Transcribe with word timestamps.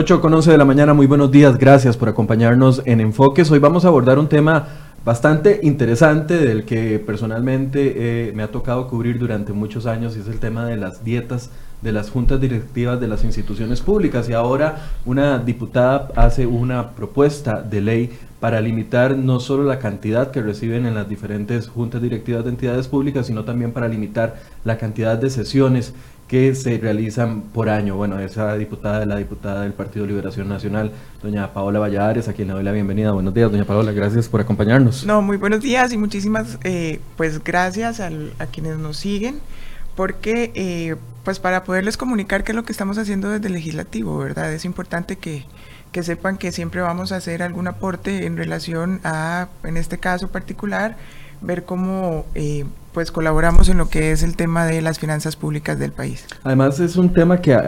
8 0.00 0.22
con 0.22 0.32
11 0.32 0.52
de 0.52 0.56
la 0.56 0.64
mañana, 0.64 0.94
muy 0.94 1.06
buenos 1.06 1.30
días, 1.30 1.58
gracias 1.58 1.98
por 1.98 2.08
acompañarnos 2.08 2.80
en 2.86 3.00
Enfoques. 3.00 3.50
Hoy 3.50 3.58
vamos 3.58 3.84
a 3.84 3.88
abordar 3.88 4.18
un 4.18 4.30
tema 4.30 4.66
bastante 5.04 5.60
interesante 5.62 6.38
del 6.38 6.64
que 6.64 6.98
personalmente 6.98 8.28
eh, 8.28 8.32
me 8.34 8.42
ha 8.42 8.50
tocado 8.50 8.88
cubrir 8.88 9.18
durante 9.18 9.52
muchos 9.52 9.84
años 9.84 10.16
y 10.16 10.20
es 10.20 10.26
el 10.26 10.40
tema 10.40 10.64
de 10.64 10.78
las 10.78 11.04
dietas 11.04 11.50
de 11.82 11.92
las 11.92 12.08
juntas 12.08 12.40
directivas 12.40 12.98
de 12.98 13.08
las 13.08 13.24
instituciones 13.24 13.82
públicas 13.82 14.26
y 14.30 14.32
ahora 14.32 14.88
una 15.04 15.38
diputada 15.38 16.08
hace 16.16 16.46
una 16.46 16.92
propuesta 16.92 17.60
de 17.60 17.82
ley 17.82 18.18
para 18.40 18.62
limitar 18.62 19.18
no 19.18 19.38
solo 19.38 19.64
la 19.64 19.78
cantidad 19.78 20.30
que 20.30 20.40
reciben 20.40 20.86
en 20.86 20.94
las 20.94 21.10
diferentes 21.10 21.68
juntas 21.68 22.00
directivas 22.00 22.42
de 22.44 22.50
entidades 22.50 22.88
públicas, 22.88 23.26
sino 23.26 23.44
también 23.44 23.72
para 23.72 23.86
limitar 23.86 24.36
la 24.64 24.78
cantidad 24.78 25.18
de 25.18 25.28
sesiones 25.28 25.92
que 26.30 26.54
se 26.54 26.78
realizan 26.78 27.40
por 27.40 27.68
año. 27.68 27.96
Bueno, 27.96 28.20
esa 28.20 28.54
diputada 28.54 29.02
es 29.02 29.08
la 29.08 29.16
diputada 29.16 29.62
del 29.62 29.72
Partido 29.72 30.06
Liberación 30.06 30.48
Nacional, 30.48 30.92
doña 31.20 31.52
Paola 31.52 31.80
Valladares, 31.80 32.28
a 32.28 32.34
quien 32.34 32.46
le 32.46 32.54
doy 32.54 32.62
la 32.62 32.70
bienvenida. 32.70 33.10
Buenos 33.10 33.34
días, 33.34 33.50
doña 33.50 33.64
Paola, 33.64 33.90
gracias 33.90 34.28
por 34.28 34.40
acompañarnos. 34.40 35.04
No, 35.04 35.22
muy 35.22 35.38
buenos 35.38 35.60
días 35.60 35.92
y 35.92 35.98
muchísimas, 35.98 36.56
eh, 36.62 37.00
pues 37.16 37.42
gracias 37.42 37.98
a 37.98 38.46
quienes 38.46 38.78
nos 38.78 38.96
siguen, 38.96 39.40
porque 39.96 40.52
eh, 40.54 40.94
pues 41.24 41.40
para 41.40 41.64
poderles 41.64 41.96
comunicar 41.96 42.44
qué 42.44 42.52
es 42.52 42.56
lo 42.56 42.62
que 42.62 42.70
estamos 42.70 42.96
haciendo 42.96 43.28
desde 43.28 43.48
el 43.48 43.54
legislativo, 43.54 44.16
¿verdad? 44.18 44.52
Es 44.52 44.64
importante 44.64 45.16
que, 45.16 45.46
que 45.90 46.04
sepan 46.04 46.38
que 46.38 46.52
siempre 46.52 46.80
vamos 46.80 47.10
a 47.10 47.16
hacer 47.16 47.42
algún 47.42 47.66
aporte 47.66 48.24
en 48.26 48.36
relación 48.36 49.00
a, 49.02 49.48
en 49.64 49.76
este 49.76 49.98
caso 49.98 50.28
particular, 50.28 50.96
ver 51.40 51.64
cómo 51.64 52.24
eh, 52.36 52.66
pues 52.92 53.10
colaboramos 53.10 53.68
en 53.68 53.78
lo 53.78 53.88
que 53.88 54.12
es 54.12 54.22
el 54.22 54.36
tema 54.36 54.66
de 54.66 54.82
las 54.82 54.98
finanzas 54.98 55.36
públicas 55.36 55.78
del 55.78 55.92
país. 55.92 56.26
Además 56.42 56.80
es 56.80 56.96
un 56.96 57.12
tema 57.12 57.40
que 57.40 57.58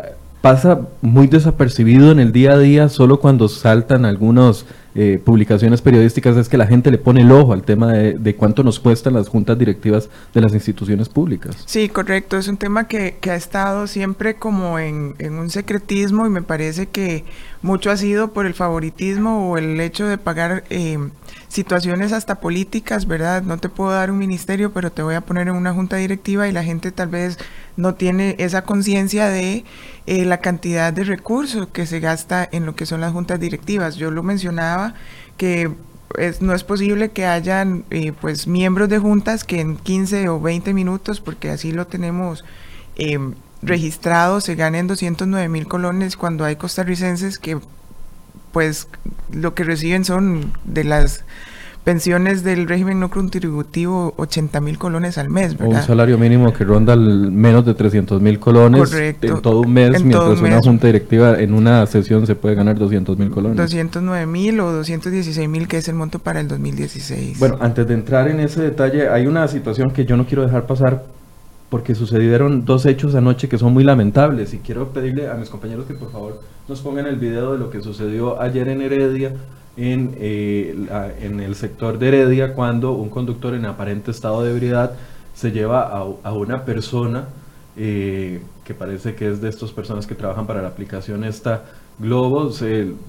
pasa 0.40 0.80
muy 1.00 1.28
desapercibido 1.28 2.10
en 2.10 2.18
el 2.18 2.32
día 2.32 2.52
a 2.52 2.58
día, 2.58 2.88
solo 2.88 3.20
cuando 3.20 3.48
saltan 3.48 4.04
algunas 4.04 4.66
eh, 4.94 5.20
publicaciones 5.24 5.80
periodísticas, 5.80 6.36
es 6.36 6.48
que 6.48 6.56
la 6.56 6.66
gente 6.66 6.90
le 6.90 6.98
pone 6.98 7.22
el 7.22 7.32
ojo 7.32 7.52
al 7.52 7.62
tema 7.62 7.92
de, 7.92 8.36
cuánto 8.36 8.62
nos 8.62 8.80
cuestan 8.80 9.14
las 9.14 9.28
juntas 9.28 9.58
directivas 9.58 10.08
de 10.34 10.40
las 10.40 10.52
instituciones 10.52 11.08
públicas. 11.08 11.56
Sí, 11.66 11.88
correcto, 11.88 12.36
es 12.36 12.48
un 12.48 12.56
tema 12.56 12.88
que, 12.88 13.16
ha 13.22 13.34
estado 13.34 13.86
siempre 13.86 14.34
como 14.34 14.78
en, 14.78 15.14
en, 15.18 15.34
un 15.34 15.48
secretismo 15.48 16.26
y 16.26 16.30
me 16.30 16.42
parece 16.42 16.86
que 16.86 17.24
mucho 17.62 17.90
ha 17.90 17.96
sido 17.96 18.32
por 18.32 18.44
el 18.46 18.54
favoritismo 18.54 19.50
o 19.50 19.58
el 19.58 19.80
hecho 19.80 20.06
de 20.06 20.18
pagar... 20.18 20.64
Eh, 20.70 20.98
situaciones 21.52 22.12
hasta 22.12 22.40
políticas, 22.40 23.06
¿verdad? 23.06 23.42
No 23.42 23.58
te 23.58 23.68
puedo 23.68 23.90
dar 23.90 24.10
un 24.10 24.16
ministerio, 24.16 24.72
pero 24.72 24.90
te 24.90 25.02
voy 25.02 25.16
a 25.16 25.20
poner 25.20 25.48
en 25.48 25.54
una 25.54 25.74
junta 25.74 25.96
directiva 25.96 26.48
y 26.48 26.52
la 26.52 26.64
gente 26.64 26.92
tal 26.92 27.08
vez 27.08 27.38
no 27.76 27.94
tiene 27.94 28.36
esa 28.38 28.62
conciencia 28.62 29.28
de 29.28 29.64
eh, 30.06 30.24
la 30.24 30.38
cantidad 30.38 30.94
de 30.94 31.04
recursos 31.04 31.68
que 31.68 31.86
se 31.86 32.00
gasta 32.00 32.48
en 32.50 32.64
lo 32.64 32.74
que 32.74 32.86
son 32.86 33.02
las 33.02 33.12
juntas 33.12 33.38
directivas. 33.38 33.96
Yo 33.96 34.10
lo 34.10 34.22
mencionaba 34.22 34.81
que 35.36 35.70
no 36.40 36.54
es 36.54 36.64
posible 36.64 37.10
que 37.10 37.24
hayan 37.24 37.84
eh, 37.90 38.12
pues 38.20 38.46
miembros 38.46 38.88
de 38.88 38.98
juntas 38.98 39.44
que 39.44 39.60
en 39.60 39.76
15 39.76 40.28
o 40.28 40.40
20 40.40 40.74
minutos, 40.74 41.20
porque 41.20 41.50
así 41.50 41.72
lo 41.72 41.86
tenemos 41.86 42.44
eh, 42.96 43.18
registrado, 43.62 44.40
se 44.40 44.54
ganen 44.54 44.86
209 44.86 45.48
mil 45.48 45.66
colones 45.66 46.16
cuando 46.16 46.44
hay 46.44 46.56
costarricenses 46.56 47.38
que 47.38 47.58
pues 48.52 48.88
lo 49.30 49.54
que 49.54 49.64
reciben 49.64 50.04
son 50.04 50.52
de 50.64 50.84
las 50.84 51.24
pensiones 51.84 52.44
del 52.44 52.68
régimen 52.68 53.00
no 53.00 53.10
contributivo 53.10 54.14
80 54.16 54.60
mil 54.60 54.78
colones 54.78 55.18
al 55.18 55.30
mes, 55.30 55.58
¿verdad? 55.58 55.80
Un 55.80 55.82
salario 55.82 56.16
mínimo 56.18 56.52
que 56.52 56.64
ronda 56.64 56.94
menos 56.96 57.66
de 57.66 57.74
300 57.74 58.20
mil 58.20 58.38
colones 58.38 58.92
en 58.92 59.40
todo 59.40 59.60
un 59.60 59.72
mes, 59.72 60.02
mientras 60.02 60.40
una 60.40 60.60
junta 60.60 60.86
directiva 60.86 61.40
en 61.40 61.54
una 61.54 61.84
sesión 61.86 62.26
se 62.26 62.34
puede 62.34 62.54
ganar 62.54 62.78
200 62.78 63.18
mil 63.18 63.30
colones. 63.30 63.56
209 63.56 64.26
mil 64.26 64.60
o 64.60 64.72
216 64.72 65.48
mil, 65.48 65.66
que 65.66 65.78
es 65.78 65.88
el 65.88 65.94
monto 65.94 66.18
para 66.18 66.40
el 66.40 66.48
2016. 66.48 67.38
Bueno, 67.38 67.58
antes 67.60 67.86
de 67.86 67.94
entrar 67.94 68.28
en 68.28 68.40
ese 68.40 68.62
detalle, 68.62 69.08
hay 69.08 69.26
una 69.26 69.48
situación 69.48 69.90
que 69.90 70.04
yo 70.04 70.16
no 70.16 70.26
quiero 70.26 70.42
dejar 70.42 70.66
pasar 70.66 71.04
porque 71.72 71.94
sucedieron 71.94 72.66
dos 72.66 72.84
hechos 72.84 73.14
anoche 73.14 73.48
que 73.48 73.56
son 73.56 73.72
muy 73.72 73.82
lamentables 73.82 74.52
y 74.52 74.58
quiero 74.58 74.88
pedirle 74.88 75.30
a 75.30 75.34
mis 75.34 75.48
compañeros 75.48 75.86
que 75.86 75.94
por 75.94 76.12
favor 76.12 76.38
nos 76.68 76.80
pongan 76.80 77.06
el 77.06 77.16
video 77.16 77.54
de 77.54 77.58
lo 77.58 77.70
que 77.70 77.80
sucedió 77.80 78.42
ayer 78.42 78.68
en 78.68 78.82
Heredia, 78.82 79.32
en, 79.76 80.16
eh, 80.18 80.74
en 81.20 81.40
el 81.40 81.54
sector 81.54 81.98
de 81.98 82.08
Heredia, 82.08 82.54
cuando 82.54 82.92
un 82.92 83.08
conductor 83.08 83.54
en 83.54 83.66
aparente 83.66 84.10
estado 84.10 84.42
de 84.42 84.52
ebriedad 84.52 84.92
se 85.34 85.50
lleva 85.50 85.82
a, 86.22 86.32
una 86.32 86.64
persona 86.64 87.26
eh, 87.76 88.40
que 88.64 88.74
parece 88.74 89.14
que 89.14 89.30
es 89.30 89.40
de 89.40 89.48
estas 89.48 89.70
personas 89.72 90.06
que 90.06 90.14
trabajan 90.14 90.46
para 90.46 90.62
la 90.62 90.68
aplicación 90.68 91.24
esta 91.24 91.64
Globo, 91.98 92.50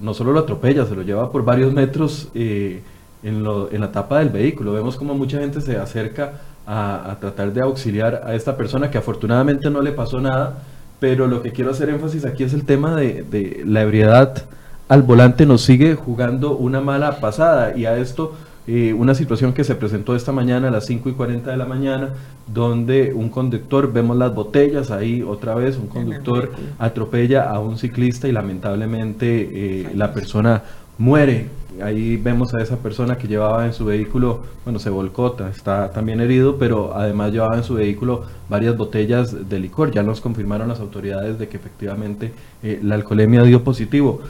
no 0.00 0.14
solo 0.14 0.32
lo 0.32 0.40
atropella, 0.40 0.84
se 0.84 0.94
lo 0.94 1.02
lleva 1.02 1.30
por 1.32 1.44
varios 1.44 1.72
metros 1.72 2.28
eh, 2.34 2.82
en, 3.22 3.44
en 3.72 3.80
la 3.80 3.90
tapa 3.90 4.18
del 4.18 4.28
vehículo. 4.28 4.72
Vemos 4.72 4.96
como 4.96 5.14
mucha 5.14 5.38
gente 5.38 5.60
se 5.60 5.76
acerca 5.76 6.34
a, 6.66 7.16
tratar 7.20 7.52
de 7.52 7.62
auxiliar 7.62 8.22
a 8.24 8.34
esta 8.34 8.56
persona 8.56 8.90
que 8.90 8.98
afortunadamente 8.98 9.70
no 9.70 9.80
le 9.80 9.92
pasó 9.92 10.18
nada, 10.18 10.62
pero 11.00 11.26
lo 11.26 11.42
que 11.42 11.52
quiero 11.52 11.70
hacer 11.70 11.90
énfasis 11.90 12.24
aquí 12.24 12.44
es 12.44 12.54
el 12.54 12.64
tema 12.64 12.96
de, 12.96 13.62
la 13.66 13.82
ebriedad 13.82 14.44
al 14.88 15.02
volante 15.02 15.46
nos 15.46 15.62
sigue 15.62 15.94
jugando 15.94 16.56
una 16.56 16.80
mala 16.80 17.20
pasada 17.20 17.76
y 17.76 17.86
a 17.86 17.96
esto 17.96 18.34
eh, 18.66 18.94
una 18.94 19.14
situación 19.14 19.52
que 19.52 19.62
se 19.62 19.74
presentó 19.74 20.16
esta 20.16 20.32
mañana 20.32 20.68
a 20.68 20.70
las 20.70 20.86
5 20.86 21.10
y 21.10 21.12
40 21.12 21.50
de 21.50 21.56
la 21.56 21.66
mañana, 21.66 22.10
donde 22.46 23.12
un 23.12 23.28
conductor, 23.28 23.92
vemos 23.92 24.16
las 24.16 24.34
botellas 24.34 24.90
ahí 24.90 25.22
otra 25.22 25.54
vez, 25.54 25.76
un 25.76 25.86
conductor 25.86 26.50
atropella 26.78 27.50
a 27.50 27.60
un 27.60 27.76
ciclista 27.76 28.26
y 28.26 28.32
lamentablemente 28.32 29.50
eh, 29.52 29.90
la 29.94 30.14
persona 30.14 30.62
muere 30.96 31.48
ahí 31.82 32.16
vemos 32.16 32.54
a 32.54 32.60
esa 32.60 32.76
persona 32.76 33.16
que 33.16 33.28
llevaba 33.28 33.66
en 33.66 33.72
su 33.72 33.84
vehículo, 33.84 34.42
bueno, 34.64 34.78
se 34.78 34.90
volcó, 34.90 35.36
está 35.50 35.90
también 35.90 36.20
herido, 36.20 36.56
pero 36.58 36.94
además 36.94 37.32
llevaba 37.32 37.56
en 37.56 37.64
su 37.64 37.74
vehículo 37.74 38.24
varias 38.48 38.76
botellas 38.76 39.48
de 39.48 39.58
licor. 39.58 39.90
Ya 39.90 40.02
nos 40.02 40.20
confirmaron 40.20 40.68
las 40.68 40.80
autoridades 40.80 41.38
de 41.38 41.48
que 41.48 41.56
efectivamente 41.56 42.32
eh, 42.62 42.80
la 42.82 42.94
alcoholemia 42.94 43.42
dio 43.42 43.64
positivo. 43.64 44.20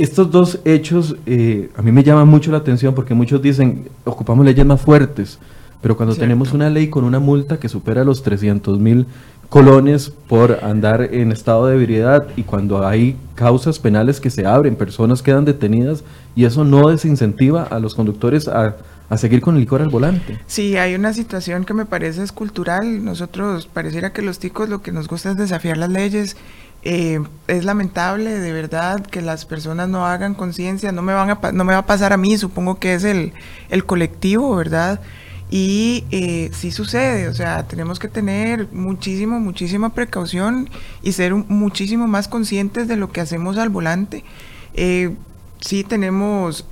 Estos 0.00 0.30
dos 0.30 0.60
hechos 0.64 1.14
eh, 1.26 1.68
a 1.76 1.82
mí 1.82 1.92
me 1.92 2.02
llaman 2.02 2.26
mucho 2.26 2.50
la 2.50 2.56
atención 2.56 2.94
porque 2.94 3.12
muchos 3.12 3.42
dicen, 3.42 3.90
ocupamos 4.04 4.46
leyes 4.46 4.64
más 4.64 4.80
fuertes, 4.80 5.38
pero 5.82 5.94
cuando 5.94 6.16
tenemos 6.16 6.54
una 6.54 6.70
ley 6.70 6.88
con 6.88 7.04
una 7.04 7.18
multa 7.18 7.60
que 7.60 7.68
supera 7.68 8.02
los 8.02 8.22
300 8.22 8.78
mil 8.78 9.04
colones 9.50 10.08
por 10.08 10.64
andar 10.64 11.02
en 11.12 11.32
estado 11.32 11.66
de 11.66 11.76
ebriedad 11.76 12.28
y 12.34 12.44
cuando 12.44 12.86
hay 12.86 13.14
causas 13.34 13.78
penales 13.78 14.20
que 14.20 14.30
se 14.30 14.46
abren, 14.46 14.74
personas 14.74 15.20
quedan 15.20 15.44
detenidas 15.44 16.02
y 16.34 16.46
eso 16.46 16.64
no 16.64 16.88
desincentiva 16.88 17.64
a 17.64 17.78
los 17.78 17.94
conductores 17.94 18.48
a, 18.48 18.76
seguir 19.18 19.42
con 19.42 19.56
el 19.56 19.60
licor 19.60 19.82
al 19.82 19.90
volante. 19.90 20.40
Sí, 20.46 20.78
hay 20.78 20.94
una 20.94 21.12
situación 21.12 21.66
que 21.66 21.74
me 21.74 21.84
parece 21.84 22.22
es 22.22 22.32
cultural. 22.32 23.04
Nosotros 23.04 23.66
pareciera 23.66 24.14
que 24.14 24.22
los 24.22 24.38
ticos 24.38 24.70
lo 24.70 24.80
que 24.80 24.92
nos 24.92 25.08
gusta 25.08 25.32
es 25.32 25.36
desafiar 25.36 25.76
las 25.76 25.90
leyes. 25.90 26.38
Eh, 26.82 27.20
es 27.46 27.64
lamentable 27.64 28.38
de 28.38 28.52
verdad 28.54 29.04
que 29.04 29.20
las 29.20 29.44
personas 29.44 29.88
no 29.90 30.06
hagan 30.06 30.34
conciencia, 30.34 30.92
no 30.92 31.02
me 31.02 31.12
van 31.12 31.38
no 31.52 31.64
me 31.64 31.74
va 31.74 31.80
a 31.80 31.86
pasar 31.86 32.14
a 32.14 32.16
mí, 32.16 32.38
supongo 32.38 32.78
que 32.78 32.94
es 32.94 33.04
el, 33.04 33.34
el 33.68 33.84
colectivo, 33.84 34.56
¿verdad? 34.56 35.00
Y 35.50 36.04
eh, 36.10 36.50
sí 36.54 36.70
sucede, 36.70 37.28
o 37.28 37.34
sea, 37.34 37.66
tenemos 37.66 37.98
que 37.98 38.08
tener 38.08 38.68
muchísimo, 38.72 39.40
muchísima 39.40 39.90
precaución 39.90 40.70
y 41.02 41.12
ser 41.12 41.34
muchísimo 41.34 42.06
más 42.06 42.28
conscientes 42.28 42.88
de 42.88 42.96
lo 42.96 43.10
que 43.10 43.20
hacemos 43.20 43.58
al 43.58 43.68
volante. 43.68 44.24
Eh, 44.74 45.14
sí 45.60 45.84
tenemos, 45.84 46.64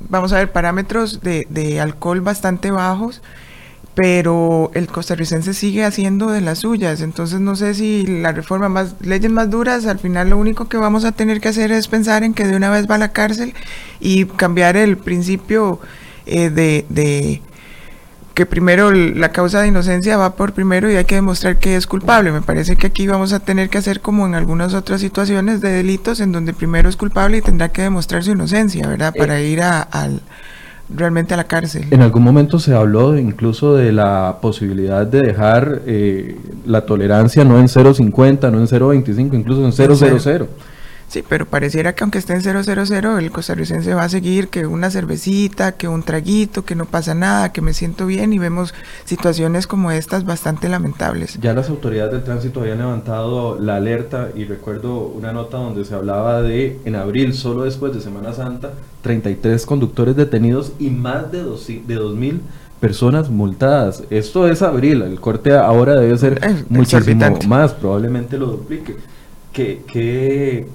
vamos 0.00 0.32
a 0.32 0.38
ver, 0.38 0.50
parámetros 0.50 1.20
de 1.22 1.80
alcohol 1.80 2.20
bastante 2.22 2.70
bajos, 2.70 3.22
pero 3.94 4.70
el 4.74 4.86
costarricense 4.86 5.54
sigue 5.54 5.84
haciendo 5.84 6.30
de 6.30 6.40
las 6.40 6.60
suyas. 6.60 7.00
Entonces 7.00 7.40
no 7.40 7.56
sé 7.56 7.74
si 7.74 8.06
la 8.06 8.32
reforma 8.32 8.68
más, 8.68 8.94
leyes 9.00 9.30
más 9.30 9.50
duras, 9.50 9.86
al 9.86 9.98
final 9.98 10.30
lo 10.30 10.38
único 10.38 10.68
que 10.68 10.76
vamos 10.76 11.04
a 11.04 11.12
tener 11.12 11.40
que 11.40 11.48
hacer 11.48 11.72
es 11.72 11.88
pensar 11.88 12.22
en 12.22 12.34
que 12.34 12.46
de 12.46 12.56
una 12.56 12.70
vez 12.70 12.90
va 12.90 12.94
a 12.94 12.98
la 12.98 13.12
cárcel 13.12 13.54
y 14.00 14.24
cambiar 14.24 14.76
el 14.76 14.96
principio 14.96 15.80
eh, 16.26 16.50
de, 16.50 16.86
de 16.88 17.42
que 18.34 18.46
primero 18.46 18.90
la 18.92 19.30
causa 19.30 19.60
de 19.60 19.68
inocencia 19.68 20.16
va 20.16 20.36
por 20.36 20.52
primero 20.52 20.90
y 20.90 20.96
hay 20.96 21.04
que 21.04 21.16
demostrar 21.16 21.58
que 21.58 21.76
es 21.76 21.86
culpable. 21.86 22.32
Me 22.32 22.40
parece 22.40 22.76
que 22.76 22.86
aquí 22.86 23.06
vamos 23.06 23.32
a 23.32 23.40
tener 23.40 23.68
que 23.68 23.78
hacer 23.78 24.00
como 24.00 24.26
en 24.26 24.34
algunas 24.34 24.74
otras 24.74 25.00
situaciones 25.00 25.60
de 25.60 25.70
delitos 25.70 26.20
en 26.20 26.32
donde 26.32 26.54
primero 26.54 26.88
es 26.88 26.96
culpable 26.96 27.38
y 27.38 27.42
tendrá 27.42 27.68
que 27.70 27.82
demostrar 27.82 28.24
su 28.24 28.32
inocencia, 28.32 28.86
¿verdad? 28.86 29.14
Para 29.16 29.38
eh. 29.38 29.48
ir 29.48 29.62
a, 29.62 29.86
realmente 30.94 31.34
a 31.34 31.36
la 31.36 31.44
cárcel. 31.44 31.84
En 31.90 32.02
algún 32.02 32.22
momento 32.22 32.58
se 32.58 32.74
habló 32.74 33.16
incluso 33.18 33.74
de 33.74 33.92
la 33.92 34.38
posibilidad 34.40 35.06
de 35.06 35.20
dejar 35.20 35.82
eh, 35.86 36.36
la 36.66 36.86
tolerancia 36.86 37.44
no 37.44 37.58
en 37.58 37.66
0.50, 37.66 38.50
no 38.50 38.58
en 38.58 38.66
0.25, 38.66 39.34
incluso 39.34 39.64
en 39.64 39.72
0.00. 39.72 40.46
Sí, 41.12 41.22
pero 41.28 41.44
pareciera 41.44 41.94
que 41.94 42.04
aunque 42.04 42.16
esté 42.16 42.32
en 42.32 42.40
000, 42.40 43.18
el 43.18 43.30
costarricense 43.30 43.92
va 43.92 44.04
a 44.04 44.08
seguir 44.08 44.48
que 44.48 44.66
una 44.66 44.90
cervecita, 44.90 45.72
que 45.72 45.86
un 45.86 46.04
traguito, 46.04 46.64
que 46.64 46.74
no 46.74 46.86
pasa 46.86 47.14
nada, 47.14 47.52
que 47.52 47.60
me 47.60 47.74
siento 47.74 48.06
bien 48.06 48.32
y 48.32 48.38
vemos 48.38 48.72
situaciones 49.04 49.66
como 49.66 49.90
estas 49.90 50.24
bastante 50.24 50.70
lamentables. 50.70 51.38
Ya 51.38 51.52
las 51.52 51.68
autoridades 51.68 52.12
del 52.12 52.24
tránsito 52.24 52.62
habían 52.62 52.78
levantado 52.78 53.58
la 53.60 53.76
alerta 53.76 54.30
y 54.34 54.44
recuerdo 54.44 55.00
una 55.00 55.34
nota 55.34 55.58
donde 55.58 55.84
se 55.84 55.94
hablaba 55.94 56.40
de 56.40 56.80
en 56.86 56.96
abril, 56.96 57.34
solo 57.34 57.64
después 57.64 57.92
de 57.92 58.00
Semana 58.00 58.32
Santa, 58.32 58.70
33 59.02 59.66
conductores 59.66 60.16
detenidos 60.16 60.72
y 60.78 60.88
más 60.88 61.30
de 61.30 61.44
2.000 61.44 62.40
personas 62.80 63.28
multadas. 63.28 64.02
Esto 64.08 64.48
es 64.48 64.62
abril, 64.62 65.02
el 65.02 65.20
corte 65.20 65.52
ahora 65.52 65.94
debe 65.94 66.16
ser 66.16 66.40
muchísimo 66.70 67.38
más, 67.46 67.74
probablemente 67.74 68.38
lo 68.38 68.46
duplique. 68.46 68.96
¿Qué, 69.52 69.82
qué, 69.86 70.66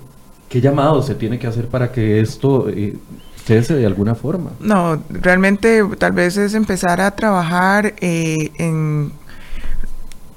qué 0.50 0.62
llamado 0.62 1.02
se 1.02 1.16
tiene 1.16 1.40
que 1.40 1.48
hacer 1.48 1.68
para 1.68 1.92
que 1.92 2.20
esto 2.20 2.70
eh, 2.70 2.98
cese 3.46 3.76
de 3.76 3.86
alguna 3.86 4.16
forma? 4.16 4.52
No, 4.60 5.02
realmente 5.10 5.84
tal 5.98 6.12
vez 6.12 6.38
es 6.38 6.54
empezar 6.54 7.02
a 7.02 7.12
trabajar 7.12 7.94
eh, 8.02 8.52
en... 8.58 9.12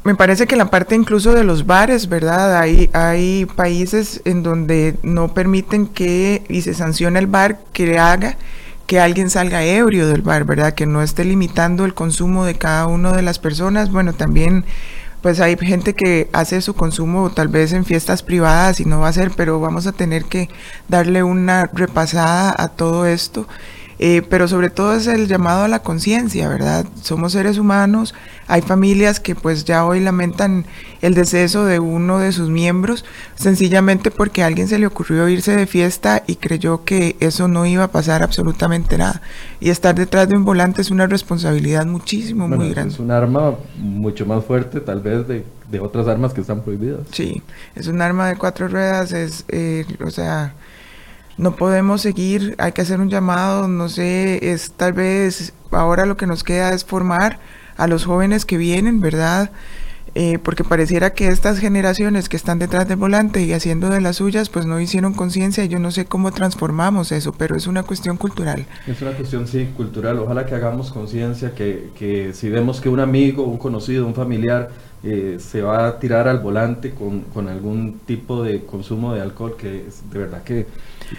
Me 0.03 0.15
parece 0.15 0.47
que 0.47 0.57
la 0.57 0.71
parte 0.71 0.95
incluso 0.95 1.35
de 1.35 1.45
los 1.45 1.67
bares, 1.67 2.09
¿verdad? 2.09 2.59
Hay, 2.59 2.89
hay 2.95 3.45
países 3.45 4.23
en 4.25 4.43
donde 4.43 4.97
no 5.03 5.35
permiten 5.35 5.87
que, 5.87 6.43
y 6.49 6.63
se 6.63 6.73
sanciona 6.73 7.19
el 7.19 7.27
bar 7.27 7.61
que 7.75 7.99
haga 7.99 8.39
que 8.91 8.99
alguien 8.99 9.31
salga 9.31 9.63
ebrio 9.63 10.09
del 10.09 10.23
bar, 10.23 10.45
¿verdad? 10.45 10.75
Que 10.75 10.85
no 10.85 11.01
esté 11.01 11.25
limitando 11.25 11.85
el 11.85 11.95
consumo 11.95 12.45
de 12.45 12.57
cada 12.57 12.89
una 12.89 13.13
de 13.13 13.23
las 13.23 13.39
personas. 13.39 13.93
Bueno, 13.93 14.15
también 14.15 14.65
pues 15.23 15.41
hay 15.41 15.57
gente 15.57 15.95
que 15.95 16.29
hace 16.33 16.61
su 16.63 16.75
consumo 16.75 17.31
tal 17.31 17.49
vez 17.49 17.73
en 17.73 17.85
fiestas 17.85 18.23
privadas 18.23 18.81
y 18.81 18.85
no 18.85 19.01
va 19.01 19.09
a 19.09 19.13
ser, 19.13 19.31
pero 19.37 19.61
vamos 19.61 19.87
a 19.87 19.93
tener 19.93 20.25
que 20.25 20.49
darle 20.89 21.23
una 21.23 21.69
repasada 21.73 22.55
a 22.57 22.69
todo 22.69 23.07
esto 23.07 23.47
eh, 24.03 24.23
pero 24.31 24.49
sobre 24.49 24.71
todo 24.71 24.95
es 24.95 25.07
el 25.07 25.29
llamado 25.29 25.65
a 25.65 25.69
la 25.69 25.83
conciencia, 25.83 26.49
¿verdad? 26.49 26.87
Somos 27.03 27.33
seres 27.33 27.59
humanos, 27.59 28.15
hay 28.47 28.63
familias 28.63 29.21
que 29.21 29.35
pues 29.35 29.67
ya 29.67 29.85
hoy 29.85 30.01
lamentan 30.01 30.65
el 31.03 31.13
deceso 31.13 31.67
de 31.67 31.81
uno 31.81 32.19
de 32.19 32.33
sus 32.33 32.49
miembros, 32.49 33.05
sencillamente 33.35 34.11
porque 34.11 34.43
a 34.43 34.47
alguien 34.47 34.69
se 34.69 34.79
le 34.79 34.87
ocurrió 34.87 35.29
irse 35.29 35.55
de 35.55 35.67
fiesta 35.67 36.23
y 36.27 36.37
creyó 36.37 36.83
que 36.83 37.17
eso 37.21 37.47
no 37.47 37.67
iba 37.67 37.85
a 37.85 37.89
pasar 37.93 38.23
absolutamente 38.23 38.97
nada. 38.97 39.21
Y 39.61 39.69
estar 39.69 39.95
detrás 39.95 40.31
de 40.31 40.35
un 40.35 40.47
volante 40.47 40.81
es 40.81 40.91
una 40.91 41.07
responsabilidad 41.07 41.85
muchísimo, 41.85 42.49
muy 42.49 42.71
grande. 42.71 42.95
Es 42.95 43.01
un 43.01 43.11
arma 43.11 43.57
mucho 43.77 44.25
más 44.25 44.43
fuerte 44.47 44.81
tal 44.81 45.01
vez 45.01 45.29
de, 45.29 45.45
otras 45.79 46.09
armas 46.09 46.33
que 46.33 46.41
están 46.41 46.63
prohibidas. 46.63 47.01
Sí, 47.13 47.43
es 47.75 47.87
un 47.87 48.01
arma 48.01 48.29
de 48.29 48.37
cuatro 48.37 48.67
ruedas, 48.67 49.13
es, 49.13 49.45
eh, 49.49 49.85
o 50.03 50.11
sea 50.11 50.55
no 51.41 51.57
podemos 51.57 52.03
seguir, 52.03 52.55
hay 52.59 52.73
que 52.73 52.83
hacer 52.83 53.01
un 53.01 53.09
llamado, 53.09 53.67
no 53.67 53.89
sé, 53.89 54.53
es 54.53 54.73
tal 54.73 54.93
vez 54.93 55.55
ahora 55.71 56.05
lo 56.05 56.19
que 56.19 56.27
nos 56.27 56.45
queda 56.45 56.75
es 56.75 56.85
formar 56.85 57.39
a 57.79 57.87
los 57.87 58.05
jóvenes 58.05 58.45
que 58.45 58.59
vienen, 58.59 59.01
¿verdad? 59.01 59.51
Eh, 60.15 60.39
porque 60.43 60.65
pareciera 60.65 61.15
que 61.15 61.29
estas 61.29 61.59
generaciones 61.59 62.29
que 62.29 62.37
están 62.37 62.59
detrás 62.59 62.87
del 62.89 62.99
volante 62.99 63.43
y 63.43 63.55
haciendo 63.55 63.89
de 63.89 64.03
las 64.03 64.17
suyas, 64.17 64.51
pues 64.51 64.67
no 64.67 64.81
hicieron 64.81 65.15
conciencia, 65.15 65.65
yo 65.65 65.79
no 65.79 65.91
sé 65.93 66.05
cómo 66.05 66.31
transformamos 66.31 67.11
eso, 67.11 67.33
pero 67.33 67.57
es 67.57 67.67
una 67.67 67.85
cuestión 67.85 68.19
cultural. 68.19 68.67
Es 68.87 69.01
una 69.01 69.13
cuestión, 69.13 69.47
sí, 69.47 69.71
cultural, 69.75 70.19
ojalá 70.19 70.45
que 70.45 70.55
hagamos 70.55 70.93
conciencia, 70.93 71.55
que, 71.55 71.91
que 71.99 72.35
si 72.35 72.51
vemos 72.51 72.83
que 72.83 72.91
un 72.91 73.01
amigo, 73.01 73.45
un 73.45 73.57
conocido, 73.57 74.07
un 74.07 74.15
familiar, 74.15 74.71
eh, 75.03 75.39
se 75.39 75.63
va 75.63 75.87
a 75.87 75.99
tirar 75.99 76.29
al 76.29 76.41
volante 76.41 76.91
con, 76.91 77.23
con, 77.23 77.49
algún 77.49 78.01
tipo 78.01 78.43
de 78.43 78.67
consumo 78.67 79.15
de 79.15 79.23
alcohol, 79.23 79.57
que 79.57 79.87
es 79.87 80.03
de 80.11 80.19
verdad 80.19 80.43
que 80.43 80.67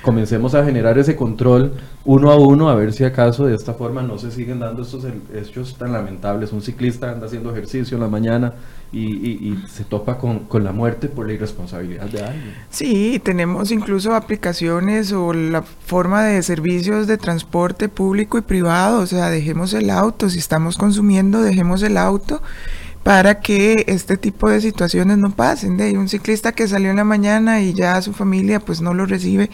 comencemos 0.01 0.55
a 0.55 0.63
generar 0.63 0.97
ese 0.97 1.15
control 1.15 1.73
uno 2.03 2.31
a 2.31 2.35
uno, 2.35 2.69
a 2.69 2.75
ver 2.75 2.93
si 2.93 3.03
acaso 3.03 3.45
de 3.45 3.55
esta 3.55 3.73
forma 3.73 4.01
no 4.01 4.17
se 4.17 4.31
siguen 4.31 4.59
dando 4.59 4.81
estos 4.81 5.05
hechos 5.33 5.75
tan 5.77 5.91
lamentables. 5.91 6.51
Un 6.51 6.61
ciclista 6.61 7.11
anda 7.11 7.27
haciendo 7.27 7.51
ejercicio 7.51 7.95
en 7.95 8.01
la 8.01 8.07
mañana 8.07 8.53
y, 8.93 9.57
se 9.69 9.85
topa 9.85 10.17
con, 10.17 10.39
con, 10.39 10.63
la 10.63 10.73
muerte 10.73 11.07
por 11.07 11.27
la 11.27 11.33
irresponsabilidad 11.33 12.07
de 12.07 12.23
alguien. 12.23 12.55
Sí, 12.69 13.21
tenemos 13.23 13.71
incluso 13.71 14.13
aplicaciones 14.15 15.13
o 15.13 15.33
la 15.33 15.61
forma 15.61 16.25
de 16.25 16.41
servicios 16.43 17.07
de 17.07 17.17
transporte 17.17 17.87
público 17.87 18.37
y 18.37 18.41
privado, 18.41 18.99
o 18.99 19.05
sea, 19.05 19.29
dejemos 19.29 19.73
el 19.73 19.89
auto, 19.89 20.29
si 20.29 20.39
estamos 20.39 20.75
consumiendo, 20.75 21.41
dejemos 21.41 21.83
el 21.83 21.97
auto 21.97 22.41
para 23.03 23.39
que 23.39 23.85
este 23.87 24.17
tipo 24.17 24.49
de 24.49 24.61
situaciones 24.61 25.17
no 25.17 25.31
pasen. 25.31 25.77
De 25.77 25.97
un 25.97 26.07
ciclista 26.07 26.51
que 26.51 26.67
salió 26.67 26.91
en 26.91 26.97
la 26.97 27.03
mañana 27.03 27.61
y 27.61 27.73
ya 27.73 28.01
su 28.01 28.13
familia 28.13 28.59
pues 28.59 28.81
no 28.81 28.93
lo 28.93 29.05
recibe 29.05 29.49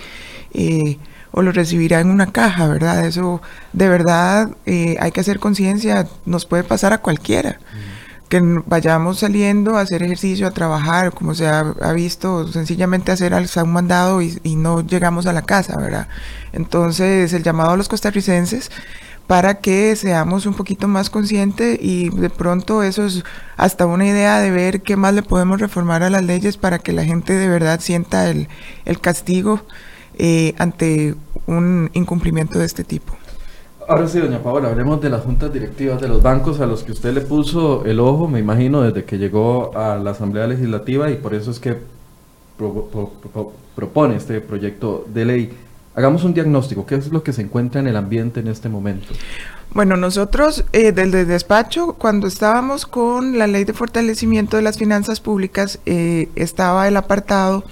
eh, 0.54 0.98
o 1.32 1.42
lo 1.42 1.52
recibirá 1.52 2.00
en 2.00 2.10
una 2.10 2.32
caja, 2.32 2.68
¿verdad? 2.68 3.06
Eso 3.06 3.42
de 3.74 3.90
verdad 3.90 4.52
eh, 4.66 4.98
hay 5.00 5.12
que 5.12 5.22
hacer 5.22 5.40
conciencia, 5.40 6.08
nos 6.26 6.46
puede 6.46 6.64
pasar 6.64 6.94
a 6.94 7.00
cualquiera. 7.00 7.60
Que 8.30 8.42
vayamos 8.66 9.20
saliendo 9.20 9.78
a 9.78 9.82
hacer 9.82 10.04
ejercicio, 10.04 10.48
a 10.48 10.52
trabajar, 10.52 11.14
como 11.14 11.34
se 11.34 11.48
ha, 11.48 11.64
visto, 11.94 12.52
sencillamente 12.52 13.14
hacer 13.14 13.34
un 13.34 13.72
mandado 13.72 14.22
y, 14.22 14.38
y 14.44 14.58
no 14.58 14.86
llegamos 14.86 15.28
a 15.28 15.32
la 15.32 15.44
casa, 15.44 15.78
¿verdad? 15.78 16.10
Entonces, 16.52 17.32
el 17.32 17.44
llamado 17.44 17.72
a 17.72 17.78
los 17.78 17.88
costarricenses 17.88 18.70
para 19.28 19.60
que 19.60 19.96
seamos 19.98 20.46
un 20.46 20.54
poquito 20.54 20.88
más 20.88 21.10
conscientes 21.10 21.78
y 21.82 22.10
de 22.10 22.30
pronto 22.30 22.82
eso 22.82 23.06
es 23.06 23.24
hasta 23.58 23.86
una 23.86 24.08
idea 24.08 24.40
de 24.40 24.52
ver 24.52 24.82
qué 24.82 24.96
más 24.96 25.14
le 25.14 25.22
podemos 25.22 25.60
reformar 25.60 26.02
a 26.02 26.10
las 26.10 26.24
leyes 26.24 26.56
para 26.56 26.80
que 26.80 26.94
la 26.94 27.04
gente 27.04 27.34
de 27.34 27.50
verdad 27.50 27.82
sienta 27.82 28.30
el, 28.30 28.48
castigo 29.02 29.62
eh, 30.18 30.56
ante 30.58 31.16
un 31.46 31.92
incumplimiento 31.94 32.58
de 32.58 32.66
este 32.66 32.86
tipo. 32.86 33.14
Ahora 33.88 34.08
sí, 34.08 34.20
doña 34.20 34.44
Paola, 34.44 34.70
hablemos 34.70 35.00
de 35.02 35.10
las 35.10 35.24
juntas 35.24 35.54
directivas 35.54 36.02
de 36.02 36.10
los 36.10 36.22
bancos 36.22 36.60
a 36.60 36.66
los 36.66 36.84
que 36.84 36.92
usted 36.92 37.14
le 37.14 37.22
puso 37.22 37.86
el 37.86 38.02
ojo, 38.02 38.28
me 38.28 38.40
imagino, 38.40 38.82
desde 38.82 39.06
que 39.06 39.18
llegó 39.18 39.78
a 39.78 39.98
la 39.98 40.12
Asamblea 40.12 40.48
Legislativa 40.48 41.10
y 41.10 41.16
por 41.16 41.34
eso 41.34 41.52
es 41.52 41.60
que 41.60 41.78
propone 43.76 44.16
este 44.16 44.42
proyecto 44.42 45.06
de 45.14 45.26
ley. 45.26 45.54
Hagamos 45.98 46.24
un 46.24 46.36
diagnóstico. 46.36 46.86
¿Qué 46.86 46.94
es 46.94 47.08
lo 47.08 47.24
que 47.24 47.34
se 47.34 47.42
encuentra 47.42 47.82
en 47.82 47.88
el 47.88 47.96
ambiente 47.96 48.40
en 48.40 48.48
este 48.50 48.70
momento? 48.70 49.08
Bueno, 49.74 49.98
nosotros 49.98 50.64
eh, 50.72 50.92
desde 50.92 51.22
el 51.22 51.28
despacho, 51.28 51.94
cuando 51.94 52.28
estábamos 52.28 52.86
con 52.86 53.40
la 53.40 53.48
ley 53.48 53.64
de 53.64 53.74
fortalecimiento 53.74 54.58
de 54.58 54.62
las 54.62 54.78
finanzas 54.78 55.20
públicas, 55.22 55.80
eh, 55.88 56.30
estaba 56.36 56.88
el 56.88 56.98
apartado 56.98 57.64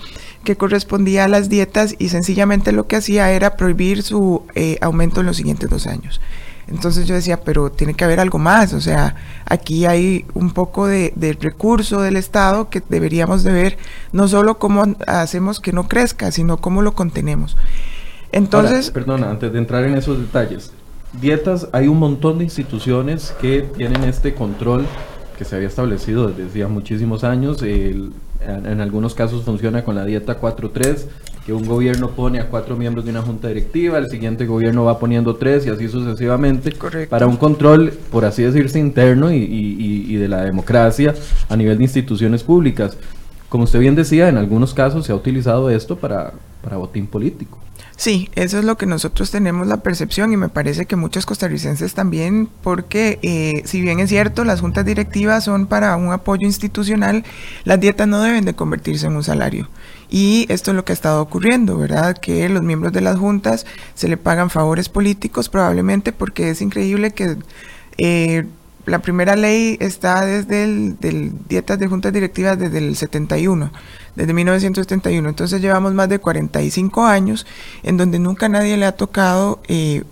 que 0.44 0.56
correspondía 0.56 1.26
a 1.26 1.28
las 1.28 1.50
dietas 1.50 1.94
y 2.00 2.10
sencillamente 2.10 2.72
lo 2.72 2.88
que 2.88 2.96
hacía 2.96 3.30
era 3.30 3.56
prohibir 3.58 4.02
su 4.02 4.42
eh, 4.56 4.80
aumento 4.82 5.20
en 5.20 5.28
los 5.28 5.38
siguientes 5.38 5.70
dos 5.70 5.86
años. 5.86 6.20
Entonces 6.68 7.06
yo 7.06 7.14
decía, 7.14 7.42
pero 7.42 7.72
tiene 7.72 7.94
que 7.94 8.06
haber 8.06 8.20
algo 8.20 8.40
más, 8.40 8.74
o 8.74 8.82
sea, 8.82 9.18
aquí 9.46 9.86
hay 9.86 10.26
un 10.34 10.50
poco 10.50 10.88
de, 10.88 11.14
de, 11.16 11.34
recurso 11.34 12.02
del 12.02 12.16
Estado 12.16 12.72
que 12.72 12.82
deberíamos 12.90 13.44
de 13.44 13.52
ver, 13.52 13.78
no 14.14 14.28
solo 14.28 14.58
cómo 14.58 14.96
hacemos 15.06 15.60
que 15.60 15.74
no 15.74 15.88
crezca, 15.88 16.32
sino 16.32 16.58
cómo 16.58 16.82
lo 16.82 16.96
contenemos. 16.96 17.56
Entonces... 18.32 18.92
perdona, 18.92 19.30
antes 19.30 19.52
de 19.52 19.60
entrar 19.60 19.84
en 19.86 19.96
esos 19.96 20.20
detalles, 20.20 20.72
dietas, 21.22 21.68
hay 21.72 21.88
un 21.88 22.00
montón 22.00 22.38
de 22.38 22.44
instituciones 22.44 23.34
que 23.40 23.62
tienen 23.62 24.04
este 24.04 24.34
control 24.34 24.86
que 25.38 25.46
se 25.46 25.56
había 25.56 25.68
establecido 25.68 26.28
desde 26.28 26.46
hacía 26.46 26.68
muchísimos 26.68 27.24
años. 27.24 27.62
en, 27.62 28.14
algunos 28.80 29.16
casos 29.16 29.44
funciona 29.44 29.84
con 29.84 29.96
la 29.96 30.06
dieta 30.06 30.40
4-3, 30.40 31.06
que 31.46 31.54
un 31.54 31.66
gobierno 31.66 32.10
pone 32.12 32.40
a 32.40 32.50
cuatro 32.50 32.76
miembros 32.76 33.06
de 33.06 33.12
una 33.12 33.22
junta 33.22 33.48
directiva, 33.48 34.00
el 34.00 34.10
siguiente 34.10 34.46
gobierno 34.46 34.84
va 34.84 34.98
poniendo 34.98 35.36
tres 35.36 35.66
y 35.66 35.70
así 35.70 35.88
sucesivamente, 35.88 36.74
para 37.08 37.28
un 37.28 37.38
control, 37.38 37.92
por 38.12 38.26
así 38.26 38.42
decirse, 38.44 38.80
interno 38.80 39.32
y, 39.32 39.38
y, 39.38 40.16
de 40.16 40.28
la 40.28 40.44
democracia 40.44 41.14
a 41.50 41.56
nivel 41.56 41.78
de 41.78 41.84
instituciones 41.84 42.44
públicas. 42.44 42.98
Como 43.50 43.66
usted 43.66 43.80
bien 43.80 43.96
decía, 43.96 44.28
en 44.28 44.38
algunos 44.38 44.74
casos 44.74 45.06
se 45.06 45.12
ha 45.12 45.16
utilizado 45.16 45.70
esto 45.70 45.98
para, 45.98 46.34
para 46.66 46.78
político. 47.12 47.60
Sí, 47.96 48.30
eso 48.36 48.60
es 48.60 48.66
lo 48.66 48.78
que 48.78 48.86
nosotros 48.86 49.32
tenemos 49.32 49.68
la 49.68 49.78
percepción 49.78 50.34
y 50.34 50.38
me 50.38 50.50
parece 50.50 50.86
que 50.86 50.98
muchos 50.98 51.26
costarricenses 51.26 51.94
también, 51.94 52.50
porque 52.62 53.20
eh, 53.22 53.62
si 53.66 53.80
bien 53.80 54.00
es 54.00 54.10
cierto, 54.10 54.44
las 54.44 54.60
juntas 54.60 54.84
directivas 54.84 55.46
son 55.46 55.68
para 55.68 55.96
un 55.96 56.12
apoyo 56.12 56.46
institucional, 56.46 57.24
las 57.64 57.80
dietas 57.80 58.08
no 58.08 58.22
deben 58.22 58.44
de 58.44 58.54
convertirse 58.54 59.08
en 59.08 59.16
un 59.16 59.24
salario. 59.24 59.70
Y 60.10 60.46
esto 60.50 60.72
es 60.72 60.76
lo 60.76 60.84
que 60.84 60.92
ha 60.92 60.94
estado 60.94 61.22
ocurriendo, 61.22 61.78
¿verdad? 61.78 62.18
Que 62.18 62.50
los 62.50 62.64
miembros 62.64 62.92
de 62.92 63.02
las 63.02 63.18
juntas 63.18 63.66
se 63.94 64.10
le 64.10 64.18
pagan 64.18 64.50
favores 64.50 64.90
políticos 64.90 65.48
probablemente 65.48 66.12
porque 66.12 66.50
es 66.50 66.62
increíble 66.62 67.12
que... 67.12 67.38
Eh, 67.98 68.46
la 68.86 69.00
primera 69.00 69.36
ley 69.36 69.78
está 69.80 70.24
desde 70.28 70.64
el 70.64 70.98
dietas 71.48 71.80
de 71.80 71.88
juntas 71.88 72.14
directivas 72.14 72.60
desde 72.60 72.78
el 72.78 72.96
71, 72.96 73.72
desde 74.16 74.34
1971. 74.34 75.28
Entonces 75.28 75.62
llevamos 75.62 75.94
más 75.94 76.10
de 76.10 76.20
45 76.20 77.06
años 77.06 77.46
en 77.84 77.98
donde 77.98 78.20
nunca 78.20 78.50
nadie 78.50 78.78
le 78.78 78.86
ha 78.86 78.94
tocado, 78.94 79.62
eh, 79.68 80.04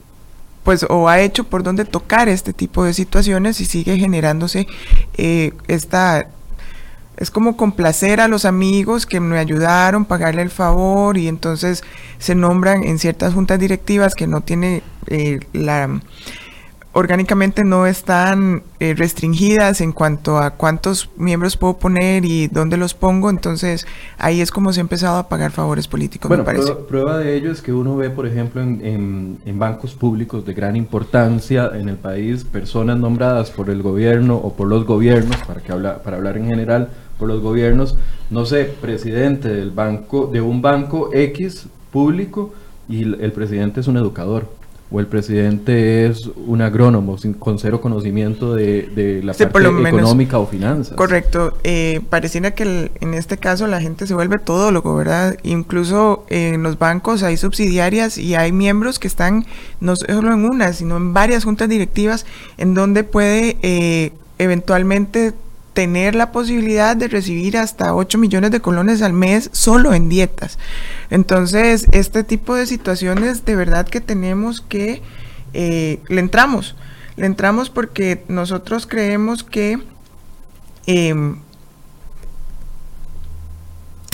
pues, 0.64 0.86
o 0.90 1.10
ha 1.10 1.20
hecho 1.20 1.44
por 1.44 1.64
dónde 1.64 1.86
tocar 1.86 2.30
este 2.30 2.54
tipo 2.54 2.84
de 2.84 2.94
situaciones 2.94 3.60
y 3.60 3.66
sigue 3.66 3.98
generándose 3.98 4.68
eh, 5.18 5.54
esta 5.68 6.28
es 7.18 7.30
como 7.30 7.56
complacer 7.58 8.20
a 8.22 8.28
los 8.28 8.44
amigos 8.46 9.06
que 9.06 9.20
me 9.20 9.38
ayudaron, 9.38 10.06
pagarle 10.06 10.42
el 10.42 10.50
favor 10.50 11.18
y 11.18 11.28
entonces 11.28 11.84
se 12.18 12.34
nombran 12.34 12.84
en 12.84 12.98
ciertas 12.98 13.34
juntas 13.34 13.60
directivas 13.60 14.16
que 14.16 14.26
no 14.26 14.42
tiene 14.42 14.82
eh, 15.08 15.40
la 15.54 16.02
orgánicamente 16.94 17.64
no 17.64 17.88
están 17.88 18.62
eh, 18.80 18.94
restringidas 18.94 19.82
en 19.82 19.92
cuanto 19.92 20.38
a 20.38 20.52
cuántos 20.52 21.10
miembros 21.18 21.58
puedo 21.58 21.78
poner 21.78 22.24
y 22.24 22.48
dónde 22.48 22.78
los 22.78 22.94
pongo, 22.94 23.32
entonces 23.32 23.88
ahí 24.20 24.42
es 24.42 24.52
como 24.52 24.72
se 24.72 24.80
ha 24.80 24.82
empezado 24.82 25.18
a 25.18 25.28
pagar 25.28 25.52
favores 25.52 25.88
políticos, 25.88 26.30
bueno, 26.30 26.44
Prueba, 26.88 27.18
de 27.18 27.36
ello 27.36 27.52
es 27.52 27.62
que 27.62 27.74
uno 27.74 27.98
ve, 27.98 28.12
por 28.12 28.28
ejemplo, 28.28 28.62
en, 28.62 29.40
en, 29.44 29.60
bancos 29.60 29.94
públicos 29.96 30.46
de 30.46 30.54
gran 30.54 30.76
importancia 30.76 31.72
en 31.74 31.90
el 31.90 31.96
país, 31.96 32.44
personas 32.44 32.98
nombradas 32.98 33.50
por 33.50 33.70
el 33.70 33.82
gobierno 33.82 34.36
o 34.36 34.54
por 34.54 34.68
los 34.68 34.86
gobiernos, 34.86 35.38
para, 35.48 35.62
que 35.62 35.72
habla, 35.72 36.04
para 36.04 36.18
hablar 36.18 36.38
en 36.38 36.48
general, 36.48 36.90
por 37.18 37.28
los 37.28 37.42
gobiernos, 37.42 37.98
no 38.30 38.46
sé, 38.46 38.66
presidente 38.66 39.50
del 39.50 39.72
banco, 39.72 40.30
de 40.32 40.42
un 40.42 40.62
banco 40.62 41.10
X 41.14 41.68
público 41.92 42.54
y 42.88 43.04
el 43.04 43.32
presidente 43.32 43.80
es 43.80 43.88
un 43.88 43.98
educador 43.98 44.48
o 44.94 45.00
el 45.00 45.08
presidente 45.08 46.06
es 46.06 46.30
un 46.46 46.62
agrónomo 46.62 47.18
sin, 47.18 47.34
con 47.34 47.58
cero 47.58 47.82
conocimiento 47.82 48.54
de, 48.54 49.22
la 49.24 49.34
parte 49.34 49.58
económica 49.58 50.38
o 50.38 50.46
finanzas. 50.46 50.96
Correcto. 50.96 51.58
Eh, 51.64 52.02
pareciera 52.12 52.52
que 52.52 52.92
en 53.02 53.14
este 53.16 53.38
caso 53.38 53.66
la 53.66 53.82
gente 53.82 54.06
se 54.06 54.14
vuelve 54.14 54.38
todólogo, 54.38 54.96
¿verdad? 54.96 55.36
Incluso 55.42 56.26
en 56.30 56.62
los 56.62 56.78
bancos 56.78 57.24
hay 57.24 57.38
subsidiarias 57.38 58.20
y 58.20 58.36
hay 58.36 58.52
miembros 58.52 59.00
que 59.00 59.08
están 59.08 59.48
no 59.80 59.96
solo 59.96 60.32
en 60.32 60.46
una, 60.46 60.74
sino 60.74 60.98
en 60.98 61.12
varias 61.12 61.44
juntas 61.44 61.70
directivas 61.70 62.28
en 62.58 62.76
donde 62.76 63.04
puede 63.04 63.58
eh, 63.64 64.14
eventualmente 64.38 65.34
tener 65.74 66.16
la 66.16 66.32
posibilidad 66.32 66.96
de 66.96 67.08
recibir 67.08 67.58
hasta 67.58 67.96
8 67.96 68.18
millones 68.18 68.52
de 68.52 68.60
colones 68.60 69.02
al 69.02 69.14
mes 69.14 69.50
solo 69.52 69.94
en 69.94 70.10
dietas. 70.10 70.60
Entonces, 71.10 71.88
este 71.92 72.24
tipo 72.24 72.56
de 72.56 72.66
situaciones 72.66 73.46
de 73.46 73.56
verdad 73.56 73.88
que 73.88 74.02
tenemos 74.02 74.62
que, 74.62 75.02
eh, 75.54 76.00
le 76.08 76.20
entramos, 76.20 76.76
le 77.16 77.26
entramos 77.26 77.70
porque 77.70 78.24
nosotros 78.28 78.88
creemos 78.88 79.44
que 79.44 79.80
em, 80.86 81.38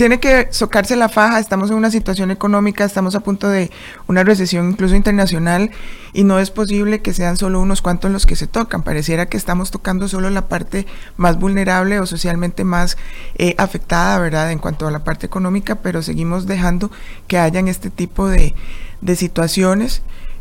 tiene 0.00 0.18
que 0.18 0.48
socarse 0.50 0.96
la 0.96 1.10
faja, 1.10 1.38
estamos 1.38 1.70
en 1.70 1.76
una 1.76 1.90
situación 1.90 2.30
económica, 2.30 2.86
estamos 2.86 3.14
a 3.14 3.20
punto 3.20 3.50
de 3.50 3.70
una 4.06 4.24
recesión 4.24 4.70
incluso 4.70 4.94
internacional 4.94 5.72
y 6.14 6.24
no 6.24 6.38
es 6.38 6.50
posible 6.50 7.02
que 7.02 7.12
sean 7.12 7.36
solo 7.36 7.60
unos 7.60 7.82
cuantos 7.82 8.10
los 8.10 8.24
que 8.24 8.34
se 8.34 8.46
tocan. 8.46 8.82
Pareciera 8.82 9.26
que 9.26 9.36
estamos 9.36 9.70
tocando 9.70 10.08
solo 10.08 10.30
la 10.30 10.48
parte 10.48 10.86
más 11.18 11.38
vulnerable 11.38 12.00
o 12.00 12.06
socialmente 12.06 12.64
más 12.64 12.96
eh, 13.36 13.54
afectada, 13.58 14.18
¿verdad? 14.18 14.50
En 14.52 14.58
cuanto 14.58 14.86
a 14.86 14.90
la 14.90 15.04
parte 15.04 15.26
económica, 15.26 15.74
pero 15.74 16.00
seguimos 16.00 16.46
dejando 16.46 16.90
que 17.26 17.36
hayan 17.36 17.68
este 17.68 17.90
tipo 17.90 18.26
de, 18.26 18.54
de 19.02 19.16
situaciones 19.16 20.00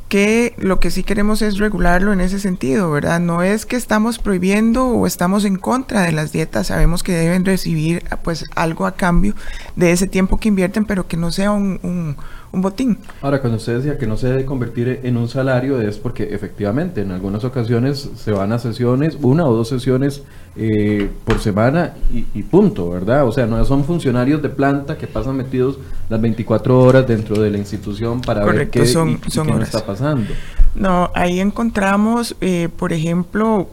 que 0.10 0.56
lo 0.58 0.80
que 0.80 0.90
sí 0.90 1.04
queremos 1.04 1.44
es 1.44 1.60
regularlo 1.60 2.12
en 2.12 2.20
ese 2.20 2.40
sentido, 2.40 2.90
¿verdad? 2.92 3.20
No 3.20 3.44
es 3.44 3.68
que 3.68 3.76
estamos 3.76 4.18
prohibiendo 4.18 4.88
o 4.88 5.06
estamos 5.06 5.46
en 5.46 5.56
contra 5.56 6.02
de 6.02 6.12
las 6.12 6.32
dietas, 6.32 6.68
sabemos 6.68 7.04
que 7.04 7.14
deben 7.14 7.46
recibir 7.46 8.04
pues 8.24 8.46
algo 8.56 8.88
a 8.88 8.96
cambio 8.96 9.36
de 9.76 9.92
ese 9.92 10.08
tiempo 10.08 10.38
que 10.38 10.50
invierten, 10.50 10.86
pero 10.86 11.08
que 11.08 11.16
no 11.16 11.32
sea 11.32 11.52
un, 11.52 11.80
un 11.84 12.18
botín. 12.52 12.98
Ahora, 13.22 13.42
cuando 13.42 13.58
usted 13.58 13.78
decía 13.78 13.98
que 13.98 14.08
no 14.08 14.18
se 14.18 14.28
debe 14.28 14.46
convertir 14.46 15.02
en 15.04 15.18
un 15.18 15.28
salario, 15.28 15.82
es 15.82 15.98
porque 15.98 16.34
efectivamente 16.34 17.02
en 17.02 17.12
algunas 17.12 17.44
ocasiones 17.44 18.10
se 18.16 18.32
van 18.32 18.52
a 18.52 18.60
sesiones, 18.60 19.18
una 19.22 19.46
o 19.46 19.56
dos 19.56 19.70
sesiones 19.70 20.24
eh, 20.56 21.10
por 21.26 21.40
semana 21.40 21.94
y, 22.12 22.44
punto, 22.44 22.90
¿verdad? 22.90 23.28
O 23.28 23.32
sea, 23.32 23.46
no 23.46 23.64
son 23.66 23.84
funcionarios 23.84 24.42
de 24.42 24.50
planta 24.50 24.98
que 24.98 25.08
pasan 25.08 25.38
metidos 25.38 25.78
las 26.10 26.20
24 26.20 26.80
horas 26.80 27.08
dentro 27.08 27.40
de 27.40 27.52
la 27.52 27.58
institución 27.58 28.22
para 28.22 28.44
ver 28.46 28.70
qué, 28.70 28.86
son, 28.86 29.20
no 29.46 29.62
está 29.62 29.86
pasando. 29.86 30.32
No, 30.76 31.12
ahí 31.14 31.40
encontramos, 31.40 32.36
eh, 32.42 32.70
por 32.76 32.94
ejemplo, 32.94 33.70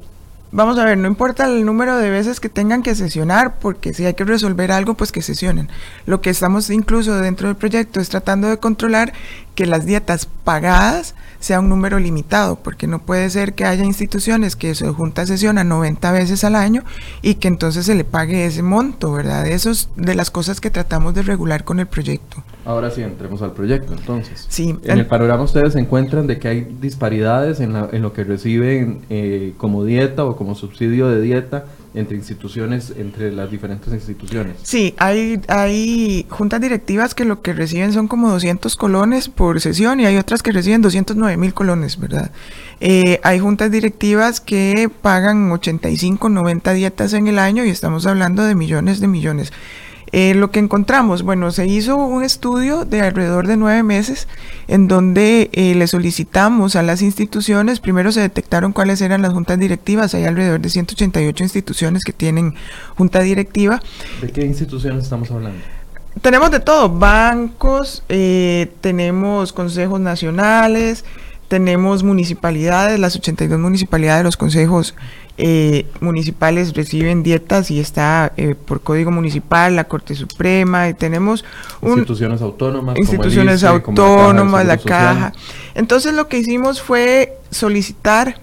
Vamos 0.56 0.78
a 0.78 0.86
ver, 0.86 0.96
no 0.96 1.06
importa 1.06 1.44
el 1.44 1.66
número 1.66 1.98
de 1.98 2.08
veces 2.08 2.40
que 2.40 2.48
tengan 2.48 2.82
que 2.82 2.94
sesionar, 2.94 3.58
porque 3.58 3.92
si 3.92 4.06
hay 4.06 4.14
que 4.14 4.24
resolver 4.24 4.72
algo, 4.72 4.94
pues 4.94 5.12
que 5.12 5.20
sesionen. 5.20 5.68
Lo 6.06 6.22
que 6.22 6.30
estamos 6.30 6.70
incluso 6.70 7.14
dentro 7.20 7.48
del 7.48 7.58
proyecto 7.58 8.00
es 8.00 8.08
tratando 8.08 8.48
de 8.48 8.56
controlar 8.56 9.12
que 9.56 9.66
las 9.66 9.86
dietas 9.86 10.28
pagadas 10.44 11.16
sea 11.40 11.60
un 11.60 11.68
número 11.68 11.98
limitado, 11.98 12.56
porque 12.56 12.86
no 12.86 13.00
puede 13.00 13.28
ser 13.30 13.54
que 13.54 13.64
haya 13.64 13.84
instituciones 13.84 14.54
que 14.54 14.74
su 14.74 14.94
junta 14.94 15.26
sesiona 15.26 15.64
90 15.64 16.12
veces 16.12 16.44
al 16.44 16.54
año 16.54 16.84
y 17.22 17.36
que 17.36 17.48
entonces 17.48 17.86
se 17.86 17.94
le 17.94 18.04
pague 18.04 18.46
ese 18.46 18.62
monto, 18.62 19.12
¿verdad? 19.12 19.46
Eso 19.46 19.70
es 19.70 19.88
de 19.96 20.14
las 20.14 20.30
cosas 20.30 20.60
que 20.60 20.70
tratamos 20.70 21.14
de 21.14 21.22
regular 21.22 21.64
con 21.64 21.80
el 21.80 21.86
proyecto. 21.86 22.42
Ahora 22.64 22.90
sí, 22.90 23.02
entremos 23.02 23.42
al 23.42 23.52
proyecto 23.52 23.92
entonces. 23.92 24.46
Sí. 24.48 24.76
En 24.84 24.98
el 24.98 25.06
panorama 25.06 25.42
ustedes 25.42 25.72
se 25.72 25.80
encuentran 25.80 26.26
de 26.26 26.38
que 26.38 26.48
hay 26.48 26.76
disparidades 26.80 27.60
en, 27.60 27.74
en 27.76 28.02
lo 28.02 28.12
que 28.12 28.24
reciben 28.24 29.00
eh, 29.08 29.54
como 29.56 29.84
dieta 29.84 30.24
o 30.24 30.36
como 30.36 30.54
subsidio 30.54 31.08
de 31.08 31.20
dieta 31.20 31.64
entre 31.96 32.16
instituciones, 32.16 32.92
entre 32.96 33.32
las 33.32 33.50
diferentes 33.50 33.92
instituciones. 33.92 34.56
Sí, 34.62 34.94
hay, 34.98 35.40
hay 35.48 36.26
juntas 36.28 36.60
directivas 36.60 37.14
que 37.14 37.24
lo 37.24 37.40
que 37.40 37.54
reciben 37.54 37.92
son 37.92 38.06
como 38.06 38.30
200 38.30 38.76
colones 38.76 39.30
por 39.30 39.60
sesión 39.62 39.98
y 39.98 40.06
hay 40.06 40.18
otras 40.18 40.42
que 40.42 40.52
reciben 40.52 40.82
209 40.82 41.38
mil 41.38 41.54
colones, 41.54 41.98
¿verdad? 41.98 42.30
Eh, 42.80 43.18
hay 43.22 43.38
juntas 43.38 43.70
directivas 43.70 44.40
que 44.42 44.90
pagan 45.00 45.50
85, 45.50 46.28
90 46.28 46.72
dietas 46.74 47.14
en 47.14 47.28
el 47.28 47.38
año 47.38 47.64
y 47.64 47.70
estamos 47.70 48.06
hablando 48.06 48.44
de 48.44 48.54
millones 48.54 49.00
de 49.00 49.06
millones. 49.08 49.52
Eh, 50.18 50.32
lo 50.32 50.50
que 50.50 50.60
encontramos, 50.60 51.24
bueno, 51.24 51.50
se 51.50 51.66
hizo 51.66 51.94
un 51.98 52.24
estudio 52.24 52.86
de 52.86 53.02
alrededor 53.02 53.46
de 53.46 53.58
nueve 53.58 53.82
meses 53.82 54.28
en 54.66 54.88
donde 54.88 55.50
eh, 55.52 55.74
le 55.74 55.86
solicitamos 55.86 56.74
a 56.74 56.82
las 56.82 57.02
instituciones, 57.02 57.80
primero 57.80 58.10
se 58.10 58.22
detectaron 58.22 58.72
cuáles 58.72 59.02
eran 59.02 59.20
las 59.20 59.34
juntas 59.34 59.58
directivas, 59.58 60.14
hay 60.14 60.24
alrededor 60.24 60.60
de 60.60 60.70
188 60.70 61.44
instituciones 61.44 62.02
que 62.02 62.14
tienen 62.14 62.54
junta 62.96 63.20
directiva. 63.20 63.82
¿De 64.22 64.30
qué 64.30 64.46
instituciones 64.46 65.04
estamos 65.04 65.30
hablando? 65.30 65.58
Tenemos 66.22 66.50
de 66.50 66.60
todo, 66.60 66.88
bancos, 66.88 68.02
eh, 68.08 68.72
tenemos 68.80 69.52
consejos 69.52 70.00
nacionales, 70.00 71.04
tenemos 71.48 72.04
municipalidades, 72.04 72.98
las 72.98 73.16
82 73.16 73.58
municipalidades, 73.58 74.24
los 74.24 74.38
consejos 74.38 74.94
eh, 75.38 75.86
municipales 76.00 76.72
reciben 76.74 77.22
dietas 77.22 77.70
y 77.70 77.78
está 77.78 78.32
eh, 78.36 78.54
por 78.54 78.80
código 78.80 79.10
municipal, 79.10 79.76
la 79.76 79.84
Corte 79.84 80.14
Suprema, 80.14 80.88
y 80.88 80.94
tenemos 80.94 81.44
instituciones 81.82 82.40
autónomas, 82.40 82.96
instituciones 82.96 83.62
autónomas, 83.62 84.66
la 84.66 84.78
caja. 84.78 85.32
Entonces 85.74 86.14
lo 86.14 86.28
que 86.28 86.38
hicimos 86.38 86.80
fue 86.80 87.38
solicitar 87.50 88.40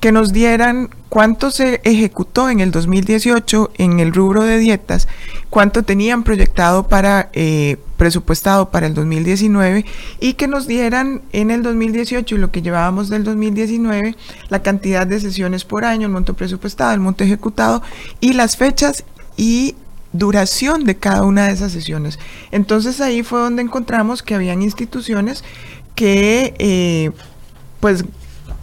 que 0.00 0.10
nos 0.10 0.32
dieran 0.32 0.90
cuánto 1.08 1.52
se 1.52 1.80
ejecutó 1.84 2.50
en 2.50 2.58
el 2.58 2.72
2018 2.72 3.70
en 3.78 4.00
el 4.00 4.12
rubro 4.12 4.42
de 4.42 4.58
dietas, 4.58 5.06
cuánto 5.48 5.84
tenían 5.84 6.24
proyectado 6.24 6.88
para 6.88 7.30
eh, 7.34 7.76
presupuestado 8.02 8.68
para 8.72 8.88
el 8.88 8.94
2019 8.94 9.84
y 10.18 10.32
que 10.32 10.48
nos 10.48 10.66
dieran 10.66 11.22
en 11.30 11.52
el 11.52 11.62
2018 11.62 12.34
y 12.34 12.38
lo 12.38 12.50
que 12.50 12.60
llevábamos 12.60 13.08
del 13.08 13.22
2019 13.22 14.16
la 14.48 14.60
cantidad 14.60 15.06
de 15.06 15.20
sesiones 15.20 15.64
por 15.64 15.84
año, 15.84 16.08
el 16.08 16.12
monto 16.12 16.34
presupuestado, 16.34 16.92
el 16.94 16.98
monto 16.98 17.22
ejecutado 17.22 17.80
y 18.18 18.32
las 18.32 18.56
fechas 18.56 19.04
y 19.36 19.76
duración 20.12 20.82
de 20.82 20.96
cada 20.96 21.22
una 21.22 21.46
de 21.46 21.52
esas 21.52 21.70
sesiones. 21.70 22.18
Entonces 22.50 23.00
ahí 23.00 23.22
fue 23.22 23.38
donde 23.38 23.62
encontramos 23.62 24.24
que 24.24 24.34
habían 24.34 24.62
instituciones 24.62 25.44
que 25.94 26.56
eh, 26.58 27.12
pues 27.78 28.04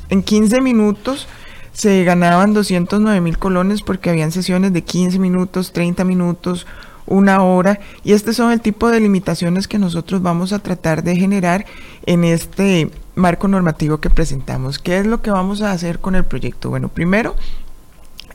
en 0.10 0.22
15 0.22 0.60
minutos 0.60 1.30
se 1.72 2.04
ganaban 2.04 2.54
209 2.54 3.22
mil 3.22 3.38
colones 3.38 3.84
porque 3.84 4.10
habían 4.10 4.34
sesiones 4.34 4.74
de 4.74 4.82
15 4.82 5.18
minutos, 5.18 5.72
30 5.72 6.04
minutos, 6.04 6.68
una 7.10 7.44
hora. 7.44 7.80
Y 8.04 8.14
este 8.14 8.34
son 8.34 8.52
el 8.52 8.62
tipo 8.62 8.90
de 8.90 9.02
limitaciones 9.02 9.68
que 9.68 9.78
nosotros 9.78 10.22
vamos 10.22 10.54
a 10.54 10.60
tratar 10.60 11.04
de 11.04 11.18
generar 11.18 11.66
en 12.06 12.24
este 12.24 12.90
marco 13.16 13.48
normativo 13.48 14.00
que 14.00 14.10
presentamos. 14.10 14.80
¿Qué 14.80 15.00
es 15.00 15.06
lo 15.06 15.22
que 15.22 15.32
vamos 15.32 15.62
a 15.62 15.72
hacer 15.72 16.00
con 16.00 16.16
el 16.16 16.24
proyecto? 16.24 16.70
Bueno, 16.70 16.88
primero, 16.88 17.36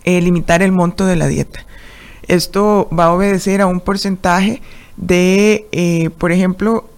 eh, 0.04 0.20
limitar 0.20 0.62
el 0.62 0.72
monto 0.72 1.06
de 1.06 1.16
la 1.16 1.28
dieta. 1.28 1.64
Esto 2.26 2.88
va 2.96 3.06
a 3.06 3.12
obedecer 3.12 3.60
a 3.60 3.66
un 3.66 3.80
porcentaje 3.80 4.60
de, 4.96 5.66
eh, 5.72 6.10
por 6.18 6.32
ejemplo, 6.32 6.88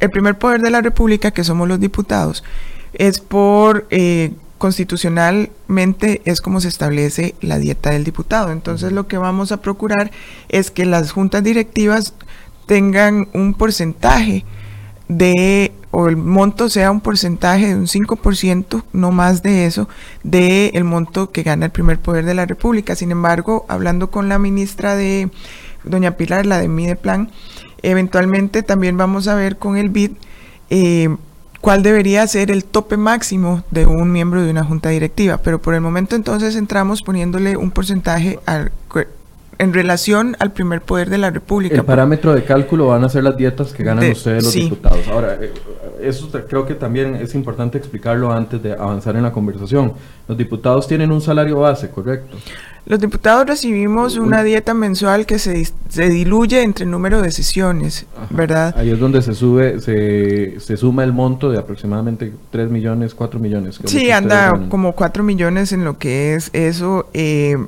el 0.00 0.10
primer 0.10 0.38
poder 0.38 0.62
de 0.62 0.70
la 0.70 0.80
República, 0.80 1.32
que 1.32 1.44
somos 1.44 1.68
los 1.68 1.80
diputados, 1.80 2.44
es 2.92 3.20
por 3.20 3.86
eh, 3.90 4.32
constitucionalmente 4.58 6.20
es 6.24 6.40
como 6.40 6.60
se 6.60 6.68
establece 6.68 7.34
la 7.40 7.58
dieta 7.58 7.90
del 7.90 8.04
diputado. 8.04 8.50
Entonces 8.50 8.92
lo 8.92 9.06
que 9.08 9.18
vamos 9.18 9.52
a 9.52 9.62
procurar 9.62 10.10
es 10.48 10.70
que 10.70 10.84
las 10.84 11.12
juntas 11.12 11.42
directivas 11.42 12.14
tengan 12.66 13.28
un 13.32 13.54
porcentaje 13.54 14.44
de, 15.08 15.72
o 15.90 16.08
el 16.08 16.16
monto 16.16 16.68
sea 16.68 16.90
un 16.90 17.00
porcentaje 17.00 17.68
de 17.68 17.74
un 17.74 17.86
5%, 17.86 18.84
no 18.92 19.10
más 19.10 19.42
de 19.42 19.64
eso, 19.64 19.88
de 20.22 20.68
el 20.74 20.84
monto 20.84 21.30
que 21.32 21.42
gana 21.42 21.66
el 21.66 21.72
primer 21.72 21.98
poder 21.98 22.24
de 22.24 22.34
la 22.34 22.46
República. 22.46 22.94
Sin 22.94 23.10
embargo, 23.10 23.64
hablando 23.68 24.10
con 24.10 24.28
la 24.28 24.38
ministra 24.38 24.96
de, 24.96 25.30
doña 25.84 26.16
Pilar, 26.16 26.44
la 26.44 26.58
de 26.58 26.68
Mideplan, 26.68 27.30
eventualmente 27.82 28.62
también 28.62 28.96
vamos 28.96 29.28
a 29.28 29.34
ver 29.34 29.56
con 29.56 29.76
el 29.76 29.88
BID 29.88 30.12
eh, 30.70 31.16
cuál 31.60 31.82
debería 31.82 32.26
ser 32.26 32.50
el 32.50 32.64
tope 32.64 32.96
máximo 32.96 33.64
de 33.70 33.86
un 33.86 34.12
miembro 34.12 34.42
de 34.42 34.50
una 34.50 34.64
junta 34.64 34.88
directiva. 34.90 35.38
Pero 35.38 35.60
por 35.60 35.74
el 35.74 35.80
momento 35.80 36.16
entonces 36.16 36.56
entramos 36.56 37.02
poniéndole 37.02 37.56
un 37.56 37.70
porcentaje 37.70 38.38
al, 38.46 38.72
en 39.58 39.74
relación 39.74 40.36
al 40.38 40.52
primer 40.52 40.80
poder 40.80 41.10
de 41.10 41.18
la 41.18 41.30
República. 41.30 41.76
El 41.76 41.84
parámetro 41.84 42.34
de 42.34 42.44
cálculo 42.44 42.88
van 42.88 43.04
a 43.04 43.08
ser 43.08 43.24
las 43.24 43.36
dietas 43.36 43.72
que 43.72 43.82
ganan 43.82 44.10
ustedes 44.10 44.44
los 44.44 44.54
diputados. 44.54 45.06
Ahora, 45.08 45.36
eh, 45.40 45.52
eso 46.00 46.30
creo 46.48 46.66
que 46.66 46.74
también 46.74 47.14
es 47.16 47.34
importante 47.34 47.78
explicarlo 47.78 48.32
antes 48.32 48.62
de 48.62 48.72
avanzar 48.72 49.16
en 49.16 49.22
la 49.22 49.32
conversación. 49.32 49.92
Los 50.26 50.36
diputados 50.36 50.86
tienen 50.86 51.12
un 51.12 51.20
salario 51.20 51.60
base, 51.60 51.90
¿correcto? 51.90 52.36
Los 52.86 53.00
diputados 53.00 53.46
recibimos 53.46 54.16
una 54.16 54.42
dieta 54.42 54.72
mensual 54.72 55.26
que 55.26 55.38
se, 55.38 55.62
se 55.90 56.08
diluye 56.08 56.62
entre 56.62 56.84
el 56.84 56.90
número 56.90 57.20
de 57.20 57.30
sesiones, 57.30 58.06
¿verdad? 58.30 58.74
Ahí 58.78 58.90
es 58.90 58.98
donde 58.98 59.20
se 59.20 59.34
sube, 59.34 59.78
se, 59.80 60.58
se 60.58 60.76
suma 60.78 61.04
el 61.04 61.12
monto 61.12 61.50
de 61.50 61.58
aproximadamente 61.58 62.32
3 62.50 62.70
millones, 62.70 63.14
4 63.14 63.38
millones. 63.40 63.78
Sí, 63.84 64.10
anda 64.10 64.58
como 64.70 64.92
4 64.92 65.22
millones 65.22 65.72
en 65.72 65.84
lo 65.84 65.98
que 65.98 66.34
es 66.34 66.48
eso. 66.54 67.08
Eh, 67.12 67.58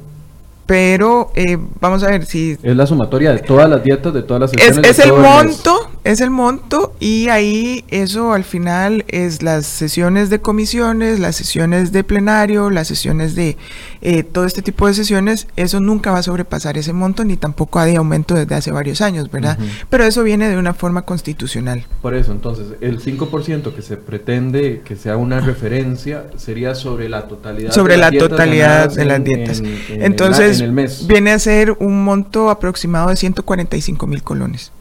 pero 0.70 1.32
eh, 1.34 1.58
vamos 1.80 2.04
a 2.04 2.06
ver 2.06 2.24
si... 2.24 2.56
Es 2.62 2.76
la 2.76 2.86
sumatoria 2.86 3.32
de 3.32 3.40
todas 3.40 3.68
las 3.68 3.82
dietas, 3.82 4.14
de 4.14 4.22
todas 4.22 4.40
las 4.42 4.50
sesiones. 4.52 4.88
Es, 4.88 5.00
el 5.00 5.12
monto, 5.12 5.89
es 6.04 6.20
el 6.20 6.30
monto 6.30 6.94
y 7.00 7.28
ahí 7.28 7.84
eso 7.88 8.32
al 8.32 8.44
final 8.44 9.04
es 9.08 9.42
las 9.42 9.66
sesiones 9.66 10.30
de 10.30 10.40
comisiones, 10.40 11.18
las 11.18 11.36
sesiones 11.36 11.92
de 11.92 12.04
plenario, 12.04 12.70
las 12.70 12.88
sesiones 12.88 13.34
de 13.34 13.56
eh, 14.00 14.22
todo 14.22 14.44
este 14.44 14.62
tipo 14.62 14.86
de 14.86 14.94
sesiones, 14.94 15.46
eso 15.56 15.80
nunca 15.80 16.10
va 16.10 16.18
a 16.18 16.22
sobrepasar 16.22 16.78
ese 16.78 16.92
monto 16.92 17.24
ni 17.24 17.36
tampoco 17.36 17.78
hay 17.78 17.96
aumento 17.96 18.34
desde 18.34 18.54
hace 18.54 18.72
varios 18.72 19.00
años, 19.00 19.30
¿verdad? 19.30 19.58
Pero 19.88 20.04
eso 20.04 20.22
viene 20.22 20.48
de 20.48 20.56
una 20.56 20.74
forma 20.74 21.02
constitucional. 21.02 21.86
Por 22.02 22.14
eso, 22.14 22.32
entonces, 22.32 22.66
el 22.80 23.00
5% 23.00 23.74
que 23.74 23.82
se 23.82 23.96
pretende 23.96 24.82
que 24.84 24.96
sea 24.96 25.16
una 25.16 25.40
referencia 25.40 26.24
sería 26.36 26.74
sobre 26.74 27.08
la 27.08 27.28
totalidad. 27.28 27.72
Sobre 27.72 27.96
la 27.96 28.10
totalidad 28.10 28.92
de 28.92 29.04
las 29.04 29.22
dietas. 29.22 29.62
entonces, 29.88 30.60
Viene 31.06 31.32
a 31.32 31.38
ser 31.38 31.72
un 31.78 32.04
monto 32.04 32.50
aproximado 32.50 33.10
de 33.10 33.16
145 33.16 34.06
mil 34.06 34.22
colones. 34.22 34.72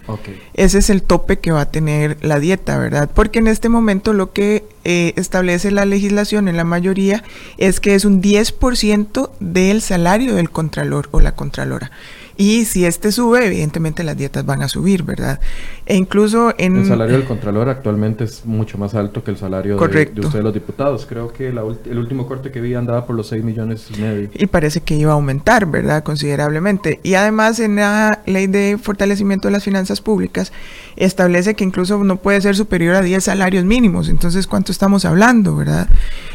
Ese 0.54 0.80
es 0.80 0.89
el 0.89 1.04
tope 1.04 1.39
que 1.39 1.51
va 1.51 1.62
a 1.62 1.72
tener 1.72 2.18
la 2.22 2.39
dieta, 2.39 2.78
¿verdad? 2.78 3.10
Porque 3.13 3.39
en 3.39 3.48
este 3.48 3.70
momento 3.70 4.13
lo 4.13 4.34
que 4.34 4.66
eh, 4.84 5.13
establece 5.18 5.72
la 5.72 5.86
legislación 5.86 6.48
en 6.48 6.58
la 6.58 6.63
mayoría 6.63 7.24
es 7.58 7.80
que 7.80 7.96
es 7.96 8.06
un 8.06 8.22
10% 8.22 9.32
del 9.39 9.82
salario 9.82 10.36
del 10.36 10.50
contralor 10.50 11.10
o 11.12 11.20
la 11.20 11.36
contralora. 11.36 11.92
Y 12.39 12.63
si 12.63 12.86
este 12.86 13.12
sube, 13.12 13.46
evidentemente 13.46 14.01
las 14.01 14.15
dietas 14.15 14.46
van 14.46 14.62
a 14.62 14.69
subir, 14.69 15.03
¿verdad? 15.03 15.41
E 15.86 15.98
incluso 15.98 16.53
en... 16.58 16.77
El 16.77 16.86
salario 16.86 17.17
del 17.17 17.25
Contralor 17.25 17.67
actualmente 17.67 18.24
es 18.24 18.46
mucho 18.46 18.77
más 18.77 18.96
alto 18.96 19.25
que 19.25 19.31
el 19.31 19.36
salario 19.36 19.77
de, 19.77 20.05
de, 20.05 20.22
ustedes 20.22 20.41
los 20.46 20.53
diputados. 20.53 21.05
Creo 21.05 21.34
que 21.34 21.50
el 21.50 21.98
último 21.98 22.27
corte 22.27 22.50
que 22.50 22.62
vi 22.62 22.75
andaba 22.75 23.05
por 23.05 23.17
los 23.17 23.27
6 23.27 23.43
millones 23.43 23.88
y 23.93 24.00
medio. 24.00 24.29
Y 24.34 24.46
parece 24.46 24.79
que 24.79 24.96
iba 24.96 25.12
a 25.12 25.15
aumentar, 25.15 25.65
¿verdad? 25.65 26.01
Considerablemente. 26.01 27.01
Y 27.03 27.15
además 27.15 27.59
en 27.59 27.75
la 27.75 28.22
ley 28.25 28.48
de 28.48 28.77
fortalecimiento 28.81 29.50
de 29.50 29.51
las 29.51 29.66
finanzas 29.66 30.00
públicas 30.00 30.53
establece 30.96 31.55
que 31.55 31.66
incluso 31.66 32.01
no 32.05 32.16
puede 32.16 32.40
ser 32.40 32.55
superior 32.55 32.96
a 32.96 33.01
10 33.01 33.22
salarios 33.22 33.66
mínimos. 33.66 34.07
Entonces, 34.07 34.48
¿cuánto 34.48 34.72
estamos 34.72 35.03
hablando, 35.03 35.57
verdad? 35.57 35.90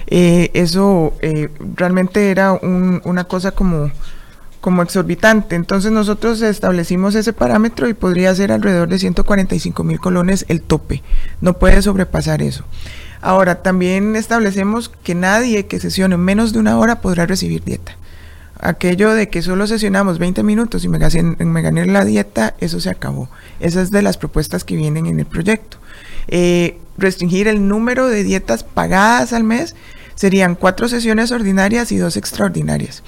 Eh, 0.09 0.51
eso 0.53 1.15
eh, 1.23 1.49
realmente 1.77 2.31
era 2.31 2.53
una 2.53 3.25
cosa 3.25 3.53
como 3.53 3.91
como 4.65 4.81
exorbitante. 4.81 5.57
Entonces 5.57 5.93
nosotros 5.93 6.41
establecimos 6.41 7.15
ese 7.17 7.35
parámetro 7.35 7.87
y 7.87 7.93
podría 7.93 8.35
ser 8.35 8.51
alrededor 8.51 8.89
de 8.89 8.99
145 8.99 9.85
mil 9.85 10.01
colones 10.01 10.47
el 10.49 10.63
tope. 10.63 11.03
No 11.43 11.59
puede 11.59 11.83
sobrepasar 11.83 12.41
eso. 12.41 12.65
Ahora, 13.21 13.61
también 13.61 14.17
establecemos 14.17 14.89
que 14.89 15.15
nadie 15.15 15.67
que 15.67 15.81
sesione 15.81 16.17
menos 16.17 16.55
de 16.55 16.61
una 16.61 16.79
hora 16.79 17.03
podrá 17.03 17.27
recibir 17.27 17.63
dieta. 17.63 17.99
Aquello 18.59 19.13
de 19.13 19.29
que 19.29 19.43
solo 19.43 19.67
sesionamos 19.67 20.19
20 20.19 20.43
minutos 20.43 20.83
y 20.83 20.89
me 20.89 20.99
gané, 20.99 21.85
la 21.85 22.07
dieta, 22.07 22.55
eso 22.59 22.81
se 22.81 22.89
acabó. 22.89 23.29
Esa 23.61 23.83
es 23.83 23.91
de 23.91 24.01
las 24.01 24.17
propuestas 24.17 24.65
que 24.65 24.77
vienen 24.77 25.05
en 25.05 25.21
el 25.21 25.27
proyecto. 25.27 25.77
Eh, 26.29 26.79
restringir 26.97 27.49
el 27.49 27.69
número 27.69 28.09
de 28.09 28.25
dietas 28.25 28.65
pagadas 28.65 29.35
al 29.35 29.45
mes 29.45 29.75
serían 30.15 30.55
cuatro 30.55 30.89
sesiones 30.89 31.33
ordinarias 31.33 31.93
y 31.93 31.99
dos 31.99 32.17
extraordinarias. 32.17 33.03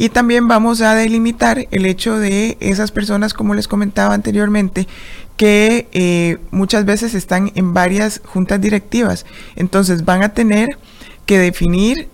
Y 0.00 0.08
también 0.08 0.48
vamos 0.48 0.80
a 0.80 0.94
delimitar 0.94 1.68
el 1.70 1.84
hecho 1.84 2.18
de 2.18 2.56
esas 2.60 2.90
personas, 2.90 3.34
como 3.34 3.52
les 3.52 3.68
comentaba 3.68 4.14
anteriormente, 4.14 4.88
que 5.36 5.88
eh, 5.92 6.38
muchas 6.50 6.86
veces 6.86 7.12
están 7.12 7.52
en 7.54 7.74
varias 7.74 8.22
juntas 8.24 8.62
directivas. 8.62 9.26
Entonces 9.56 10.06
van 10.06 10.22
a 10.22 10.30
tener 10.30 10.78
que 11.26 11.38
definir 11.38 12.08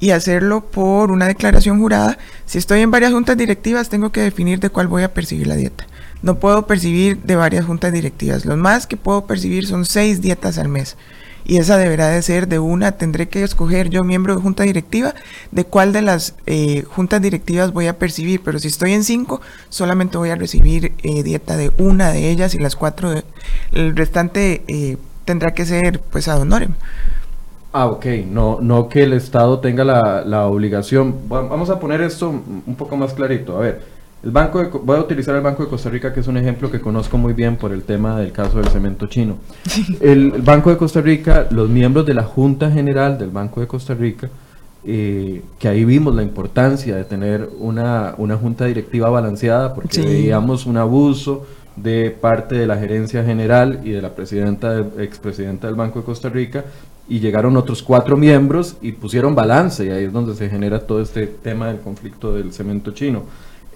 y 0.00 0.12
hacerlo 0.12 0.64
por 0.64 1.10
una 1.10 1.26
declaración 1.26 1.78
jurada. 1.78 2.16
Si 2.46 2.56
estoy 2.56 2.80
en 2.80 2.90
varias 2.90 3.12
juntas 3.12 3.36
directivas, 3.36 3.90
tengo 3.90 4.12
que 4.12 4.22
definir 4.22 4.58
de 4.58 4.70
cuál 4.70 4.88
voy 4.88 5.02
a 5.02 5.12
percibir 5.12 5.46
la 5.46 5.56
dieta. 5.56 5.86
No 6.22 6.38
puedo 6.38 6.66
percibir 6.66 7.18
de 7.18 7.36
varias 7.36 7.66
juntas 7.66 7.92
directivas. 7.92 8.46
Lo 8.46 8.56
más 8.56 8.86
que 8.86 8.96
puedo 8.96 9.26
percibir 9.26 9.66
son 9.66 9.84
seis 9.84 10.22
dietas 10.22 10.56
al 10.56 10.70
mes 10.70 10.96
y 11.46 11.58
esa 11.58 11.78
deberá 11.78 12.08
de 12.08 12.20
ser 12.22 12.48
de 12.48 12.58
una, 12.58 12.92
tendré 12.92 13.28
que 13.28 13.42
escoger 13.42 13.88
yo 13.88 14.02
miembro 14.02 14.34
de 14.34 14.42
junta 14.42 14.64
directiva, 14.64 15.14
de 15.52 15.64
cuál 15.64 15.92
de 15.92 16.02
las 16.02 16.34
eh, 16.46 16.82
juntas 16.88 17.22
directivas 17.22 17.72
voy 17.72 17.86
a 17.86 17.98
percibir, 17.98 18.40
pero 18.44 18.58
si 18.58 18.68
estoy 18.68 18.92
en 18.92 19.04
cinco, 19.04 19.40
solamente 19.68 20.18
voy 20.18 20.30
a 20.30 20.36
recibir 20.36 20.92
eh, 21.02 21.22
dieta 21.22 21.56
de 21.56 21.70
una 21.78 22.10
de 22.10 22.30
ellas 22.30 22.54
y 22.54 22.58
las 22.58 22.74
cuatro, 22.74 23.14
el 23.72 23.96
restante 23.96 24.64
eh, 24.66 24.96
tendrá 25.24 25.52
que 25.54 25.64
ser 25.64 26.00
pues 26.00 26.26
ad 26.28 26.40
honorem. 26.40 26.74
Ah, 27.72 27.86
ok, 27.86 28.06
no, 28.28 28.58
no 28.60 28.88
que 28.88 29.02
el 29.02 29.12
Estado 29.12 29.60
tenga 29.60 29.84
la, 29.84 30.22
la 30.24 30.46
obligación. 30.46 31.28
Vamos 31.28 31.68
a 31.68 31.78
poner 31.78 32.00
esto 32.00 32.30
un 32.30 32.74
poco 32.74 32.96
más 32.96 33.12
clarito. 33.12 33.56
A 33.58 33.60
ver, 33.60 33.82
el 34.22 34.30
banco 34.30 34.80
voy 34.82 34.96
a 34.96 35.00
utilizar 35.00 35.36
el 35.36 35.42
Banco 35.42 35.62
de 35.64 35.68
Costa 35.68 35.90
Rica, 35.90 36.12
que 36.12 36.20
es 36.20 36.26
un 36.26 36.36
ejemplo 36.36 36.70
que 36.70 36.80
conozco 36.80 37.16
muy 37.18 37.32
bien 37.32 37.56
por 37.56 37.72
el 37.72 37.82
tema 37.82 38.18
del 38.18 38.32
caso 38.32 38.58
del 38.58 38.68
cemento 38.68 39.06
chino. 39.06 39.36
El, 40.00 40.42
Banco 40.42 40.70
de 40.70 40.76
Costa 40.76 41.00
Rica, 41.00 41.46
los 41.50 41.68
miembros 41.68 42.06
de 42.06 42.14
la 42.14 42.24
Junta 42.24 42.70
General 42.70 43.18
del 43.18 43.30
Banco 43.30 43.60
de 43.60 43.66
Costa 43.66 43.94
Rica, 43.94 44.28
eh, 44.84 45.42
que 45.58 45.68
ahí 45.68 45.84
vimos 45.84 46.14
la 46.14 46.22
importancia 46.22 46.96
de 46.96 47.04
tener 47.04 47.48
una, 47.58 48.14
una 48.18 48.36
junta 48.36 48.64
directiva 48.64 49.10
balanceada, 49.10 49.74
porque 49.74 50.00
veíamos 50.00 50.66
un 50.66 50.76
abuso 50.76 51.46
de 51.76 52.10
parte 52.10 52.54
de 52.54 52.66
la 52.66 52.78
gerencia 52.78 53.22
general 53.22 53.80
y 53.84 53.90
de 53.90 54.00
la 54.00 54.14
presidenta, 54.14 54.78
expresidenta 54.98 55.66
del 55.66 55.76
Banco 55.76 56.00
de 56.00 56.04
Costa 56.04 56.30
Rica, 56.30 56.64
y 57.08 57.20
llegaron 57.20 57.56
otros 57.56 57.82
cuatro 57.82 58.16
miembros 58.16 58.76
y 58.80 58.92
pusieron 58.92 59.34
balance, 59.34 59.84
y 59.84 59.90
ahí 59.90 60.04
es 60.04 60.12
donde 60.12 60.34
se 60.34 60.48
genera 60.48 60.80
todo 60.80 61.00
este 61.00 61.26
tema 61.26 61.68
del 61.68 61.78
conflicto 61.78 62.32
del 62.34 62.52
cemento 62.52 62.90
chino. 62.90 63.22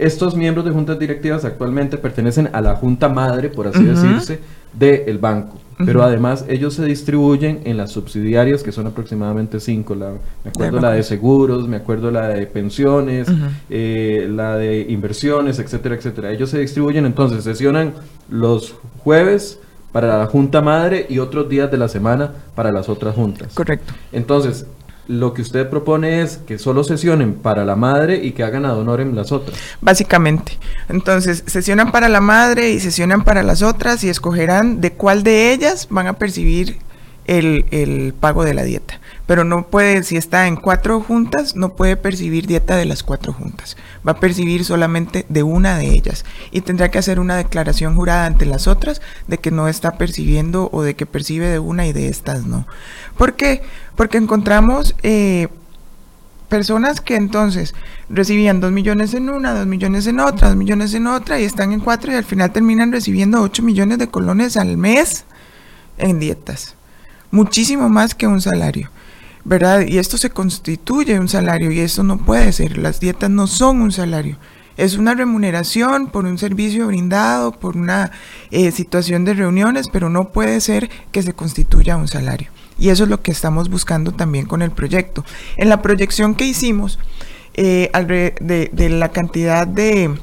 Estos 0.00 0.34
miembros 0.34 0.64
de 0.64 0.72
juntas 0.72 0.98
directivas 0.98 1.44
actualmente 1.44 1.98
pertenecen 1.98 2.48
a 2.52 2.60
la 2.60 2.74
junta 2.74 3.08
madre, 3.08 3.50
por 3.50 3.68
así 3.68 3.84
decirse, 3.84 4.40
del 4.72 5.18
banco. 5.18 5.58
Pero 5.84 6.02
además 6.02 6.44
ellos 6.48 6.74
se 6.74 6.84
distribuyen 6.84 7.60
en 7.64 7.76
las 7.76 7.90
subsidiarias, 7.90 8.62
que 8.62 8.72
son 8.72 8.86
aproximadamente 8.86 9.60
cinco. 9.60 9.94
La, 9.94 10.12
me 10.44 10.50
acuerdo 10.50 10.80
la 10.80 10.92
de 10.92 11.02
seguros, 11.02 11.68
me 11.68 11.76
acuerdo 11.76 12.10
la 12.10 12.28
de 12.28 12.46
pensiones, 12.46 13.28
eh, 13.70 14.28
la 14.30 14.56
de 14.56 14.82
inversiones, 14.88 15.58
etcétera, 15.58 15.94
etcétera. 15.94 16.32
Ellos 16.32 16.50
se 16.50 16.58
distribuyen, 16.58 17.06
entonces 17.06 17.44
sesionan 17.44 17.94
los 18.28 18.74
jueves 18.98 19.58
para 19.92 20.18
la 20.18 20.26
junta 20.26 20.60
madre 20.60 21.06
y 21.08 21.18
otros 21.18 21.48
días 21.48 21.70
de 21.70 21.76
la 21.76 21.88
semana 21.88 22.32
para 22.54 22.70
las 22.72 22.88
otras 22.88 23.14
juntas. 23.14 23.52
Correcto. 23.54 23.92
Entonces, 24.12 24.66
lo 25.10 25.34
que 25.34 25.42
usted 25.42 25.68
propone 25.68 26.22
es 26.22 26.36
que 26.36 26.56
solo 26.56 26.84
sesionen 26.84 27.34
para 27.34 27.64
la 27.64 27.74
madre 27.74 28.20
y 28.22 28.30
que 28.30 28.44
hagan 28.44 28.64
ad 28.64 28.78
honorem 28.78 29.12
las 29.16 29.32
otras. 29.32 29.58
Básicamente. 29.80 30.56
Entonces, 30.88 31.42
sesionan 31.46 31.90
para 31.90 32.08
la 32.08 32.20
madre 32.20 32.70
y 32.70 32.78
sesionan 32.78 33.24
para 33.24 33.42
las 33.42 33.62
otras 33.62 34.04
y 34.04 34.08
escogerán 34.08 34.80
de 34.80 34.92
cuál 34.92 35.24
de 35.24 35.52
ellas 35.52 35.88
van 35.90 36.06
a 36.06 36.12
percibir 36.12 36.78
el, 37.26 37.64
el 37.72 38.14
pago 38.20 38.44
de 38.44 38.54
la 38.54 38.62
dieta 38.62 38.99
pero 39.30 39.44
no 39.44 39.68
puede, 39.68 40.02
si 40.02 40.16
está 40.16 40.48
en 40.48 40.56
cuatro 40.56 41.00
juntas, 41.00 41.54
no 41.54 41.76
puede 41.76 41.96
percibir 41.96 42.48
dieta 42.48 42.76
de 42.76 42.84
las 42.84 43.04
cuatro 43.04 43.32
juntas. 43.32 43.76
Va 44.04 44.10
a 44.10 44.18
percibir 44.18 44.64
solamente 44.64 45.24
de 45.28 45.44
una 45.44 45.78
de 45.78 45.86
ellas 45.86 46.24
y 46.50 46.62
tendrá 46.62 46.90
que 46.90 46.98
hacer 46.98 47.20
una 47.20 47.36
declaración 47.36 47.94
jurada 47.94 48.26
ante 48.26 48.44
las 48.44 48.66
otras 48.66 49.00
de 49.28 49.38
que 49.38 49.52
no 49.52 49.68
está 49.68 49.92
percibiendo 49.98 50.68
o 50.72 50.82
de 50.82 50.96
que 50.96 51.06
percibe 51.06 51.46
de 51.46 51.60
una 51.60 51.86
y 51.86 51.92
de 51.92 52.08
estas 52.08 52.44
no. 52.44 52.66
¿Por 53.16 53.34
qué? 53.34 53.62
Porque 53.94 54.18
encontramos 54.18 54.96
eh, 55.04 55.46
personas 56.48 57.00
que 57.00 57.14
entonces 57.14 57.76
recibían 58.08 58.58
dos 58.58 58.72
millones 58.72 59.14
en 59.14 59.30
una, 59.30 59.54
dos 59.54 59.68
millones 59.68 60.08
en 60.08 60.18
otra, 60.18 60.48
dos 60.48 60.56
millones 60.56 60.92
en 60.94 61.06
otra 61.06 61.38
y 61.38 61.44
están 61.44 61.70
en 61.70 61.78
cuatro 61.78 62.10
y 62.10 62.16
al 62.16 62.24
final 62.24 62.50
terminan 62.50 62.90
recibiendo 62.90 63.40
ocho 63.40 63.62
millones 63.62 63.98
de 63.98 64.08
colones 64.08 64.56
al 64.56 64.76
mes 64.76 65.24
en 65.98 66.18
dietas, 66.18 66.74
muchísimo 67.30 67.88
más 67.88 68.16
que 68.16 68.26
un 68.26 68.40
salario. 68.40 68.90
¿Verdad? 69.50 69.80
Y 69.84 69.98
esto 69.98 70.16
se 70.16 70.30
constituye 70.30 71.18
un 71.18 71.28
salario 71.28 71.72
y 71.72 71.80
eso 71.80 72.04
no 72.04 72.18
puede 72.18 72.52
ser. 72.52 72.78
Las 72.78 73.00
dietas 73.00 73.30
no 73.30 73.48
son 73.48 73.80
un 73.80 73.90
salario. 73.90 74.36
Es 74.76 74.96
una 74.96 75.12
remuneración 75.12 76.06
por 76.06 76.24
un 76.24 76.38
servicio 76.38 76.86
brindado, 76.86 77.50
por 77.50 77.76
una 77.76 78.12
eh, 78.52 78.70
situación 78.70 79.24
de 79.24 79.34
reuniones, 79.34 79.88
pero 79.92 80.08
no 80.08 80.28
puede 80.28 80.60
ser 80.60 80.88
que 81.10 81.24
se 81.24 81.32
constituya 81.32 81.96
un 81.96 82.06
salario. 82.06 82.48
Y 82.78 82.90
eso 82.90 83.02
es 83.02 83.10
lo 83.10 83.22
que 83.22 83.32
estamos 83.32 83.70
buscando 83.70 84.12
también 84.12 84.46
con 84.46 84.62
el 84.62 84.70
proyecto. 84.70 85.24
En 85.56 85.68
la 85.68 85.82
proyección 85.82 86.36
que 86.36 86.44
hicimos 86.44 87.00
eh, 87.54 87.90
de, 88.40 88.70
de 88.72 88.88
la 88.88 89.08
cantidad 89.08 89.66
de, 89.66 90.16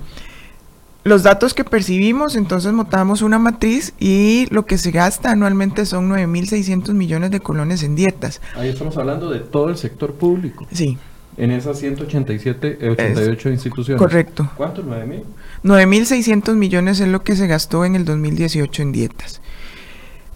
los 1.08 1.24
datos 1.24 1.54
que 1.54 1.64
percibimos, 1.64 2.36
entonces 2.36 2.74
montamos 2.74 3.22
una 3.22 3.40
matriz 3.40 3.94
y 4.00 4.48
lo 4.50 4.66
que 4.66 4.78
se 4.78 4.92
gasta 4.92 5.32
anualmente 5.32 5.86
son 5.86 6.10
9.600 6.10 6.94
millones 6.94 7.32
de 7.32 7.40
colones 7.40 7.84
en 7.84 7.96
dietas. 7.96 8.42
Ahí 8.56 8.70
estamos 8.70 8.98
hablando 8.98 9.30
de 9.30 9.40
todo 9.40 9.70
el 9.70 9.78
sector 9.78 10.14
público. 10.14 10.68
Sí. 10.72 10.98
En 11.38 11.52
esas 11.52 11.78
187, 11.78 12.90
88 12.90 13.50
instituciones. 13.50 14.02
Correcto. 14.02 14.50
¿Cuánto? 14.58 14.84
¿9.000? 14.84 15.24
9.600 15.64 16.56
millones 16.56 17.00
es 17.00 17.08
lo 17.08 17.24
que 17.24 17.36
se 17.36 17.46
gastó 17.46 17.86
en 17.86 17.96
el 17.96 18.06
2018 18.06 18.82
en 18.82 18.92
dietas. 18.92 19.42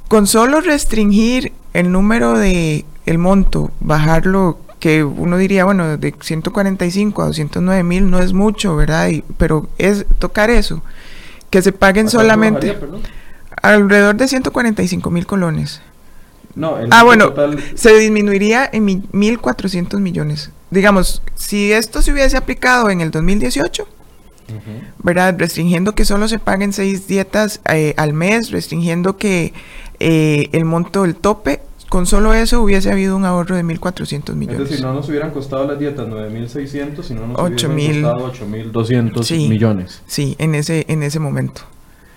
Con 0.08 0.28
solo 0.28 0.62
restringir 0.62 1.54
el 1.74 1.92
número 1.92 2.38
de, 2.38 2.86
el 3.06 3.18
monto, 3.18 3.72
bajarlo 3.80 4.60
que 4.82 5.04
uno 5.04 5.38
diría, 5.38 5.64
bueno, 5.64 5.96
de 5.96 6.14
145 6.20 7.22
a 7.22 7.28
209 7.28 7.84
mil 7.84 8.10
no 8.10 8.20
es 8.20 8.34
mucho, 8.34 8.76
¿verdad? 8.76 9.10
pero 9.38 9.70
es 9.78 10.08
tocar 10.18 10.50
eso, 10.50 10.82
que 11.52 11.62
se 11.62 11.72
paguen 11.72 12.10
solamente 12.10 12.76
alrededor 13.62 14.16
de 14.16 14.28
145 14.28 15.10
mil 15.12 15.28
colones. 15.28 15.82
No, 16.56 16.78
ah, 16.90 17.04
bueno, 17.04 17.32
se 17.76 17.96
disminuiría 17.98 18.68
en 18.74 18.88
1.400 18.88 20.00
millones. 20.00 20.50
Digamos, 20.72 21.22
si 21.36 21.72
esto 21.72 22.02
se 22.02 22.12
hubiese 22.12 22.36
aplicado 22.36 22.90
en 22.90 23.02
el 23.02 23.12
2018, 23.12 23.88
¿verdad? 25.04 25.36
Restringiendo 25.38 25.94
que 25.94 26.06
solo 26.06 26.28
se 26.28 26.40
paguen 26.40 26.74
seis 26.74 27.08
dietas 27.08 27.62
eh, 27.70 27.94
al 27.98 28.14
mes, 28.14 28.50
restringiendo 28.50 29.16
que 29.16 29.54
eh, 30.00 30.50
el 30.54 30.66
monto 30.66 31.04
del 31.04 31.16
tope 31.16 31.62
con 31.92 32.06
solo 32.06 32.34
eso 32.34 32.62
hubiese 32.62 32.90
habido 32.90 33.18
un 33.18 33.26
ahorro 33.26 33.58
de 33.58 33.66
1.400 33.66 34.34
millones. 34.34 34.62
Es 34.62 34.70
decir, 34.70 34.86
no 34.86 34.94
nos 34.94 35.10
hubieran 35.10 35.32
costado 35.32 35.68
las 35.68 35.78
dietas 35.78 36.08
9.600, 36.08 37.04
sino 37.04 37.28
nos 37.28 37.38
hubieran 37.38 38.14
costado 38.14 38.32
8.200 38.48 39.50
millones. 39.50 40.02
Sí, 40.08 40.38
en 40.40 40.56
ese, 40.56 40.86
en 40.88 41.04
ese 41.04 41.20
momento. 41.20 41.64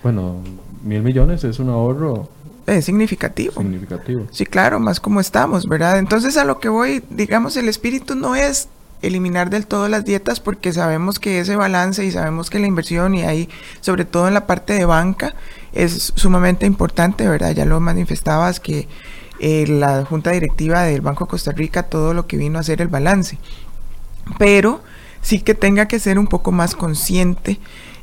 Bueno, 0.01 0.37
mil 0.81 1.01
millones 1.01 1.43
es 1.43 1.59
un 1.59 1.67
ahorro 1.67 2.29
es 2.67 2.85
significativo. 2.85 3.51
Significativo. 3.51 4.27
Sí, 4.31 4.45
claro, 4.45 4.79
más 4.79 5.01
como 5.01 5.19
estamos, 5.19 5.67
¿verdad? 5.67 5.99
Entonces 5.99 6.37
a 6.37 6.45
lo 6.45 6.59
que 6.59 6.69
voy, 6.69 7.03
digamos, 7.09 7.57
el 7.57 7.67
espíritu 7.67 8.15
no 8.15 8.33
es 8.33 8.69
eliminar 9.01 9.49
del 9.49 9.67
todo 9.67 9.89
las 9.89 10.05
dietas 10.05 10.39
porque 10.39 10.71
sabemos 10.71 11.19
que 11.19 11.41
ese 11.41 11.57
balance 11.57 12.05
y 12.05 12.11
sabemos 12.11 12.49
que 12.49 12.59
la 12.59 12.67
inversión 12.67 13.13
y 13.13 13.23
ahí, 13.23 13.49
sobre 13.81 14.05
todo 14.05 14.29
en 14.29 14.35
la 14.35 14.47
parte 14.47 14.71
de 14.71 14.85
banca, 14.85 15.35
es 15.73 16.13
sumamente 16.15 16.65
importante, 16.65 17.27
¿verdad? 17.27 17.51
Ya 17.51 17.65
lo 17.65 17.81
manifestabas 17.81 18.61
que 18.61 18.87
eh, 19.39 19.65
la 19.67 20.05
junta 20.05 20.31
directiva 20.31 20.83
del 20.83 21.01
Banco 21.01 21.25
de 21.25 21.29
Costa 21.29 21.51
Rica 21.51 21.83
todo 21.83 22.13
lo 22.13 22.27
que 22.27 22.37
vino 22.37 22.57
a 22.57 22.61
hacer 22.61 22.81
el 22.81 22.87
balance. 22.87 23.37
Pero 24.37 24.81
sí 25.21 25.39
que 25.41 25.53
tenga 25.53 25.87
que 25.87 25.99
ser 25.99 26.19
un 26.19 26.27
poco 26.27 26.51
más 26.51 26.75
consciente 26.75 27.59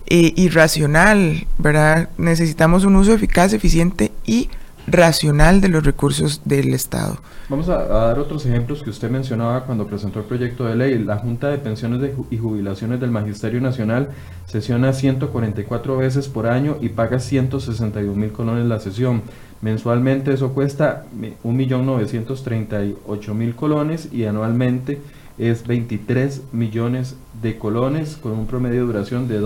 eh, 0.06 0.32
y 0.36 0.48
racional, 0.48 1.46
¿verdad? 1.58 2.10
Necesitamos 2.18 2.84
un 2.84 2.96
uso 2.96 3.14
eficaz, 3.14 3.52
eficiente 3.52 4.12
y 4.26 4.50
racional 4.86 5.60
de 5.60 5.68
los 5.68 5.84
recursos 5.84 6.40
del 6.44 6.72
Estado. 6.74 7.18
Vamos 7.48 7.68
a, 7.68 7.84
dar 7.84 8.18
otros 8.18 8.44
ejemplos 8.46 8.82
que 8.82 8.90
usted 8.90 9.10
mencionaba 9.10 9.64
cuando 9.64 9.86
presentó 9.86 10.18
el 10.20 10.26
proyecto 10.26 10.64
de 10.64 10.76
ley. 10.76 10.98
La 10.98 11.18
Junta 11.18 11.48
de 11.48 11.58
Pensiones 11.58 12.12
y 12.30 12.38
Jubilaciones 12.38 13.00
del 13.00 13.10
Magisterio 13.10 13.60
Nacional 13.60 14.10
sesiona 14.46 14.92
144 14.92 15.96
veces 15.96 16.28
por 16.28 16.46
año 16.46 16.76
y 16.80 16.88
paga 16.88 17.20
161 17.20 18.14
mil 18.14 18.32
colones 18.32 18.66
la 18.66 18.80
sesión. 18.80 19.22
Mensualmente 19.62 20.32
eso 20.32 20.54
cuesta 20.54 21.04
1.938.000 21.44 23.54
colones 23.54 24.08
y 24.12 24.24
anualmente 24.24 24.98
es 25.38 25.66
23 25.66 26.42
millones 26.52 27.16
de 27.40 27.56
colones 27.58 28.16
con 28.16 28.32
un 28.32 28.46
promedio 28.46 28.80
de 28.80 28.86
duración 28.86 29.28
de 29.28 29.38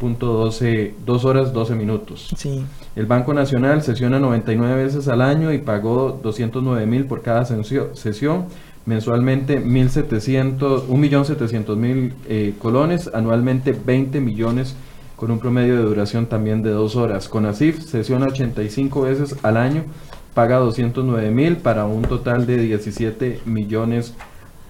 2.12 0.00 0.92
2 1.04 1.24
horas 1.24 1.52
12 1.52 1.74
minutos. 1.74 2.28
Sí. 2.36 2.64
El 2.96 3.06
Banco 3.06 3.34
Nacional 3.34 3.82
sesiona 3.82 4.18
99 4.18 4.84
veces 4.84 5.06
al 5.08 5.20
año 5.22 5.52
y 5.52 5.58
pagó 5.58 6.18
209 6.22 6.86
mil 6.86 7.04
por 7.06 7.22
cada 7.22 7.44
sesión. 7.44 8.46
Mensualmente 8.86 9.60
1.700.000 9.62 12.12
eh, 12.28 12.54
colones, 12.58 13.10
anualmente 13.12 13.72
20 13.72 14.20
millones 14.20 14.74
con 15.14 15.30
un 15.30 15.38
promedio 15.40 15.76
de 15.76 15.82
duración 15.82 16.26
también 16.26 16.62
de 16.62 16.70
dos 16.70 16.96
horas. 16.96 17.28
Con 17.28 17.44
ASIF 17.44 17.82
sesiona 17.82 18.26
85 18.26 19.02
veces 19.02 19.36
al 19.42 19.56
año, 19.56 19.82
paga 20.32 20.58
209 20.58 21.30
mil 21.32 21.56
para 21.56 21.86
un 21.86 22.02
total 22.02 22.46
de 22.46 22.56
17 22.56 23.40
millones 23.44 24.14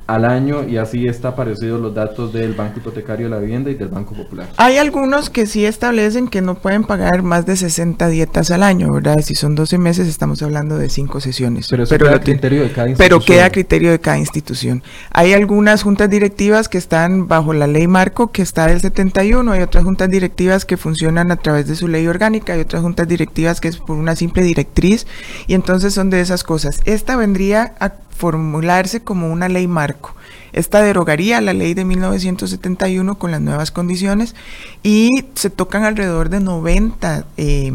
al 0.09 0.25
año 0.25 0.67
y 0.67 0.79
así 0.79 1.07
está 1.07 1.29
aparecido 1.29 1.79
los 1.79 1.95
datos 1.95 2.33
del 2.33 2.55
Banco 2.55 2.79
Hipotecario 2.79 3.27
de 3.27 3.31
la 3.31 3.39
Vivienda 3.39 3.71
y 3.71 3.75
del 3.75 3.89
Banco 3.89 4.15
Popular. 4.15 4.49
Hay 4.57 4.79
algunos 4.79 5.29
que 5.29 5.45
sí 5.45 5.67
establecen 5.67 6.29
que 6.29 6.41
no 6.41 6.55
pueden 6.55 6.85
pagar 6.85 7.23
más 7.23 7.45
de 7.45 7.57
60 7.57 8.09
dietas 8.09 8.51
al 8.51 8.63
año, 8.63 8.91
¿verdad? 8.91 9.19
Si 9.23 9.35
son 9.35 9.55
12 9.55 9.77
meses 9.77 10.09
estamos 10.09 10.43
hablando 10.43 10.79
de 10.79 10.89
5 10.89 11.21
sesiones. 11.21 11.69
Pero, 11.69 11.87
queda 11.87 12.17
a 12.17 12.21
criterio 12.21 12.63
de 12.63 12.71
cada 12.73 12.89
institución. 12.89 13.21
Pero 13.21 13.21
queda 13.21 13.45
a 13.45 13.51
criterio 13.51 13.91
de 13.91 14.01
cada 14.01 14.19
institución. 14.19 14.83
Hay 15.11 15.35
algunas 15.35 15.83
juntas 15.83 16.09
directivas 16.09 16.71
que 16.71 16.79
están 16.79 17.29
bajo 17.29 17.53
la 17.53 17.67
ley 17.67 17.87
marco 17.87 18.33
que 18.33 18.41
está 18.41 18.67
del 18.67 18.81
71, 18.81 19.53
hay 19.53 19.61
otras 19.61 19.85
juntas 19.85 20.09
directivas 20.09 20.65
que 20.65 20.79
funcionan 20.79 21.31
a 21.33 21.37
través 21.37 21.69
de 21.69 21.77
su 21.77 21.87
ley 21.87 22.07
orgánica, 22.07 22.55
hay 22.55 22.61
otras 22.61 22.81
juntas 22.81 23.07
directivas 23.09 23.61
que 23.61 23.69
es 23.69 23.77
por 23.77 23.99
una 23.99 24.17
simple 24.17 24.43
directriz 24.43 25.07
y 25.47 25.53
entonces 25.53 25.93
son 25.93 26.09
de 26.09 26.23
esas 26.23 26.45
cosas. 26.45 26.81
Esta 26.87 27.15
vendría 27.17 27.75
a 27.79 27.91
formularse 28.19 29.01
como 29.01 29.33
una 29.33 29.49
ley 29.49 29.69
marco. 29.69 30.15
Esta 30.53 30.83
derogaría 30.83 31.41
la 31.41 31.53
ley 31.53 31.75
de 31.75 31.85
1971 31.85 33.17
con 33.17 33.31
las 33.31 33.41
nuevas 33.41 33.71
condiciones 33.71 34.35
y 34.83 35.27
se 35.35 35.51
tocan 35.51 35.85
alrededor 35.85 36.29
de 36.29 36.41
90 36.41 37.27
eh, 37.37 37.73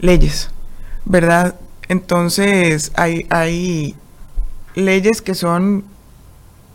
leyes, 0.00 0.50
¿verdad? 1.04 1.54
Entonces 1.88 2.90
hay, 2.96 3.26
hay 3.30 3.94
leyes 4.74 5.22
que 5.22 5.34
son 5.34 5.84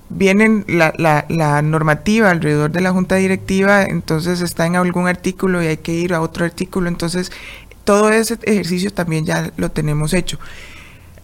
vienen 0.10 0.64
la, 0.70 0.94
la, 0.98 1.26
la, 1.28 1.62
normativa 1.62 2.32
alrededor 2.32 2.72
de 2.72 2.80
la 2.80 2.92
junta 2.92 3.16
directiva, 3.16 3.84
entonces 3.84 4.40
está 4.40 4.66
en 4.66 4.78
algún 4.78 5.06
artículo 5.06 5.62
y 5.62 5.68
hay 5.68 5.78
que 5.78 5.92
ir 5.92 6.14
a 6.14 6.22
otro 6.22 6.46
artículo, 6.46 6.88
entonces 6.88 7.30
todo 7.84 8.10
ese 8.10 8.38
ejercicio 8.44 8.94
también 8.94 9.26
ya 9.26 9.52
lo 9.58 9.70
tenemos 9.70 10.14
hecho. 10.14 10.40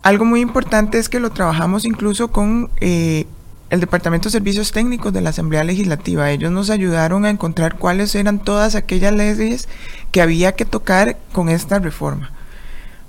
Algo 0.03 0.25
muy 0.25 0.41
importante 0.41 0.99
es 0.99 1.07
que 1.07 1.21
lo 1.21 1.29
trabajamos 1.29 1.85
incluso 1.85 2.27
con 2.27 2.69
eh, 2.81 3.25
el 3.69 3.79
Departamento 3.79 4.27
de 4.27 4.33
Servicios 4.33 4.73
Técnicos 4.73 5.13
de 5.13 5.21
la 5.21 5.29
Asamblea 5.29 5.63
Legislativa. 5.63 6.29
Ellos 6.29 6.51
nos 6.51 6.69
ayudaron 6.69 7.23
a 7.23 7.29
encontrar 7.29 7.77
cuáles 7.77 8.13
eran 8.13 8.39
todas 8.39 8.75
aquellas 8.75 9.13
leyes 9.13 9.69
que 10.11 10.21
había 10.21 10.55
que 10.55 10.65
tocar 10.65 11.17
con 11.31 11.47
esta 11.47 11.79
reforma. 11.79 12.31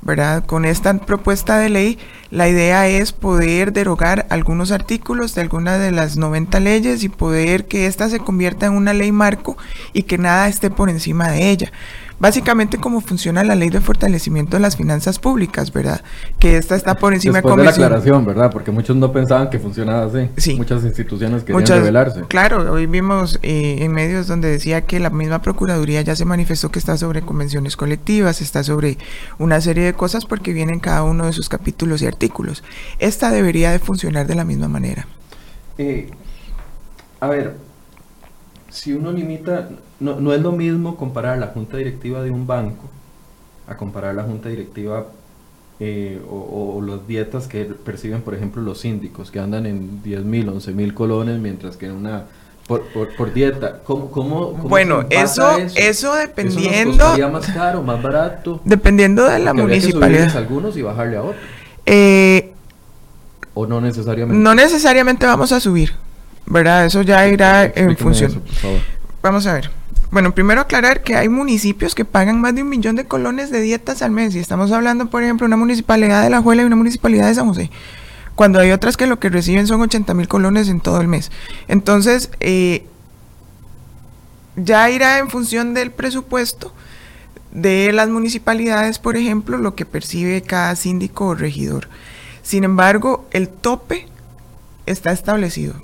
¿verdad? 0.03 0.45
Con 0.45 0.67
esta 0.67 0.95
propuesta 0.99 1.59
de 1.59 1.71
ley, 1.71 1.99
la 2.31 2.49
idea 2.49 2.87
es 2.87 3.13
poder 3.13 3.73
derogar 3.73 4.27
algunos 4.29 4.71
artículos 4.71 5.35
de 5.35 5.41
algunas 5.41 5.81
de 5.81 5.91
las 5.91 6.17
90 6.17 6.61
leyes 6.61 7.03
y 7.03 7.09
poder 7.09 7.65
que 7.67 7.87
ésta 7.87 8.09
se 8.09 8.21
convierta 8.21 8.67
en 8.67 8.75
una 8.75 8.93
ley 8.93 9.13
marco 9.13 9.57
y 9.95 10.03
que 10.03 10.19
nada 10.19 10.47
esté 10.47 10.71
por 10.71 10.91
encima 10.91 11.31
de 11.31 11.51
ella 11.51 11.73
básicamente 12.19 12.79
cómo 12.79 13.01
funciona 13.01 13.45
la 13.45 13.55
ley 13.55 13.71
de 13.71 13.81
fortalecimiento 13.81 14.57
de 14.57 14.61
las 14.61 14.77
finanzas 14.77 15.19
públicas, 15.19 15.73
¿verdad? 15.73 16.03
Que 16.39 16.57
esta 16.57 16.77
está 16.77 16.97
por 16.97 17.15
encima 17.15 17.39
Después 17.39 17.57
de 17.57 17.65
la 17.65 17.71
aclaración, 17.71 18.25
¿verdad? 18.25 18.51
Porque 18.51 18.71
muchos 18.71 18.97
no 18.97 19.13
pensaban 19.13 19.51
que 19.51 19.59
funcionaba 19.59 20.07
así. 20.07 20.29
Sí. 20.37 20.55
Muchas 20.55 20.85
instituciones 20.85 21.43
querían 21.43 21.61
Muchas, 21.61 21.79
revelarse. 21.79 22.23
Claro, 22.29 22.73
hoy 22.73 22.87
vimos 22.87 23.39
eh, 23.43 23.79
en 23.81 23.93
medios 23.93 24.27
donde 24.27 24.49
decía 24.49 24.83
que 24.83 25.01
la 25.01 25.11
misma 25.11 25.43
Procuraduría 25.43 26.03
ya 26.03 26.17
se 26.17 26.25
manifestó 26.25 26.71
que 26.71 26.79
está 26.79 26.97
sobre 26.97 27.23
convenciones 27.23 27.77
colectivas, 27.77 28.41
está 28.41 28.63
sobre 28.63 28.99
una 29.39 29.61
serie 29.61 29.85
de 29.85 29.95
cosas 29.95 30.25
porque 30.27 30.53
vienen 30.53 30.81
cada 30.81 31.03
uno 31.03 31.27
de 31.27 31.33
sus 31.33 31.49
capítulos 31.49 32.03
y 32.03 32.07
artículos. 32.07 32.63
Esta 32.99 33.31
debería 33.31 33.71
de 33.71 33.79
funcionar 33.79 34.27
de 34.27 34.35
la 34.35 34.45
misma 34.45 34.69
manera. 34.69 35.07
Eh, 35.79 36.11
a 37.21 37.29
ver, 37.29 37.55
si 38.75 38.93
uno 38.93 39.13
limita, 39.13 39.69
no, 40.01 40.19
no, 40.19 40.35
es 40.35 40.43
lo 40.43 40.51
mismo 40.51 40.97
comparar 40.97 41.39
la 41.39 41.47
junta 41.47 41.77
directiva 41.77 42.23
de 42.23 42.33
un 42.33 42.45
banco 42.45 42.91
a 43.69 43.77
comparar 43.77 44.17
la 44.17 44.25
junta 44.25 44.49
directiva 44.49 45.07
eh, 45.79 46.21
o, 46.29 46.83
las 46.85 47.07
dietas 47.07 47.47
que 47.47 47.65
perciben, 47.65 48.23
por 48.23 48.35
ejemplo, 48.35 48.63
los 48.63 48.81
síndicos, 48.81 49.31
que 49.31 49.39
andan 49.39 49.67
en 49.67 50.03
10 50.03 50.25
mil, 50.25 50.49
11 50.49 50.73
mil 50.73 50.93
colones, 50.93 51.39
mientras 51.39 51.77
que 51.77 51.87
en 51.87 51.93
una 51.93 52.25
Por, 52.67 52.83
por, 53.17 53.33
dieta. 53.33 53.79
¿Cómo, 53.85 54.11
cómo, 54.11 54.53
bueno, 54.55 55.05
eso, 55.09 55.57
eso, 55.77 56.15
dependiendo. 56.17 57.15
¿Eso 57.15 57.31
más 57.31 57.47
caro, 57.47 57.81
más 57.81 58.03
barato? 58.03 58.61
Dependiendo 58.65 59.25
de 59.25 59.39
la 59.39 59.55
municipalidad. 59.55 60.37
algunos 60.37 60.77
y 60.77 60.83
bajarle 60.83 61.17
a 61.17 61.23
otros. 61.23 61.43
Eh, 61.87 62.53
¿O 63.55 63.67
no 63.67 63.81
necesariamente? 63.81 64.43
No 64.43 64.53
necesariamente 64.57 65.27
vamos 65.27 65.53
a 65.53 65.61
subir, 65.61 65.93
¿verdad? 66.47 66.87
Eso 66.87 67.03
ya 67.03 67.27
irá 67.27 67.65
en 67.65 67.97
función. 67.97 68.43
Vamos 69.23 69.47
a 69.47 69.55
ver. 69.55 69.71
Bueno, 70.11 70.33
primero 70.35 70.61
aclarar 70.61 71.03
que 71.03 71.17
hay 71.17 71.29
municipios 71.29 71.95
que 71.95 72.05
pagan 72.05 72.41
más 72.41 72.55
de 72.55 72.63
un 72.63 72.69
millón 72.69 72.95
de 72.95 73.05
colones 73.05 73.51
de 73.51 73.61
dietas 73.61 74.01
al 74.03 74.13
mes. 74.13 74.35
Y 74.35 74.39
estamos 74.39 74.71
hablando, 74.71 75.11
por 75.11 75.23
ejemplo, 75.23 75.47
una 75.47 75.57
municipalidad 75.57 76.23
de 76.23 76.31
La 76.31 76.41
Juela 76.41 76.63
y 76.63 76.67
una 76.67 76.77
municipalidad 76.77 77.27
de 77.27 77.35
San 77.35 77.49
José 77.49 77.71
cuando 78.35 78.59
hay 78.59 78.73
otras 78.73 78.97
que 78.97 79.07
lo 79.07 79.19
que 79.19 79.29
reciben 79.29 79.67
son 79.67 79.81
80 79.81 80.13
mil 80.15 80.29
colones 80.29 80.69
en 80.69 80.81
todo 80.81 81.01
el 81.01 81.09
mes. 81.09 81.31
Entonces, 81.69 82.31
eh, 82.41 82.85
ya 84.57 84.91
irá 84.91 85.19
en 85.19 85.31
función 85.31 85.75
del 85.75 85.91
presupuesto 85.91 86.73
de 87.53 87.93
las 87.93 88.09
municipalidades, 88.09 88.99
por 88.99 89.17
ejemplo, 89.17 89.59
lo 89.59 89.75
que 89.75 89.87
percibe 89.87 90.43
cada 90.43 90.75
síndico 90.75 91.27
o 91.27 91.35
regidor. 91.35 91.89
Sin 92.43 92.65
embargo, 92.65 93.27
el 93.31 93.49
tope 93.49 94.09
está 94.87 95.13
establecido 95.13 95.75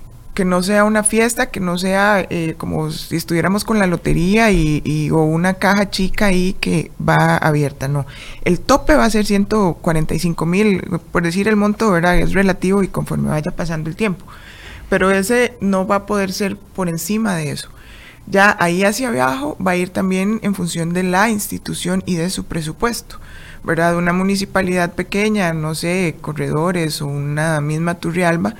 que 0.40 0.46
no 0.46 0.62
sea 0.62 0.84
una 0.84 1.04
fiesta, 1.04 1.50
que 1.50 1.60
no 1.60 1.76
sea 1.76 2.26
eh, 2.30 2.54
como 2.56 2.90
si 2.90 3.16
estuviéramos 3.16 3.62
con 3.62 3.78
la 3.78 3.86
lotería 3.86 4.50
y, 4.50 5.10
o 5.10 5.18
una 5.18 5.52
caja 5.52 5.90
chica 5.90 6.28
ahí 6.28 6.56
que 6.58 6.90
va 6.98 7.36
abierta, 7.36 7.88
no. 7.88 8.06
El 8.42 8.58
tope 8.58 8.94
va 8.94 9.04
a 9.04 9.10
ser 9.10 9.26
145 9.26 10.46
mil, 10.46 10.80
por 11.12 11.24
decir 11.24 11.46
el 11.46 11.56
monto, 11.56 11.90
¿verdad? 11.90 12.16
Es 12.16 12.32
relativo 12.32 12.82
y 12.82 12.88
conforme 12.88 13.28
vaya 13.28 13.50
pasando 13.50 13.90
el 13.90 13.96
tiempo. 13.96 14.24
Pero 14.88 15.10
ese 15.10 15.58
no 15.60 15.86
va 15.86 15.96
a 15.96 16.06
poder 16.06 16.32
ser 16.32 16.56
por 16.56 16.88
encima 16.88 17.36
de 17.36 17.50
eso. 17.50 17.68
Ya 18.26 18.56
ahí 18.60 18.82
hacia 18.82 19.10
abajo 19.10 19.58
va 19.62 19.72
a 19.72 19.76
ir 19.76 19.90
también 19.90 20.40
en 20.42 20.54
función 20.54 20.94
de 20.94 21.02
la 21.02 21.28
institución 21.28 22.02
y 22.06 22.14
de 22.14 22.30
su 22.30 22.46
presupuesto. 22.46 23.18
¿verdad? 23.62 23.94
Una 23.96 24.14
municipalidad 24.14 24.94
pequeña, 24.94 25.52
no 25.52 25.74
sé, 25.74 26.16
corredores 26.22 27.02
o 27.02 27.08
una 27.08 27.60
misma 27.60 27.96
Turrialba, 27.96 28.54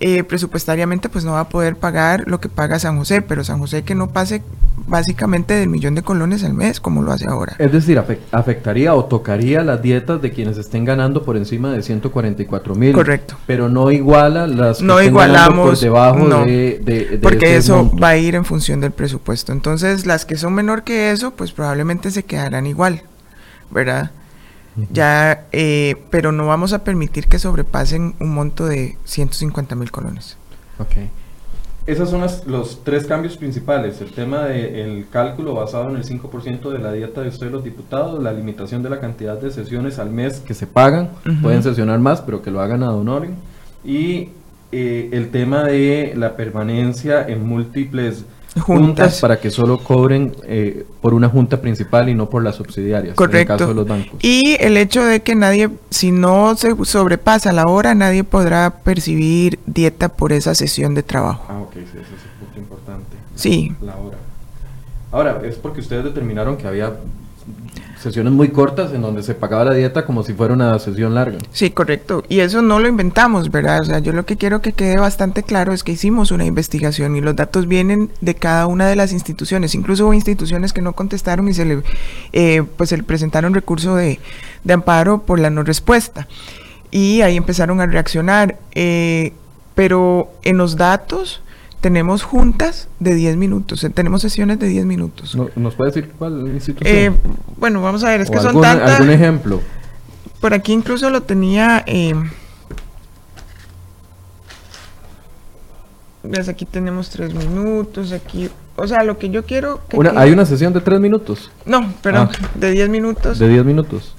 eh, 0.00 0.24
presupuestariamente 0.24 1.08
pues 1.08 1.24
no 1.24 1.32
va 1.32 1.40
a 1.40 1.48
poder 1.48 1.76
pagar 1.76 2.24
lo 2.26 2.40
que 2.40 2.48
paga 2.48 2.78
San 2.78 2.98
José, 2.98 3.22
pero 3.22 3.44
San 3.44 3.58
José 3.58 3.82
que 3.82 3.94
no 3.94 4.10
pase 4.10 4.42
básicamente 4.86 5.54
del 5.54 5.68
millón 5.68 5.94
de 5.94 6.02
colones 6.02 6.42
al 6.42 6.52
mes 6.54 6.80
como 6.80 7.02
lo 7.02 7.12
hace 7.12 7.28
ahora. 7.28 7.54
Es 7.58 7.72
decir, 7.72 8.02
afectaría 8.32 8.94
o 8.94 9.04
tocaría 9.04 9.62
las 9.62 9.80
dietas 9.82 10.20
de 10.20 10.32
quienes 10.32 10.58
estén 10.58 10.84
ganando 10.84 11.22
por 11.22 11.36
encima 11.36 11.72
de 11.72 11.82
144 11.82 12.74
mil. 12.74 12.92
Correcto. 12.92 13.36
Pero 13.46 13.68
no 13.68 13.90
iguala 13.90 14.46
las 14.46 14.78
que 14.78 14.84
no 14.84 15.00
igualamos 15.00 15.70
por 15.70 15.78
debajo 15.78 16.26
de, 16.44 17.18
Porque 17.22 17.56
eso 17.56 17.90
va 17.96 18.10
a 18.10 18.16
ir 18.16 18.34
en 18.34 18.44
función 18.44 18.80
del 18.80 18.90
presupuesto. 18.90 19.52
Entonces 19.52 20.06
las 20.06 20.24
que 20.24 20.36
son 20.36 20.54
menor 20.54 20.82
que 20.82 21.12
eso 21.12 21.30
pues 21.30 21.52
probablemente 21.52 22.10
se 22.10 22.24
quedarán 22.24 22.66
igual, 22.66 23.02
¿verdad? 23.70 24.10
Ya, 24.90 25.46
eh, 25.52 25.96
pero 26.10 26.32
no 26.32 26.46
vamos 26.46 26.72
a 26.72 26.84
permitir 26.84 27.26
que 27.28 27.38
sobrepasen 27.38 28.14
un 28.20 28.34
monto 28.34 28.66
de 28.66 28.96
150 29.04 29.74
mil 29.74 29.90
colones. 29.90 30.36
Ok. 30.78 30.96
Esos 31.86 32.08
son 32.08 32.24
los 32.46 32.82
tres 32.82 33.04
cambios 33.06 33.36
principales. 33.36 34.00
El 34.00 34.10
tema 34.10 34.44
del 34.44 35.06
cálculo 35.10 35.54
basado 35.54 35.90
en 35.90 35.96
el 35.96 36.04
5% 36.04 36.70
de 36.70 36.78
la 36.78 36.92
dieta 36.92 37.20
de 37.20 37.28
ustedes 37.28 37.52
los 37.52 37.62
diputados, 37.62 38.22
la 38.22 38.32
limitación 38.32 38.82
de 38.82 38.88
la 38.88 39.00
cantidad 39.00 39.38
de 39.38 39.50
sesiones 39.50 39.98
al 39.98 40.10
mes 40.10 40.40
que 40.40 40.54
se 40.54 40.66
pagan, 40.66 41.10
pueden 41.42 41.62
sesionar 41.62 41.98
más, 41.98 42.22
pero 42.22 42.40
que 42.40 42.50
lo 42.50 42.60
hagan 42.62 42.82
a 42.82 42.92
honorem. 42.92 43.34
Y 43.84 44.30
eh, 44.72 45.10
el 45.12 45.30
tema 45.30 45.64
de 45.64 46.14
la 46.16 46.36
permanencia 46.36 47.28
en 47.28 47.46
múltiples 47.46 48.24
juntas, 48.60 49.20
para 49.20 49.40
que 49.40 49.50
solo 49.50 49.78
cobren 49.78 50.34
eh, 50.44 50.86
por 51.00 51.14
una 51.14 51.28
junta 51.28 51.60
principal 51.60 52.08
y 52.08 52.14
no 52.14 52.30
por 52.30 52.42
las 52.42 52.56
subsidiarias. 52.56 53.14
Correcto. 53.14 53.36
En 53.36 53.40
el 53.40 53.58
caso 53.58 53.68
de 53.68 53.74
los 53.74 53.86
bancos. 53.86 54.18
Y 54.22 54.56
el 54.60 54.76
hecho 54.76 55.04
de 55.04 55.22
que 55.22 55.34
nadie, 55.34 55.70
si 55.90 56.12
no 56.12 56.56
se 56.56 56.74
sobrepasa 56.84 57.52
la 57.52 57.64
hora, 57.64 57.94
nadie 57.94 58.24
podrá 58.24 58.70
percibir 58.70 59.58
dieta 59.66 60.08
por 60.08 60.32
esa 60.32 60.54
sesión 60.54 60.94
de 60.94 61.02
trabajo. 61.02 61.44
Ah, 61.48 61.60
ok, 61.60 61.72
sí, 61.74 61.80
ese 61.80 62.00
es 62.00 62.08
un 62.08 62.46
punto 62.46 62.58
importante. 62.60 63.16
Sí. 63.34 63.74
La 63.80 63.96
hora. 63.96 64.18
Ahora, 65.10 65.40
es 65.44 65.56
porque 65.56 65.80
ustedes 65.80 66.04
determinaron 66.04 66.56
que 66.56 66.66
había 66.66 66.92
sesiones 67.98 68.32
muy 68.34 68.48
cortas 68.48 68.92
en 68.92 69.00
donde 69.00 69.22
se 69.22 69.34
pagaba 69.34 69.64
la 69.64 69.72
dieta 69.72 70.04
como 70.04 70.22
si 70.22 70.34
fuera 70.34 70.52
una 70.52 70.78
sesión 70.78 71.14
larga. 71.14 71.38
Sí, 71.52 71.70
correcto. 71.70 72.22
Y 72.28 72.40
eso 72.40 72.60
no 72.60 72.78
lo 72.78 72.86
inventamos, 72.86 73.50
¿verdad? 73.50 73.80
O 73.80 73.84
sea, 73.84 73.98
yo 73.98 74.12
lo 74.12 74.26
que 74.26 74.36
quiero 74.36 74.60
que 74.60 74.72
quede 74.72 74.96
bastante 74.96 75.42
claro 75.42 75.72
es 75.72 75.82
que 75.82 75.92
hicimos 75.92 76.30
una 76.30 76.44
investigación 76.44 77.16
y 77.16 77.22
los 77.22 77.34
datos 77.34 77.66
vienen 77.66 78.10
de 78.20 78.34
cada 78.34 78.66
una 78.66 78.86
de 78.86 78.96
las 78.96 79.12
instituciones. 79.12 79.74
Incluso 79.74 80.04
hubo 80.04 80.12
instituciones 80.12 80.74
que 80.74 80.82
no 80.82 80.92
contestaron 80.92 81.48
y 81.48 81.54
se 81.54 81.64
le, 81.64 81.82
eh, 82.32 82.62
pues 82.76 82.90
se 82.90 82.98
le 82.98 83.04
presentaron 83.04 83.54
recurso 83.54 83.96
de, 83.96 84.20
de, 84.64 84.72
amparo 84.74 85.22
por 85.22 85.38
la 85.38 85.48
no 85.48 85.62
respuesta. 85.62 86.28
Y 86.90 87.22
ahí 87.22 87.36
empezaron 87.36 87.80
a 87.80 87.86
reaccionar. 87.86 88.58
Eh, 88.74 89.32
pero 89.74 90.30
en 90.42 90.56
los 90.56 90.76
datos 90.76 91.42
tenemos 91.84 92.22
juntas 92.22 92.88
de 92.98 93.14
10 93.14 93.36
minutos, 93.36 93.84
eh, 93.84 93.90
tenemos 93.90 94.22
sesiones 94.22 94.58
de 94.58 94.68
10 94.68 94.86
minutos. 94.86 95.36
¿Nos 95.54 95.74
puede 95.74 95.90
decir 95.90 96.12
cuál 96.18 96.48
institución? 96.48 96.96
Eh, 96.96 97.12
bueno, 97.58 97.82
vamos 97.82 98.02
a 98.04 98.08
ver, 98.08 98.22
es 98.22 98.30
que 98.30 98.40
son 98.40 98.58
tantas. 98.58 98.92
¿Algún 98.92 99.10
ejemplo? 99.10 99.60
Por 100.40 100.54
aquí 100.54 100.72
incluso 100.72 101.10
lo 101.10 101.24
tenía. 101.24 101.84
Eh, 101.86 102.14
aquí 106.48 106.64
tenemos 106.64 107.10
3 107.10 107.34
minutos, 107.34 108.12
aquí. 108.12 108.48
O 108.76 108.86
sea, 108.86 109.04
lo 109.04 109.18
que 109.18 109.28
yo 109.28 109.44
quiero. 109.44 109.82
¿Hay 110.16 110.32
una 110.32 110.46
sesión 110.46 110.72
de 110.72 110.80
3 110.80 110.98
minutos? 111.00 111.52
No, 111.66 111.92
perdón, 112.00 112.30
ah. 112.32 112.48
de 112.54 112.70
10 112.70 112.88
minutos. 112.88 113.38
De 113.38 113.46
10 113.46 113.62
minutos. 113.62 114.14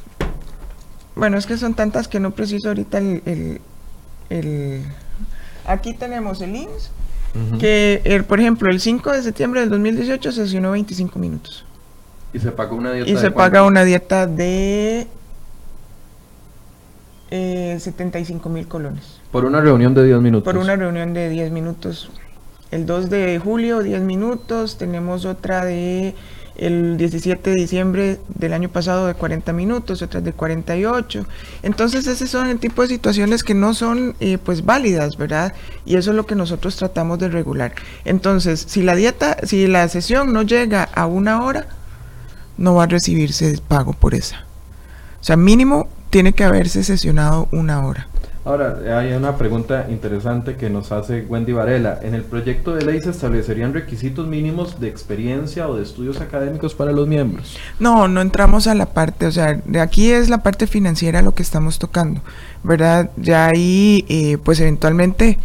Bueno, 1.16 1.40
es 1.40 1.48
que 1.48 1.58
son 1.58 1.74
tantas 1.74 2.08
que 2.08 2.20
no 2.20 2.30
preciso 2.30 2.68
ahorita 2.68 3.00
el. 3.00 3.24
el, 3.26 3.62
el... 4.30 4.84
Aquí 5.66 5.96
tenemos 5.96 6.42
el 6.42 6.56
INS 6.56 6.92
que, 7.60 8.02
el, 8.06 8.24
por 8.24 8.40
ejemplo, 8.40 8.70
el 8.70 8.80
5 8.80 9.12
de 9.12 9.22
septiembre 9.22 9.62
del 9.62 9.70
2018 9.70 10.32
se 10.32 10.46
sesionó 10.46 10.72
25 10.72 11.20
minutos. 11.20 11.66
¿Y 12.34 12.40
se 12.40 12.52
paga 12.52 12.74
una 12.74 12.92
dieta 12.92 13.10
Y 13.10 13.18
se 13.18 13.32
paga 13.32 13.64
una 13.64 13.84
dieta 13.84 14.28
de 14.28 15.08
eh, 17.32 17.78
75 17.80 18.50
mil 18.50 18.68
colones. 18.68 19.20
Por 19.32 19.46
una 19.46 19.62
reunión 19.62 19.94
de 19.94 20.04
10 20.04 20.22
minutos. 20.22 20.54
Por 20.54 20.62
una 20.62 20.76
reunión 20.76 21.14
de 21.14 21.30
10 21.30 21.52
minutos. 21.52 22.10
El 22.72 22.86
2 22.86 23.10
de 23.10 23.40
julio, 23.44 23.80
10 23.80 24.02
minutos. 24.02 24.78
Tenemos 24.78 25.26
otra 25.26 25.66
de 25.66 26.14
el 26.58 26.98
17 26.98 27.50
de 27.50 27.56
diciembre 27.56 28.20
del 28.28 28.54
año 28.54 28.70
pasado 28.70 29.08
de 29.08 29.14
40 29.14 29.54
minutos, 29.54 30.02
otras 30.02 30.24
de 30.24 30.34
48. 30.34 31.26
Entonces, 31.64 32.08
ese 32.08 32.28
son 32.28 32.48
el 32.48 32.60
tipo 32.60 32.82
de 32.82 32.88
situaciones 32.88 33.44
que 33.44 33.54
no 33.54 33.74
son 33.74 34.16
eh, 34.20 34.38
pues 34.38 34.66
válidas, 34.66 35.18
¿verdad? 35.18 35.54
Y 35.86 35.96
eso 35.98 36.12
es 36.12 36.16
lo 36.16 36.26
que 36.26 36.36
nosotros 36.36 36.76
tratamos 36.76 37.20
de 37.20 37.30
regular. 37.30 37.74
Entonces, 38.06 38.66
si 38.68 38.82
la 38.82 38.96
dieta, 38.96 39.38
si 39.44 39.68
la 39.68 39.88
sesión 39.88 40.34
no 40.34 40.44
llega 40.44 40.84
a 40.84 41.06
una 41.06 41.44
hora, 41.44 41.68
no 42.58 42.76
va 42.76 42.84
a 42.84 42.88
recibirse 42.88 43.60
pago 43.68 43.94
por 43.94 44.16
esa. 44.16 44.46
O 45.20 45.24
sea, 45.24 45.36
mínimo 45.36 45.90
tiene 46.10 46.34
que 46.34 46.44
haberse 46.44 46.84
sesionado 46.84 47.48
una 47.52 47.86
hora. 47.86 48.08
Ahora, 48.46 49.00
hay 49.00 49.12
una 49.14 49.38
pregunta 49.38 49.88
interesante 49.90 50.56
que 50.56 50.70
nos 50.70 50.92
hace 50.92 51.26
Wendy 51.28 51.52
Varela. 51.52 52.00
¿En 52.04 52.14
el 52.14 52.22
proyecto 52.22 52.76
de 52.76 52.86
ley 52.86 53.02
se 53.02 53.10
establecerían 53.10 53.74
requisitos 53.74 54.28
mínimos 54.28 54.80
de 54.80 54.88
experiencia 54.88 55.68
o 55.68 55.76
de 55.76 55.82
estudios 55.82 56.22
académicos 56.22 56.76
para 56.76 56.92
los 56.92 57.08
miembros? 57.08 57.58
No, 57.80 58.08
no 58.08 58.22
entramos 58.22 58.68
a 58.68 58.76
la 58.76 58.86
parte, 58.86 59.26
o 59.26 59.32
sea, 59.32 59.60
de 59.66 59.80
aquí 59.80 60.12
es 60.12 60.30
la 60.30 60.44
parte 60.44 60.68
financiera 60.68 61.24
lo 61.24 61.34
que 61.34 61.42
estamos 61.42 61.80
tocando, 61.80 62.22
¿verdad? 62.64 63.10
Ya 63.18 63.48
ahí, 63.48 64.06
eh, 64.10 64.38
pues 64.38 64.60
eventualmente 64.60 65.40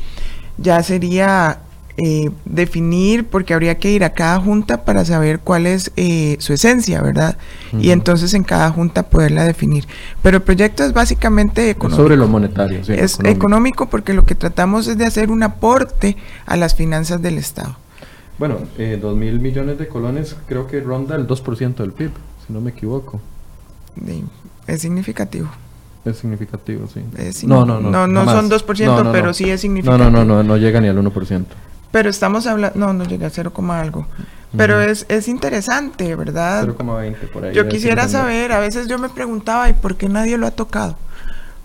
ya 0.58 0.82
sería 0.82 1.60
eh, 2.02 2.30
definir, 2.46 3.26
porque 3.26 3.52
habría 3.52 3.76
que 3.76 3.90
ir 3.90 4.04
a 4.04 4.14
cada 4.14 4.40
junta 4.40 4.86
para 4.86 5.04
saber 5.04 5.40
cuál 5.40 5.66
es 5.66 5.92
eh, 5.96 6.36
su 6.38 6.54
esencia, 6.54 7.02
¿verdad? 7.02 7.36
Y 7.78 7.90
entonces 7.90 8.32
en 8.32 8.42
cada 8.42 8.70
junta 8.70 9.02
poderla 9.10 9.44
definir. 9.44 9.86
Pero 10.22 10.38
el 10.38 10.42
proyecto 10.42 10.82
es 10.82 10.94
básicamente 10.94 11.68
económico. 11.68 12.02
sobre 12.02 12.16
lo 12.16 12.26
monetario. 12.26 12.82
Sí, 12.84 12.94
es 12.94 13.18
económico. 13.24 13.90
porque 13.90 14.14
lo 14.14 14.24
que 14.24 14.34
tratamos 14.34 14.86
es 14.86 14.96
de 14.96 15.04
hacer 15.04 15.30
un 15.30 15.42
aporte 15.42 16.16
a 16.46 16.56
las 16.56 16.74
finanzas 16.74 17.20
del 17.20 17.36
Estado. 17.36 17.76
Bueno, 18.38 18.56
eh, 18.78 18.98
dos 18.98 19.14
mil 19.14 19.38
millones 19.38 19.78
de 19.78 19.86
colones 19.86 20.36
creo 20.48 20.66
que 20.66 20.80
ronda 20.80 21.16
el 21.16 21.26
2% 21.26 21.74
del 21.74 21.92
PIB, 21.92 22.12
si 22.46 22.52
no 22.54 22.62
me 22.62 22.70
equivoco. 22.70 23.20
es 24.66 24.80
significativo. 24.80 25.50
Es 26.06 26.16
significativo, 26.16 26.88
sí. 26.88 27.02
no, 27.46 27.66
no, 27.66 27.78
no. 27.78 27.90
No, 27.90 28.06
no 28.06 28.24
son 28.24 28.48
2%, 28.48 29.12
pero 29.12 29.34
sí 29.34 29.50
es 29.50 29.60
significativo. 29.60 30.02
No, 30.02 30.10
no, 30.10 30.24
no, 30.24 30.36
no, 30.36 30.42
no 30.42 30.56
llega 30.56 30.80
ni 30.80 30.88
al 30.88 30.96
1%. 30.96 31.44
Pero 31.90 32.08
estamos 32.08 32.46
hablando, 32.46 32.78
no, 32.78 32.92
no 32.92 33.04
llega 33.04 33.26
a 33.26 33.30
0, 33.30 33.52
algo. 33.70 34.06
Pero 34.56 34.80
es, 34.80 35.06
es 35.08 35.28
interesante, 35.28 36.14
¿verdad? 36.16 36.66
0,20 36.66 37.30
por 37.32 37.44
ahí. 37.44 37.54
Yo 37.54 37.68
quisiera 37.68 38.08
saber, 38.08 38.52
a 38.52 38.58
veces 38.58 38.88
yo 38.88 38.98
me 38.98 39.08
preguntaba, 39.08 39.68
¿y 39.68 39.74
por 39.74 39.96
qué 39.96 40.08
nadie 40.08 40.36
lo 40.38 40.46
ha 40.46 40.50
tocado? 40.50 40.96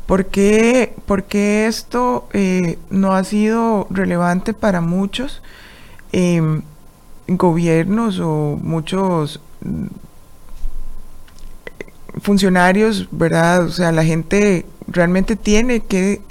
¿Por 0.05 0.27
qué, 0.27 0.93
por 1.07 1.23
qué 1.23 1.65
esto 1.65 2.27
eh, 2.33 2.77
no 2.91 3.13
ha 3.13 3.23
sido 3.23 3.87
relevante 3.89 4.53
para 4.53 4.81
muchos? 4.81 5.41
em, 6.15 6.61
gobiernos 7.27 8.19
o 8.19 8.57
muchos 8.61 9.41
mm, 9.61 9.87
funcionarios, 12.21 13.09
¿verdad? 13.11 13.65
O 13.65 13.69
sea, 13.69 13.91
la 13.91 14.05
gente 14.05 14.65
realmente 14.87 15.35
tiene 15.35 15.81
que 15.81 16.21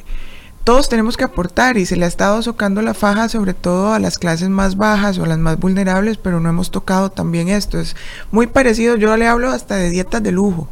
todos 0.64 0.88
tenemos 0.88 1.18
que 1.18 1.24
aportar 1.24 1.77
y 1.77 1.85
se 1.85 1.96
le 1.96 2.07
ha 2.07 2.09
estado 2.09 2.40
socando 2.42 2.81
la 2.81 2.94
faja 2.94 3.29
sobre 3.29 3.53
todo 3.53 3.92
a 3.92 3.98
las 3.98 4.18
clases 4.18 4.48
más 4.48 4.77
bajas 4.77 5.18
o 5.18 5.24
a 5.24 5.27
las 5.27 5.38
más 5.38 5.59
vulnerables, 5.59 6.16
pero 6.16 6.40
no 6.40 6.48
hemos 6.48 6.70
tocado 6.70 7.11
también 7.11 7.48
esto. 7.48 7.79
Es 7.79 7.94
muy 8.33 8.46
parecido, 8.46 8.96
yo 8.96 9.14
le 9.18 9.29
hablo 9.29 9.50
hasta 9.50 9.77
de 9.77 9.90
dietas 9.90 10.22
de 10.22 10.33
lujo, 10.33 10.68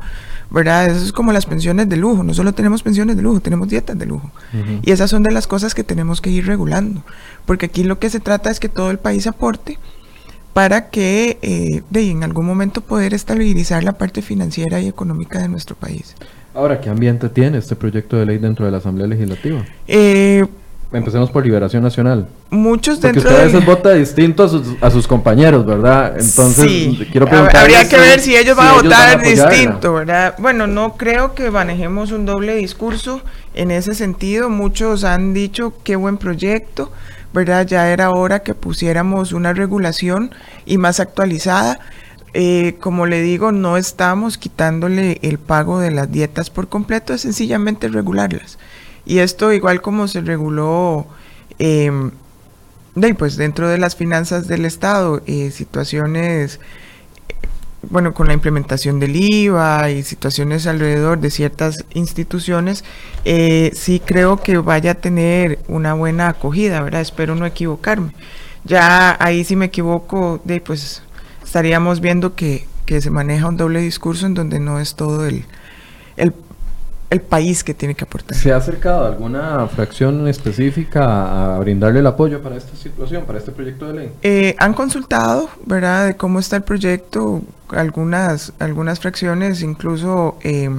¿verdad? 0.50 0.86
Eso 0.86 1.04
es 1.04 1.12
como 1.12 1.32
las 1.32 1.44
pensiones 1.44 1.90
de 1.90 1.98
lujo, 1.98 2.22
no 2.22 2.32
solo 2.32 2.54
tenemos 2.54 2.82
pensiones 2.82 3.16
de 3.16 3.22
lujo, 3.22 3.40
tenemos 3.40 3.68
dietas 3.68 3.98
de 3.98 4.06
lujo. 4.06 4.30
Y 4.82 4.90
esas 4.90 5.10
son 5.10 5.22
de 5.22 5.30
las 5.30 5.46
cosas 5.46 5.74
que 5.74 5.84
tenemos 5.84 6.22
que 6.22 6.30
ir 6.30 6.46
regulando, 6.46 7.04
porque 7.44 7.66
aquí 7.66 7.84
lo 7.84 7.98
que 7.98 8.08
se 8.08 8.20
trata 8.20 8.50
es 8.50 8.60
que 8.60 8.70
todo 8.70 8.90
el 8.90 8.98
país 8.98 9.26
aporte 9.26 9.78
para 10.54 10.90
que 10.90 11.38
eh, 11.42 11.82
de 11.90 12.10
en 12.10 12.24
algún 12.24 12.46
momento 12.46 12.80
poder 12.80 13.14
estabilizar 13.14 13.84
la 13.84 13.92
parte 13.92 14.22
financiera 14.22 14.80
y 14.80 14.88
económica 14.88 15.38
de 15.38 15.48
nuestro 15.48 15.76
país. 15.76 16.14
Ahora, 16.54 16.80
¿qué 16.80 16.90
ambiente 16.90 17.28
tiene 17.28 17.58
este 17.58 17.76
proyecto 17.76 18.16
de 18.16 18.26
ley 18.26 18.38
dentro 18.38 18.64
de 18.66 18.72
la 18.72 18.78
Asamblea 18.78 19.06
Legislativa? 19.06 19.64
Eh, 19.86 20.44
Empecemos 20.94 21.30
por 21.30 21.42
Liberación 21.42 21.82
Nacional. 21.82 22.28
Muchos 22.50 22.96
Porque 22.98 23.14
dentro 23.14 23.30
usted 23.30 23.34
a 23.34 23.46
de- 23.46 23.52
veces 23.52 23.64
vota 23.66 23.92
distinto 23.94 24.44
a 24.44 24.48
sus, 24.50 24.62
a 24.82 24.90
sus 24.90 25.08
compañeros, 25.08 25.64
¿verdad? 25.64 26.08
Entonces, 26.20 26.66
Sí. 26.70 27.08
quiero 27.10 27.26
preguntar. 27.26 27.56
Habría 27.56 27.88
que 27.88 27.96
ver 27.96 28.20
si 28.20 28.36
ellos 28.36 28.54
van 28.54 28.68
a 28.68 28.72
votar 28.74 29.22
distinto, 29.22 29.94
¿verdad? 29.94 30.34
Bueno, 30.36 30.66
no 30.66 30.98
creo 30.98 31.34
que 31.34 31.50
manejemos 31.50 32.12
un 32.12 32.26
doble 32.26 32.54
discurso 32.56 33.22
en 33.54 33.70
ese 33.70 33.94
sentido. 33.94 34.50
Muchos 34.50 35.04
han 35.04 35.32
dicho 35.32 35.72
qué 35.82 35.96
buen 35.96 36.18
proyecto, 36.18 36.92
¿verdad? 37.32 37.66
Ya 37.66 37.88
era 37.88 38.10
hora 38.10 38.40
que 38.40 38.52
pusiéramos 38.52 39.32
una 39.32 39.54
regulación 39.54 40.34
y 40.66 40.76
más 40.76 41.00
actualizada. 41.00 41.80
Eh, 42.34 42.76
como 42.80 43.06
le 43.06 43.20
digo, 43.20 43.52
no 43.52 43.76
estamos 43.76 44.38
quitándole 44.38 45.18
el 45.22 45.38
pago 45.38 45.80
de 45.80 45.90
las 45.90 46.10
dietas 46.10 46.48
por 46.48 46.68
completo, 46.68 47.12
es 47.12 47.20
sencillamente 47.20 47.88
regularlas. 47.88 48.58
Y 49.04 49.18
esto 49.18 49.52
igual 49.52 49.82
como 49.82 50.08
se 50.08 50.20
reguló 50.22 51.06
em, 51.58 52.10
pues 53.18 53.36
dentro 53.36 53.68
de 53.68 53.78
las 53.78 53.96
finanzas 53.96 54.48
del 54.48 54.64
Estado, 54.64 55.22
eh, 55.26 55.50
situaciones, 55.50 56.60
bueno, 57.90 58.14
con 58.14 58.28
la 58.28 58.34
implementación 58.34 59.00
del 59.00 59.16
IVA 59.16 59.90
y 59.90 60.02
situaciones 60.02 60.66
alrededor 60.66 61.20
de 61.20 61.30
ciertas 61.30 61.84
instituciones, 61.94 62.84
eh, 63.24 63.72
sí 63.74 64.00
creo 64.04 64.38
que 64.38 64.56
vaya 64.58 64.92
a 64.92 64.94
tener 64.94 65.58
una 65.68 65.94
buena 65.94 66.28
acogida, 66.28 66.80
¿verdad? 66.80 67.00
Espero 67.00 67.34
no 67.34 67.44
equivocarme. 67.44 68.12
Ya 68.64 69.16
ahí 69.20 69.44
si 69.44 69.56
me 69.56 69.66
equivoco, 69.66 70.40
de, 70.44 70.60
pues 70.60 71.02
estaríamos 71.52 72.00
viendo 72.00 72.34
que, 72.34 72.66
que 72.86 73.02
se 73.02 73.10
maneja 73.10 73.46
un 73.46 73.58
doble 73.58 73.82
discurso 73.82 74.24
en 74.24 74.32
donde 74.32 74.58
no 74.58 74.80
es 74.80 74.94
todo 74.94 75.26
el, 75.26 75.44
el, 76.16 76.32
el 77.10 77.20
país 77.20 77.62
que 77.62 77.74
tiene 77.74 77.94
que 77.94 78.04
aportar. 78.04 78.34
¿Se 78.38 78.54
ha 78.54 78.56
acercado 78.56 79.04
alguna 79.04 79.68
fracción 79.68 80.26
específica 80.28 81.56
a, 81.56 81.58
brindarle 81.58 81.98
el 81.98 82.06
apoyo 82.06 82.40
para 82.40 82.56
esta 82.56 82.74
situación, 82.74 83.26
para 83.26 83.38
este 83.38 83.52
proyecto 83.52 83.86
de 83.88 83.92
ley? 83.92 84.12
Eh, 84.22 84.56
han 84.58 84.72
consultado, 84.72 85.50
¿verdad?, 85.66 86.06
de 86.06 86.16
cómo 86.16 86.38
está 86.38 86.56
el 86.56 86.62
proyecto, 86.62 87.42
algunas, 87.68 88.54
algunas 88.58 88.98
fracciones, 88.98 89.60
incluso 89.60 90.38
eh, 90.40 90.70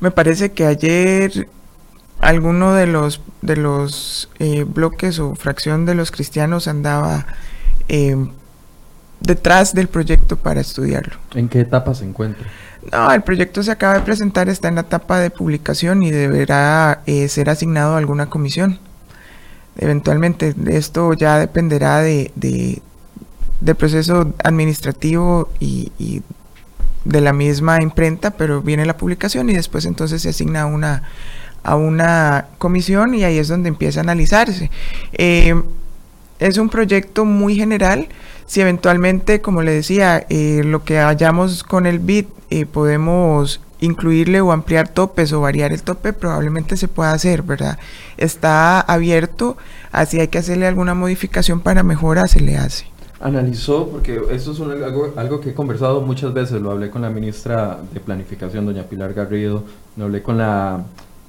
me 0.00 0.10
parece 0.10 0.50
que 0.50 0.66
ayer 0.66 1.46
alguno 2.18 2.74
de 2.74 2.88
los, 2.88 3.20
de 3.42 3.56
los 3.56 4.28
eh, 4.40 4.64
bloques 4.64 5.20
o 5.20 5.36
fracción 5.36 5.86
de 5.86 5.94
los 5.94 6.10
cristianos 6.10 6.66
andaba 6.66 7.26
eh, 7.88 8.16
detrás 9.20 9.74
del 9.74 9.88
proyecto 9.88 10.36
para 10.36 10.60
estudiarlo. 10.60 11.16
¿En 11.34 11.48
qué 11.48 11.60
etapa 11.60 11.94
se 11.94 12.04
encuentra? 12.04 12.46
No, 12.92 13.10
el 13.12 13.22
proyecto 13.22 13.62
se 13.62 13.70
acaba 13.72 13.94
de 13.94 14.00
presentar, 14.00 14.48
está 14.48 14.68
en 14.68 14.76
la 14.76 14.82
etapa 14.82 15.18
de 15.18 15.30
publicación 15.30 16.02
y 16.02 16.10
deberá 16.10 17.02
eh, 17.06 17.28
ser 17.28 17.50
asignado 17.50 17.94
a 17.94 17.98
alguna 17.98 18.26
comisión. 18.30 18.78
Eventualmente, 19.76 20.54
esto 20.68 21.12
ya 21.12 21.38
dependerá 21.38 21.98
de, 22.00 22.32
de- 22.34 22.82
del 23.60 23.74
proceso 23.74 24.32
administrativo 24.44 25.50
y, 25.58 25.90
y 25.98 26.22
de 27.04 27.20
la 27.20 27.32
misma 27.32 27.82
imprenta, 27.82 28.30
pero 28.30 28.62
viene 28.62 28.86
la 28.86 28.96
publicación 28.96 29.50
y 29.50 29.54
después 29.54 29.84
entonces 29.84 30.22
se 30.22 30.28
asigna 30.28 30.62
a 30.62 30.66
una, 30.66 31.02
a 31.64 31.74
una 31.76 32.46
comisión 32.58 33.14
y 33.14 33.24
ahí 33.24 33.38
es 33.38 33.48
donde 33.48 33.68
empieza 33.68 34.00
a 34.00 34.04
analizarse. 34.04 34.70
Eh, 35.12 35.60
es 36.38 36.56
un 36.56 36.68
proyecto 36.68 37.24
muy 37.24 37.56
general. 37.56 38.08
Si 38.48 38.60
eventualmente, 38.60 39.40
como 39.40 39.62
le 39.62 39.72
decía, 39.72 40.26
eh, 40.30 40.62
lo 40.64 40.82
que 40.82 40.98
hallamos 40.98 41.62
con 41.62 41.86
el 41.86 42.00
BID 42.00 42.26
eh, 42.50 42.66
podemos 42.66 43.60
incluirle 43.80 44.40
o 44.40 44.50
ampliar 44.52 44.88
topes 44.88 45.32
o 45.32 45.40
variar 45.42 45.70
el 45.72 45.82
tope, 45.82 46.12
probablemente 46.12 46.76
se 46.76 46.88
pueda 46.88 47.12
hacer, 47.12 47.42
¿verdad? 47.42 47.78
Está 48.16 48.80
abierto, 48.80 49.56
así 49.92 50.18
hay 50.18 50.28
que 50.28 50.38
hacerle 50.38 50.66
alguna 50.66 50.94
modificación 50.94 51.60
para 51.60 51.84
mejora, 51.84 52.26
se 52.26 52.40
le 52.40 52.56
hace. 52.56 52.86
Analizó, 53.20 53.88
porque 53.88 54.20
eso 54.32 54.52
es 54.52 54.58
un- 54.60 54.72
algo, 54.82 55.12
algo 55.16 55.40
que 55.40 55.50
he 55.50 55.54
conversado 55.54 56.00
muchas 56.00 56.32
veces, 56.32 56.60
lo 56.62 56.70
hablé 56.70 56.88
con 56.90 57.02
la 57.02 57.10
ministra 57.10 57.78
de 57.92 58.00
Planificación, 58.00 58.64
doña 58.66 58.84
Pilar 58.84 59.12
Garrido, 59.12 59.64
lo 59.96 60.04
hablé 60.06 60.22
con 60.22 60.38
la, 60.38 60.84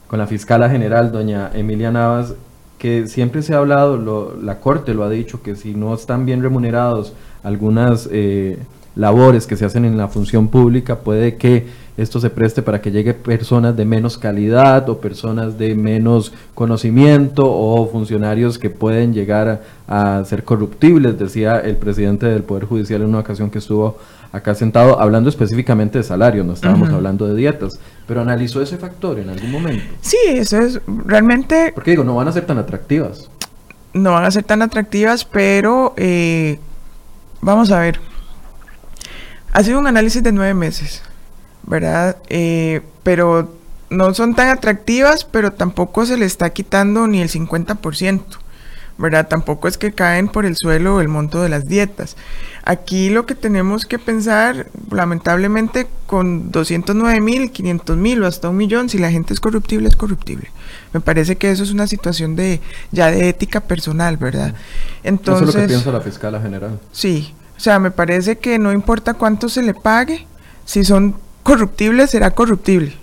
con 0.08 0.20
la 0.20 0.26
fiscala 0.28 0.70
general, 0.70 1.12
doña 1.12 1.52
Emilia 1.54 1.92
Navas, 1.92 2.34
que 2.80 3.06
siempre 3.08 3.44
se 3.44 3.54
ha 3.54 3.58
hablado, 3.60 3.98
lo- 3.98 4.36
la 4.42 4.60
Corte 4.60 4.96
lo 4.96 5.04
ha 5.04 5.10
dicho, 5.10 5.44
que 5.44 5.56
si 5.56 5.76
no 5.76 5.94
están 5.94 6.26
bien 6.26 6.42
remunerados 6.42 7.13
algunas 7.44 8.10
eh, 8.12 8.58
labores 8.96 9.46
que 9.46 9.56
se 9.56 9.65
hacen 9.65 9.86
en 9.86 9.98
la 9.98 10.08
función 10.08 10.48
pública, 10.48 11.00
puede 11.00 11.36
que 11.36 11.68
esto 11.98 12.20
se 12.22 12.30
preste 12.30 12.62
para 12.62 12.82
que 12.82 12.92
llegue 12.92 13.13
personas 13.13 13.76
de 13.76 13.84
menos 13.86 14.18
calidad 14.18 14.89
o 14.89 15.00
personas 15.00 15.58
de 15.58 15.76
menos 15.76 16.32
conocimiento 16.56 17.44
o 17.46 17.88
funcionarios 17.92 18.58
que 18.58 18.70
pueden 18.70 19.13
llegar 19.13 19.62
a, 19.88 20.18
a 20.20 20.24
ser 20.26 20.44
corruptibles, 20.46 21.20
decía 21.20 21.60
el 21.60 21.76
presidente 21.76 22.26
del 22.28 22.44
Poder 22.44 22.63
Judicial 22.65 23.02
en 23.02 23.10
una 23.10 23.20
ocasión 23.20 23.50
que 23.50 23.58
estuvo 23.60 23.98
acá 24.32 24.54
sentado 24.56 25.00
hablando 25.02 25.30
específicamente 25.30 25.98
de 25.98 26.04
salario, 26.04 26.44
no 26.44 26.54
estábamos 26.54 26.89
hablando 26.89 27.28
de 27.28 27.36
dietas, 27.36 27.80
pero 28.08 28.22
analizó 28.22 28.62
ese 28.62 28.78
factor 28.78 29.20
en 29.20 29.30
algún 29.30 29.52
momento. 29.52 29.84
Sí, 30.02 30.18
eso 30.28 30.58
es 30.60 30.80
realmente 31.06 31.72
Porque 31.74 31.92
digo, 31.92 32.04
no 32.04 32.15
van 32.15 32.28
a 32.28 32.32
ser 32.32 32.46
tan 32.46 32.58
atractivas. 32.58 33.30
no 33.94 34.12
van 34.13 34.26
a 34.26 34.32
ser 34.32 34.44
tan 34.44 34.62
atractivas, 34.62 35.26
pero 35.26 35.94
eh, 35.98 36.60
vamos 37.42 37.72
a 37.72 37.80
ver. 37.80 38.00
Ha 39.52 39.63
sido 39.63 39.80
un 39.80 39.88
análisis 39.88 40.22
de 40.22 40.32
nueve 40.32 40.54
meses, 40.54 41.02
¿verdad? 41.63 42.18
Eh, 42.30 42.82
pero 43.02 43.56
no 43.89 44.13
son 44.13 44.36
tan 44.36 44.50
atractivas, 44.50 45.26
pero 45.26 45.52
tampoco 45.54 46.06
se 46.06 46.18
le 46.18 46.26
está 46.28 46.52
quitando 46.52 47.08
ni 47.08 47.20
el 47.22 47.30
50%, 47.30 48.22
¿verdad? 49.00 49.28
Tampoco 49.28 49.68
es 49.68 49.78
que 49.78 49.94
caen 49.94 50.28
por 50.28 50.46
el 50.46 50.58
suelo 50.58 51.00
el 51.00 51.08
monto 51.08 51.42
de 51.42 51.50
las 51.50 51.68
dietas. 51.68 52.18
Aquí 52.66 53.10
lo 53.10 53.26
que 53.26 53.34
tenemos 53.34 53.86
que 53.86 53.98
pensar, 53.98 54.68
lamentablemente, 54.92 55.88
con 56.06 56.52
209 56.52 57.22
mil, 57.22 57.52
500 57.52 57.98
mil 57.98 58.22
o 58.22 58.28
hasta 58.28 58.50
un 58.50 58.58
millón, 58.58 58.90
si 58.90 58.98
la 58.98 59.10
gente 59.10 59.34
es 59.34 59.40
corruptible, 59.40 59.88
es 59.88 59.96
corruptible. 59.96 60.52
Me 60.94 61.00
parece 61.00 61.38
que 61.38 61.50
eso 61.50 61.64
es 61.64 61.72
una 61.72 61.88
situación 61.88 62.36
de 62.36 62.60
ya 62.92 63.10
de 63.10 63.30
ética 63.30 63.62
personal, 63.62 64.18
¿verdad? 64.18 64.54
Entonces, 65.04 65.48
Eso 65.48 65.50
es 65.50 65.56
lo 65.56 65.62
que 65.62 65.68
piensa 65.68 65.92
la 65.92 66.02
fiscala 66.02 66.42
general. 66.42 66.80
Sí, 66.92 67.34
o 67.58 67.60
sea, 67.60 67.80
me 67.80 67.92
parece 67.92 68.38
que 68.38 68.60
no 68.60 68.74
importa 68.74 69.14
cuánto 69.14 69.48
se 69.48 69.64
le 69.64 69.74
pague, 69.74 70.28
si 70.66 70.84
son 70.84 71.16
corruptibles, 71.44 72.12
será 72.12 72.32
corruptible, 72.32 72.94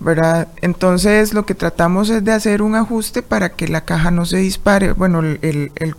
¿verdad? 0.00 0.48
Entonces, 0.62 1.32
lo 1.34 1.46
que 1.46 1.54
tratamos 1.54 2.10
es 2.10 2.24
de 2.24 2.32
hacer 2.32 2.62
un 2.62 2.74
ajuste 2.74 3.22
para 3.22 3.50
que 3.50 3.68
la 3.68 3.82
caja 3.84 4.10
no 4.10 4.26
se 4.26 4.38
dispare, 4.38 4.92
bueno, 4.92 5.20
el, 5.20 5.38
el, 5.42 5.72
el- 5.76 5.94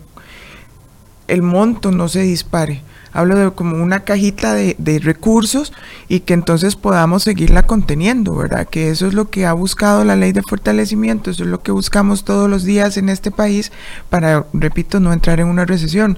el 1.28 1.42
monto 1.42 1.92
no 1.92 2.08
se 2.08 2.22
dispare. 2.22 2.82
Hablo 3.12 3.36
de 3.36 3.52
como 3.52 3.82
una 3.84 4.02
cajita 4.02 4.54
de, 4.54 4.76
de 4.78 5.00
recursos 5.00 5.74
y 6.08 6.22
que 6.22 6.34
entonces 6.34 6.76
podamos 6.76 7.24
seguirla 7.24 7.64
conteniendo, 7.64 8.36
¿verdad? 8.36 8.68
Que 8.70 8.92
eso 8.92 9.08
es 9.08 9.14
lo 9.14 9.30
que 9.30 9.46
ha 9.46 9.54
buscado 9.54 10.04
la 10.04 10.16
ley 10.16 10.32
de 10.34 10.44
fortalecimiento, 10.44 11.32
eso 11.32 11.44
es 11.44 11.50
lo 11.50 11.62
que 11.62 11.72
buscamos 11.72 12.24
todos 12.24 12.50
los 12.50 12.64
días 12.64 12.96
en 12.98 13.10
este 13.10 13.32
país 13.32 13.72
para, 14.10 14.46
repito, 14.54 15.00
no 15.00 15.12
entrar 15.14 15.40
en 15.40 15.48
una 15.48 15.66
recesión. 15.66 16.18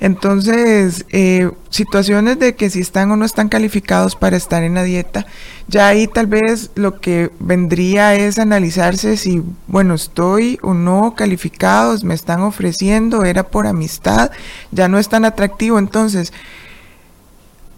Entonces, 0.00 1.04
eh, 1.10 1.50
situaciones 1.68 2.38
de 2.38 2.54
que 2.54 2.70
si 2.70 2.80
están 2.80 3.10
o 3.10 3.16
no 3.16 3.26
están 3.26 3.50
calificados 3.50 4.16
para 4.16 4.38
estar 4.38 4.62
en 4.62 4.74
la 4.74 4.82
dieta, 4.82 5.26
ya 5.68 5.88
ahí 5.88 6.06
tal 6.06 6.26
vez 6.26 6.70
lo 6.74 7.00
que 7.00 7.30
vendría 7.38 8.14
es 8.14 8.38
analizarse 8.38 9.18
si, 9.18 9.42
bueno, 9.66 9.94
estoy 9.94 10.58
o 10.62 10.72
no 10.72 11.14
calificados, 11.14 12.02
me 12.02 12.14
están 12.14 12.40
ofreciendo, 12.40 13.24
era 13.24 13.44
por 13.44 13.66
amistad, 13.66 14.30
ya 14.72 14.88
no 14.88 14.98
es 14.98 15.10
tan 15.10 15.26
atractivo. 15.26 15.78
Entonces, 15.78 16.32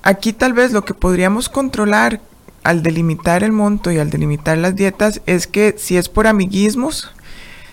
aquí 0.04 0.32
tal 0.32 0.52
vez 0.52 0.72
lo 0.72 0.84
que 0.84 0.94
podríamos 0.94 1.48
controlar 1.48 2.20
al 2.62 2.84
delimitar 2.84 3.42
el 3.42 3.50
monto 3.50 3.90
y 3.90 3.98
al 3.98 4.10
delimitar 4.10 4.56
las 4.58 4.76
dietas 4.76 5.20
es 5.26 5.48
que 5.48 5.74
si 5.76 5.96
es 5.96 6.08
por 6.08 6.28
amiguismos, 6.28 7.10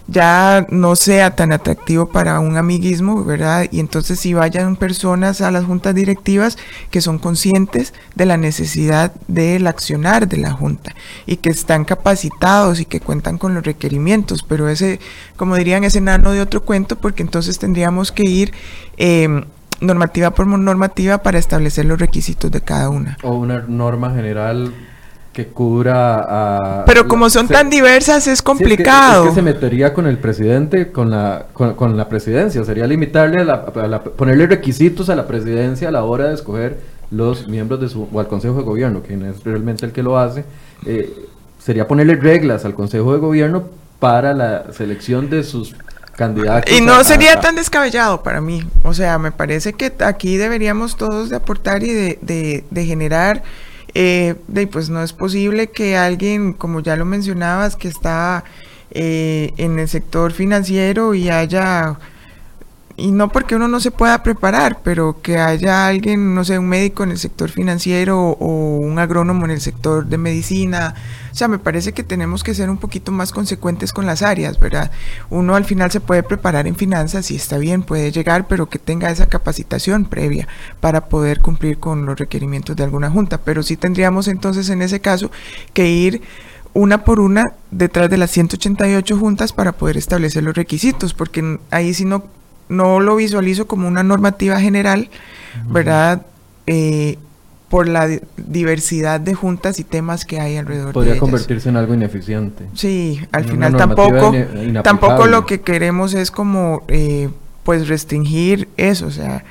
ya 0.10 0.66
no 0.70 0.96
sea 0.96 1.36
tan 1.36 1.52
atractivo 1.52 2.10
para 2.10 2.40
un 2.40 2.58
amiguismo, 2.58 3.24
¿verdad? 3.24 3.68
Y 3.72 3.80
entonces 3.80 4.20
si 4.20 4.34
vayan 4.34 4.76
personas 4.76 5.42
a 5.42 5.52
las 5.52 5.66
juntas 5.66 5.94
directivas 5.94 6.58
que 6.90 7.02
son 7.02 7.20
conscientes 7.20 7.94
de 8.16 8.26
la 8.26 8.38
necesidad 8.38 9.14
del 9.28 9.68
accionar 9.68 10.28
de 10.28 10.38
la 10.38 10.52
junta 10.52 10.96
y 11.26 11.38
que 11.38 11.50
están 11.50 11.86
capacitados 11.86 12.80
y 12.80 12.86
que 12.86 13.00
cuentan 13.00 13.38
con 13.38 13.54
los 13.54 13.64
requerimientos, 13.64 14.44
pero 14.44 14.70
ese, 14.70 15.00
como 15.36 15.56
dirían, 15.56 15.84
ese 15.84 16.02
nano 16.02 16.32
de 16.32 16.42
otro 16.42 16.64
cuento, 16.64 16.98
porque 16.98 17.24
entonces 17.24 17.60
tendríamos 17.60 18.12
que 18.12 18.24
ir 18.24 18.54
em, 18.98 19.46
normativa 19.82 20.32
por 20.32 20.48
normativa 20.48 21.20
para 21.20 21.38
establecer 21.38 21.86
los 21.86 22.00
requisitos 22.00 22.52
de 22.52 22.62
cada 22.62 22.90
una. 22.90 23.18
O 23.24 23.34
una 23.34 23.60
norma 23.68 24.14
general 24.14 24.74
que 25.34 25.48
cubra 25.48 26.82
a... 26.82 26.86
Pero 26.86 27.08
como 27.08 27.30
son 27.30 27.48
tan 27.48 27.70
diversas 27.70 28.28
es 28.28 28.42
complicado. 28.42 29.26
es, 29.26 29.30
que, 29.30 29.36
se 29.36 29.42
metería 29.42 29.94
con 29.94 30.08
el 30.08 30.18
presidente, 30.18 30.92
con 30.92 31.12
la, 31.12 31.46
con, 31.54 31.98
la 31.98 32.10
presidencia, 32.10 32.64
sería 32.64 32.88
limitarle, 32.88 33.42
a 33.42 33.44
la, 33.44 34.04
ponerle 34.04 34.48
requisitos 34.48 35.10
a 35.10 35.16
la 35.16 35.28
presidencia 35.28 35.90
a 35.90 35.92
la 35.92 36.04
hora 36.04 36.30
de 36.30 36.36
escoger 36.36 36.78
los 37.12 37.48
miembros 37.48 37.80
de 37.80 37.90
su, 37.90 38.08
o 38.12 38.20
al 38.20 38.28
Consejo 38.28 38.58
de 38.58 38.64
Gobierno, 38.64 39.02
quien 39.02 39.26
es 39.26 39.44
realmente 39.44 39.86
el 39.86 39.92
que 39.92 40.04
lo 40.04 40.18
hace, 40.18 40.46
eh, 40.86 41.28
sería 41.60 41.88
ponerle 41.88 42.16
reglas 42.16 42.66
al 42.66 42.74
Consejo 42.74 43.14
de 43.14 43.20
Gobierno 43.20 43.64
para 44.00 44.34
la 44.34 44.72
selección 44.74 45.30
de 45.30 45.44
sus 45.44 45.76
candidatos. 46.16 46.72
Y 46.72 46.82
no 46.82 47.04
sería 47.04 47.40
tan 47.40 47.56
descabellado 47.56 48.24
para 48.24 48.42
mí. 48.42 48.64
O 48.84 48.94
sea, 48.94 49.18
me 49.18 49.32
parece 49.32 49.74
que 49.74 49.94
aquí 50.00 50.38
deberíamos 50.38 50.98
todos 50.98 51.30
de 51.30 51.36
aportar 51.36 51.84
y 51.84 51.92
de, 51.92 52.20
de, 52.22 52.64
de 52.70 52.86
generar 52.86 53.44
eh, 54.02 54.36
pues 54.72 54.90
no 54.90 55.04
es 55.04 55.12
posible 55.12 55.72
que 55.72 55.98
alguien, 55.98 56.54
como 56.54 56.80
ya 56.80 56.96
lo 56.96 57.04
mencionabas, 57.04 57.76
que 57.76 57.90
está 57.90 58.46
eh, 58.92 59.52
en 59.58 59.78
el 59.78 59.90
sector 59.90 60.32
financiero 60.32 61.14
y 61.14 61.30
haya, 61.30 62.00
y 63.00 63.12
no 63.12 63.30
porque 63.30 63.56
uno 63.56 63.68
no 63.68 63.80
se 63.80 63.92
pueda 63.92 64.22
preparar, 64.24 64.80
pero 64.84 65.22
que 65.22 65.38
haya 65.38 65.88
alguien, 65.88 66.36
no 66.36 66.44
sé, 66.44 66.60
un 66.60 66.68
médico 66.68 67.04
en 67.04 67.12
el 67.12 67.18
sector 67.18 67.50
financiero 67.50 68.20
o 68.20 68.78
un 68.78 69.00
agrónomo 69.00 69.46
en 69.46 69.52
el 69.52 69.62
sector 69.62 70.06
de 70.06 70.18
medicina, 70.18 70.96
o 71.32 71.36
sea, 71.36 71.48
me 71.48 71.60
parece 71.60 71.94
que 71.94 72.04
tenemos 72.04 72.44
que 72.44 72.54
ser 72.54 72.70
un 72.70 72.78
poquito 72.78 73.12
más 73.12 73.32
consecuentes 73.32 73.94
con 73.94 74.06
las 74.06 74.22
áreas, 74.22 74.60
¿verdad? 74.60 74.92
Uno 75.30 75.56
al 75.56 75.66
final 75.66 75.92
se 75.92 76.00
puede 76.00 76.24
preparar 76.24 76.68
en 76.68 76.76
finanzas 76.76 77.32
y 77.32 77.36
está 77.36 77.58
bien, 77.58 77.84
puede 77.84 78.12
llegar, 78.12 78.48
pero 78.48 78.68
que 78.68 78.80
tenga 78.80 79.10
esa 79.10 79.28
capacitación 79.28 80.06
previa 80.06 80.48
para 80.80 81.06
poder 81.06 81.40
cumplir 81.40 81.78
con 81.78 82.06
los 82.06 82.18
requerimientos 82.18 82.76
de 82.76 82.84
alguna 82.84 83.10
junta. 83.10 83.40
Pero 83.40 83.64
sí 83.64 83.78
tendríamos 83.78 84.28
entonces 84.28 84.70
en 84.70 84.82
ese 84.82 85.00
caso 85.00 85.32
que 85.74 85.90
ir 85.90 86.22
una 86.74 87.04
por 87.04 87.20
una 87.20 87.54
detrás 87.72 88.10
de 88.10 88.18
las 88.18 88.32
188 88.32 89.18
juntas 89.18 89.54
para 89.54 89.72
poder 89.72 89.98
establecer 89.98 90.44
los 90.44 90.56
requisitos, 90.56 91.14
porque 91.14 91.60
ahí 91.72 91.94
sí 91.94 92.06
no, 92.06 92.24
no 92.70 93.00
lo 93.00 93.16
visualizo 93.16 93.68
como 93.68 93.88
una 93.88 94.04
normativa 94.04 94.60
general, 94.60 95.10
¿verdad? 95.68 96.26
Eh, 96.68 97.18
por 97.70 97.88
la 97.88 98.08
diversidad 98.38 99.20
de 99.20 99.36
juntas 99.36 99.80
y 99.80 99.84
temas 99.84 100.26
que 100.26 100.40
hay 100.40 100.58
alrededor 100.58 100.92
Podría 100.92 101.20
convertirse 101.20 101.70
en 101.70 101.78
algo 101.78 101.94
ineficiente. 101.94 102.66
Sí, 102.74 103.22
al 103.32 103.46
final 103.46 103.78
tampoco, 103.78 104.34
tampoco 104.84 105.28
lo 105.28 105.46
que 105.46 105.62
queremos 105.62 106.14
es 106.16 106.32
como 106.32 106.84
eh, 106.88 107.30
pues 107.64 107.88
restringir 107.88 108.68
eso, 108.78 109.06
o 109.06 109.12
sea, 109.12 109.44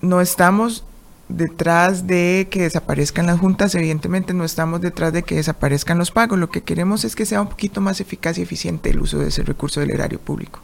no 0.00 0.22
estamos 0.22 0.84
detrás 1.28 2.06
de 2.06 2.48
que 2.50 2.62
desaparezcan 2.62 3.26
las 3.26 3.38
juntas, 3.38 3.74
evidentemente 3.74 4.32
no 4.32 4.44
estamos 4.44 4.80
detrás 4.80 5.12
de 5.12 5.22
que 5.22 5.34
desaparezcan 5.34 5.98
los 5.98 6.10
pagos, 6.10 6.38
lo 6.38 6.50
que 6.50 6.62
queremos 6.62 7.04
es 7.04 7.16
que 7.16 7.26
sea 7.26 7.42
un 7.42 7.48
poquito 7.48 7.80
más 7.80 8.00
eficaz 8.00 8.38
y 8.38 8.42
eficiente 8.42 8.90
el 8.90 9.00
uso 9.00 9.18
de 9.18 9.28
ese 9.28 9.42
recurso 9.42 9.80
del 9.80 9.90
erario 9.90 10.20
público. 10.20 10.60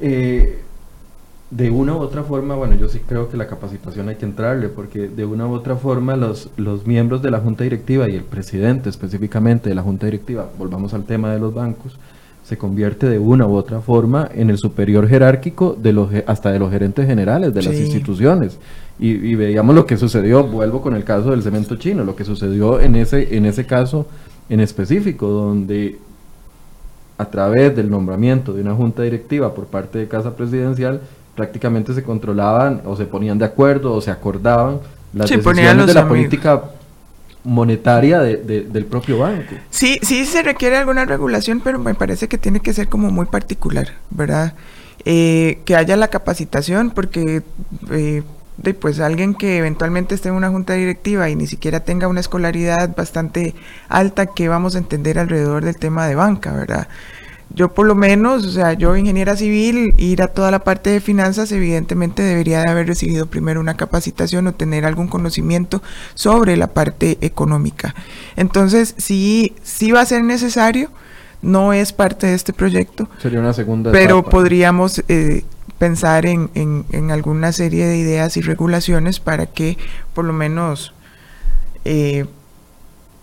Eh, 0.00 0.62
de 1.50 1.70
una 1.70 1.94
u 1.94 1.98
otra 1.98 2.24
forma, 2.24 2.54
bueno, 2.54 2.76
yo 2.76 2.88
sí 2.88 3.00
creo 3.06 3.30
que 3.30 3.36
la 3.36 3.46
capacitación 3.46 4.08
hay 4.08 4.16
que 4.16 4.26
entrarle, 4.26 4.68
porque 4.68 5.08
de 5.08 5.24
una 5.24 5.46
u 5.46 5.52
otra 5.52 5.76
forma 5.76 6.14
los, 6.16 6.50
los 6.56 6.86
miembros 6.86 7.22
de 7.22 7.30
la 7.30 7.40
Junta 7.40 7.64
Directiva 7.64 8.06
y 8.08 8.14
el 8.14 8.24
presidente 8.24 8.90
específicamente 8.90 9.70
de 9.70 9.74
la 9.74 9.82
Junta 9.82 10.06
Directiva, 10.06 10.48
volvamos 10.58 10.92
al 10.92 11.04
tema 11.04 11.32
de 11.32 11.38
los 11.38 11.54
bancos, 11.54 11.96
se 12.44 12.56
convierte 12.56 13.08
de 13.08 13.18
una 13.18 13.46
u 13.46 13.54
otra 13.54 13.80
forma 13.80 14.28
en 14.34 14.48
el 14.48 14.56
superior 14.56 15.06
jerárquico 15.06 15.76
de 15.78 15.92
los 15.92 16.08
hasta 16.26 16.50
de 16.50 16.58
los 16.58 16.70
gerentes 16.70 17.06
generales 17.06 17.52
de 17.52 17.62
las 17.62 17.74
instituciones. 17.74 18.58
Y, 18.98 19.34
veíamos 19.34 19.74
lo 19.74 19.84
que 19.84 19.98
sucedió, 19.98 20.44
vuelvo 20.44 20.80
con 20.80 20.96
el 20.96 21.04
caso 21.04 21.30
del 21.30 21.42
cemento 21.42 21.76
chino, 21.76 22.04
lo 22.04 22.16
que 22.16 22.24
sucedió 22.24 22.80
en 22.80 22.96
ese, 22.96 23.36
en 23.36 23.44
ese 23.44 23.66
caso 23.66 24.06
en 24.48 24.60
específico, 24.60 25.28
donde 25.28 25.98
a 27.18 27.26
través 27.26 27.76
del 27.76 27.90
nombramiento 27.90 28.54
de 28.54 28.62
una 28.62 28.74
junta 28.74 29.02
directiva 29.02 29.54
por 29.54 29.66
parte 29.66 29.98
de 29.98 30.08
Casa 30.08 30.34
Presidencial, 30.34 31.02
prácticamente 31.38 31.94
se 31.94 32.02
controlaban 32.02 32.82
o 32.84 32.96
se 32.96 33.04
ponían 33.04 33.38
de 33.38 33.44
acuerdo 33.44 33.94
o 33.94 34.00
se 34.00 34.10
acordaban 34.10 34.80
las 35.14 35.30
decisiones 35.30 35.86
de 35.86 35.94
la 35.94 36.08
política 36.08 36.64
monetaria 37.44 38.18
del 38.20 38.84
propio 38.86 39.18
banco. 39.20 39.54
Sí, 39.70 40.00
sí 40.02 40.26
se 40.26 40.42
requiere 40.42 40.76
alguna 40.76 41.04
regulación, 41.04 41.60
pero 41.60 41.78
me 41.78 41.94
parece 41.94 42.26
que 42.26 42.38
tiene 42.38 42.58
que 42.58 42.72
ser 42.72 42.88
como 42.88 43.12
muy 43.12 43.26
particular, 43.26 43.92
¿verdad? 44.10 44.54
Eh, 45.04 45.60
que 45.64 45.76
haya 45.76 45.96
la 45.96 46.08
capacitación, 46.08 46.90
porque 46.90 47.42
eh, 47.92 48.22
pues 48.80 48.98
alguien 48.98 49.34
que 49.34 49.58
eventualmente 49.58 50.16
esté 50.16 50.28
en 50.30 50.34
una 50.34 50.50
junta 50.50 50.74
directiva 50.74 51.30
y 51.30 51.36
ni 51.36 51.46
siquiera 51.46 51.80
tenga 51.80 52.08
una 52.08 52.18
escolaridad 52.18 52.96
bastante 52.96 53.54
alta, 53.88 54.26
que 54.26 54.48
vamos 54.48 54.74
a 54.74 54.78
entender 54.78 55.20
alrededor 55.20 55.64
del 55.64 55.76
tema 55.76 56.08
de 56.08 56.16
banca, 56.16 56.52
¿verdad? 56.52 56.88
Yo 57.58 57.74
por 57.74 57.88
lo 57.88 57.96
menos, 57.96 58.46
o 58.46 58.52
sea, 58.52 58.74
yo 58.74 58.96
ingeniera 58.96 59.34
civil, 59.34 59.92
ir 59.96 60.22
a 60.22 60.28
toda 60.28 60.52
la 60.52 60.60
parte 60.60 60.90
de 60.90 61.00
finanzas, 61.00 61.50
evidentemente 61.50 62.22
debería 62.22 62.60
de 62.60 62.70
haber 62.70 62.86
recibido 62.86 63.26
primero 63.26 63.58
una 63.58 63.76
capacitación 63.76 64.46
o 64.46 64.54
tener 64.54 64.86
algún 64.86 65.08
conocimiento 65.08 65.82
sobre 66.14 66.56
la 66.56 66.68
parte 66.68 67.18
económica. 67.20 67.96
Entonces, 68.36 68.94
sí, 68.96 69.56
sí 69.64 69.90
va 69.90 70.02
a 70.02 70.06
ser 70.06 70.22
necesario, 70.22 70.88
no 71.42 71.72
es 71.72 71.92
parte 71.92 72.28
de 72.28 72.34
este 72.34 72.52
proyecto. 72.52 73.08
Sería 73.20 73.40
una 73.40 73.52
segunda. 73.52 73.90
Pero 73.90 74.22
podríamos 74.22 75.02
eh, 75.08 75.42
pensar 75.78 76.26
en, 76.26 76.50
en, 76.54 76.84
en, 76.92 77.10
alguna 77.10 77.50
serie 77.50 77.86
de 77.86 77.96
ideas 77.96 78.36
y 78.36 78.40
regulaciones 78.40 79.18
para 79.18 79.46
que 79.46 79.76
por 80.14 80.24
lo 80.24 80.32
menos... 80.32 80.94
Eh, 81.84 82.24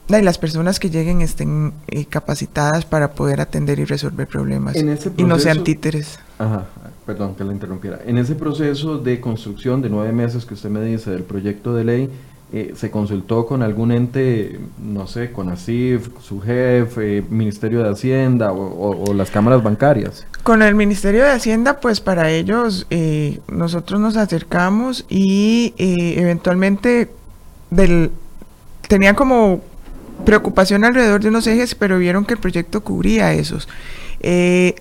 y 0.07 0.21
las 0.21 0.37
personas 0.37 0.79
que 0.79 0.89
lleguen 0.89 1.21
estén 1.21 1.73
eh, 1.87 2.05
capacitadas 2.05 2.85
para 2.85 3.11
poder 3.11 3.41
atender 3.41 3.79
y 3.79 3.85
resolver 3.85 4.27
problemas 4.27 4.75
y 4.75 5.23
no 5.23 5.39
sean 5.39 5.63
títeres. 5.63 6.19
Ajá, 6.37 6.65
perdón 7.05 7.35
que 7.35 7.43
la 7.43 7.53
interrumpiera. 7.53 7.99
En 8.05 8.17
ese 8.17 8.35
proceso 8.35 8.97
de 8.97 9.19
construcción 9.19 9.81
de 9.81 9.89
nueve 9.89 10.11
meses 10.13 10.45
que 10.45 10.53
usted 10.53 10.69
me 10.69 10.81
dice 10.81 11.09
del 11.09 11.23
proyecto 11.23 11.73
de 11.73 11.83
ley, 11.83 12.09
eh, 12.53 12.73
¿se 12.75 12.91
consultó 12.91 13.47
con 13.47 13.63
algún 13.63 13.91
ente, 13.91 14.59
no 14.79 15.07
sé, 15.07 15.31
con 15.31 15.49
ASIF, 15.49 16.09
su 16.21 16.39
jefe, 16.39 17.23
Ministerio 17.29 17.83
de 17.83 17.89
Hacienda 17.89 18.51
o, 18.53 19.13
las 19.13 19.31
cámaras 19.31 19.63
bancarias? 19.63 20.27
Con 20.43 20.61
el 20.61 20.75
Ministerio 20.75 21.23
de 21.23 21.31
Hacienda, 21.31 21.79
pues 21.79 21.99
para 21.99 22.29
ellos 22.29 22.85
eh, 22.91 23.39
nosotros 23.47 23.99
nos 23.99 24.15
acercamos 24.17 25.05
y 25.09 25.73
eventualmente 25.77 27.09
del, 27.71 28.11
tenían 28.87 29.15
como 29.15 29.61
preocupación 30.25 30.83
alrededor 30.83 31.21
de 31.21 31.29
unos 31.29 31.47
ejes, 31.47 31.75
pero 31.75 31.97
vieron 31.97 32.25
que 32.25 32.33
el 32.33 32.39
proyecto 32.39 32.81
cubría 32.81 33.33
esos. 33.33 33.67
Eh, 34.19 34.75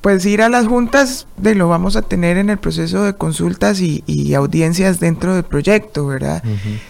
pues 0.00 0.24
ir 0.26 0.42
a 0.42 0.48
las 0.48 0.66
juntas 0.66 1.26
de 1.36 1.54
lo 1.54 1.68
vamos 1.68 1.96
a 1.96 2.02
tener 2.02 2.36
en 2.36 2.50
el 2.50 2.58
proceso 2.58 3.02
de 3.02 3.14
consultas 3.14 3.80
y, 3.80 4.34
audiencias 4.34 5.00
dentro 5.00 5.34
del 5.34 5.42
proyecto, 5.42 6.06
¿verdad? 6.06 6.42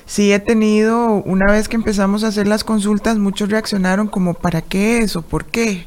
Sí 0.04 0.32
he 0.32 0.38
tenido, 0.38 1.14
una 1.24 1.50
vez 1.50 1.68
que 1.68 1.76
empezamos 1.76 2.22
a 2.22 2.28
hacer 2.28 2.46
las 2.46 2.64
consultas, 2.64 3.16
muchos 3.16 3.48
reaccionaron 3.48 4.08
como 4.08 4.34
¿para 4.34 4.60
qué 4.60 4.98
eso? 4.98 5.22
¿Por 5.22 5.46
qué? 5.46 5.86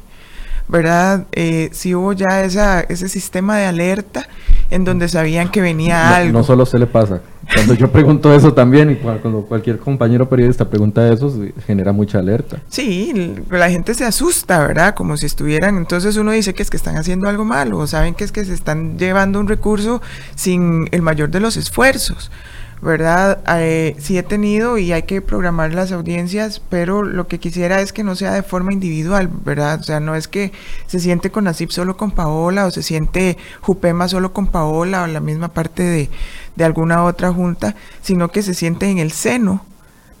¿Verdad? 0.66 1.26
Eh, 1.32 1.68
sí 1.72 1.94
hubo 1.94 2.12
ya 2.12 2.42
esa, 2.42 2.80
ese 2.80 3.08
sistema 3.08 3.56
de 3.56 3.66
alerta 3.66 4.26
en 4.70 4.84
donde 4.84 5.08
sabían 5.08 5.50
que 5.50 5.60
venía 5.60 6.16
algo. 6.16 6.32
No 6.32 6.44
solo 6.44 6.66
se 6.66 6.78
le 6.78 6.86
pasa. 6.86 7.20
Cuando 7.54 7.74
yo 7.74 7.90
pregunto 7.92 8.34
eso 8.34 8.54
también 8.54 8.90
y 8.90 8.96
cuando 8.96 9.42
cualquier 9.42 9.78
compañero 9.78 10.28
periodista 10.28 10.68
pregunta 10.68 11.12
eso, 11.12 11.32
genera 11.66 11.92
mucha 11.92 12.18
alerta. 12.18 12.60
Sí, 12.68 13.34
la 13.50 13.70
gente 13.70 13.94
se 13.94 14.04
asusta, 14.04 14.66
¿verdad? 14.66 14.94
Como 14.94 15.16
si 15.16 15.26
estuvieran, 15.26 15.76
entonces 15.76 16.16
uno 16.16 16.32
dice 16.32 16.54
que 16.54 16.62
es 16.62 16.70
que 16.70 16.76
están 16.76 16.96
haciendo 16.96 17.28
algo 17.28 17.44
malo, 17.44 17.78
o 17.78 17.86
saben 17.86 18.14
que 18.14 18.24
es 18.24 18.32
que 18.32 18.44
se 18.44 18.54
están 18.54 18.98
llevando 18.98 19.38
un 19.38 19.48
recurso 19.48 20.00
sin 20.34 20.88
el 20.92 21.02
mayor 21.02 21.30
de 21.30 21.40
los 21.40 21.56
esfuerzos. 21.56 22.30
¿verdad? 22.82 23.38
Eh, 23.60 23.94
sí 24.00 24.18
he 24.18 24.24
tenido 24.24 24.76
y 24.76 24.92
hay 24.92 25.04
que 25.04 25.22
programar 25.22 25.72
las 25.72 25.92
audiencias, 25.92 26.60
pero 26.68 27.04
lo 27.04 27.28
que 27.28 27.38
quisiera 27.38 27.80
es 27.80 27.92
que 27.92 28.02
no 28.02 28.16
sea 28.16 28.32
de 28.32 28.42
forma 28.42 28.72
individual, 28.72 29.30
¿verdad? 29.44 29.78
O 29.80 29.82
sea, 29.84 30.00
no 30.00 30.16
es 30.16 30.26
que 30.26 30.50
se 30.88 30.98
siente 30.98 31.30
con 31.30 31.46
ASIP 31.46 31.70
solo 31.70 31.96
con 31.96 32.10
Paola 32.10 32.66
o 32.66 32.72
se 32.72 32.82
siente 32.82 33.38
Jupema 33.60 34.08
solo 34.08 34.32
con 34.32 34.48
Paola 34.48 35.04
o 35.04 35.06
la 35.06 35.20
misma 35.20 35.48
parte 35.48 35.84
de, 35.84 36.10
de 36.56 36.64
alguna 36.64 37.04
otra 37.04 37.32
junta, 37.32 37.74
sino 38.02 38.28
que 38.28 38.42
se 38.42 38.54
siente 38.54 38.90
en 38.90 38.98
el 38.98 39.12
seno 39.12 39.64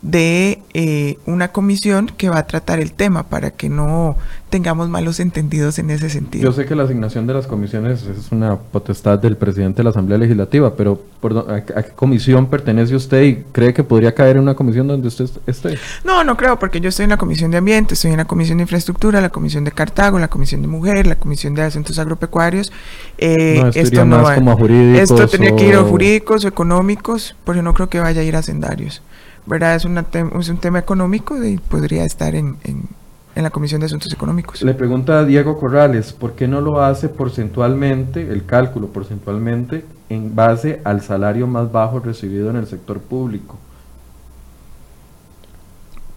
de 0.02 0.60
eh, 0.74 1.18
una 1.26 1.48
comisión 1.48 2.10
que 2.16 2.28
va 2.28 2.38
a 2.38 2.46
tratar 2.46 2.80
el 2.80 2.92
tema 2.92 3.22
para 3.22 3.52
que 3.52 3.68
no 3.68 4.16
tengamos 4.50 4.90
malos 4.90 5.20
entendidos 5.20 5.78
en 5.78 5.90
ese 5.90 6.10
sentido. 6.10 6.44
Yo 6.44 6.52
sé 6.52 6.66
que 6.66 6.74
la 6.74 6.82
asignación 6.82 7.26
de 7.26 7.32
las 7.32 7.46
comisiones 7.46 8.02
es 8.02 8.30
una 8.32 8.56
potestad 8.56 9.18
del 9.18 9.36
presidente 9.36 9.78
de 9.78 9.84
la 9.84 9.90
Asamblea 9.90 10.18
Legislativa, 10.18 10.74
pero 10.76 11.00
¿a, 11.48 11.60
qué 11.62 11.92
comisión 11.94 12.48
pertenece 12.48 12.94
usted 12.94 13.22
y 13.22 13.36
cree 13.52 13.72
que 13.72 13.82
podría 13.84 14.12
caer 14.14 14.36
en 14.36 14.42
una 14.42 14.54
comisión 14.54 14.88
donde 14.88 15.08
usted 15.08 15.30
esté? 15.46 15.78
No, 16.04 16.22
no 16.24 16.36
creo, 16.36 16.58
porque 16.58 16.80
yo 16.80 16.90
estoy 16.90 17.04
en 17.04 17.10
la 17.10 17.16
Comisión 17.16 17.50
de 17.50 17.58
Ambiente, 17.58 17.94
estoy 17.94 18.10
en 18.10 18.18
la 18.18 18.26
Comisión 18.26 18.58
de 18.58 18.62
Infraestructura, 18.62 19.20
la 19.20 19.30
Comisión 19.30 19.64
de 19.64 19.72
Cartago, 19.72 20.18
la 20.18 20.28
Comisión 20.28 20.60
de 20.60 20.68
Mujer, 20.68 21.06
la 21.06 21.16
Comisión 21.16 21.54
de 21.54 21.62
Asuntos 21.62 21.98
Agropecuarios. 21.98 22.72
Eh, 23.18 23.70
esto 23.74 24.04
no 24.04 24.20
más 24.20 24.34
como 24.34 24.56
jurídicos. 24.56 25.10
Esto 25.10 25.28
tendría 25.28 25.56
que 25.56 25.68
ir 25.68 25.76
a 25.76 25.82
jurídicos 25.82 26.44
o 26.44 26.48
económicos, 26.48 27.36
porque 27.44 27.62
no 27.62 27.72
creo 27.72 27.88
que 27.88 28.00
vaya 28.00 28.20
a 28.20 28.24
ir 28.24 28.36
a 28.36 28.40
hacendarios. 28.40 29.00
¿Verdad? 29.46 29.74
Es, 29.76 29.84
una 29.84 30.04
es 30.38 30.48
un 30.48 30.58
tema 30.58 30.78
económico 30.78 31.42
y 31.42 31.58
podría 31.58 32.04
estar 32.04 32.34
en, 32.34 32.56
en, 32.64 32.88
la 33.34 33.50
Comisión 33.50 33.80
de 33.80 33.86
Asuntos 33.86 34.12
Económicos. 34.12 34.62
Le 34.62 34.74
pregunta 34.74 35.20
a 35.20 35.24
Diego 35.24 35.58
Corrales, 35.58 36.12
¿por 36.12 36.32
qué 36.32 36.46
no 36.46 36.60
lo 36.60 36.82
hace 36.82 37.08
porcentualmente, 37.08 38.20
el 38.20 38.44
cálculo 38.44 38.88
porcentualmente, 38.88 39.84
en 40.10 40.34
base 40.34 40.80
al 40.84 41.00
salario 41.00 41.46
más 41.46 41.72
bajo 41.72 41.98
recibido 41.98 42.50
en 42.50 42.56
el 42.56 42.66
sector 42.66 43.00
público? 43.00 43.58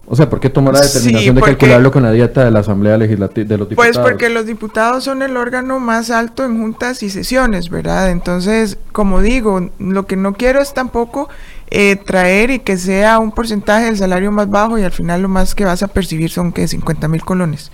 O 0.08 0.14
sea, 0.14 0.30
¿por 0.30 0.38
qué 0.38 0.48
tomó 0.48 0.70
la 0.70 0.80
determinación 0.80 1.34
de 1.34 1.42
calcularlo 1.42 1.90
con 1.90 2.04
la 2.04 2.12
dieta 2.12 2.44
de 2.44 2.52
la 2.52 2.60
Asamblea 2.60 2.96
Legislativa 2.96 3.48
de 3.48 3.58
los 3.58 3.66
pues 3.66 3.70
diputados? 3.70 3.96
Pues 3.96 4.12
porque 4.12 4.30
los 4.30 4.46
diputados 4.46 5.02
son 5.02 5.20
el 5.22 5.36
órgano 5.36 5.80
más 5.80 6.10
alto 6.10 6.44
en 6.44 6.60
juntas 6.60 7.02
y 7.02 7.10
sesiones, 7.10 7.70
¿verdad? 7.70 8.10
Entonces, 8.10 8.78
como 8.92 9.20
digo, 9.20 9.68
lo 9.80 10.06
que 10.06 10.16
no 10.16 10.34
quiero 10.34 10.60
es 10.60 10.74
tampoco 10.74 11.28
eh, 11.70 11.96
traer 11.96 12.50
y 12.50 12.58
que 12.60 12.76
sea 12.76 13.18
un 13.18 13.32
porcentaje 13.32 13.86
del 13.86 13.96
salario 13.96 14.30
más 14.30 14.48
bajo 14.48 14.78
y 14.78 14.82
al 14.82 14.92
final 14.92 15.22
lo 15.22 15.28
más 15.28 15.54
que 15.54 15.64
vas 15.64 15.82
a 15.82 15.88
percibir 15.88 16.30
son 16.30 16.52
que 16.52 16.68
50 16.68 17.08
mil 17.08 17.24
colones, 17.24 17.72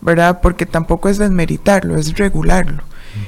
¿verdad? 0.00 0.40
Porque 0.42 0.66
tampoco 0.66 1.08
es 1.08 1.18
desmeritarlo, 1.18 1.96
es 1.96 2.16
regularlo. 2.16 2.82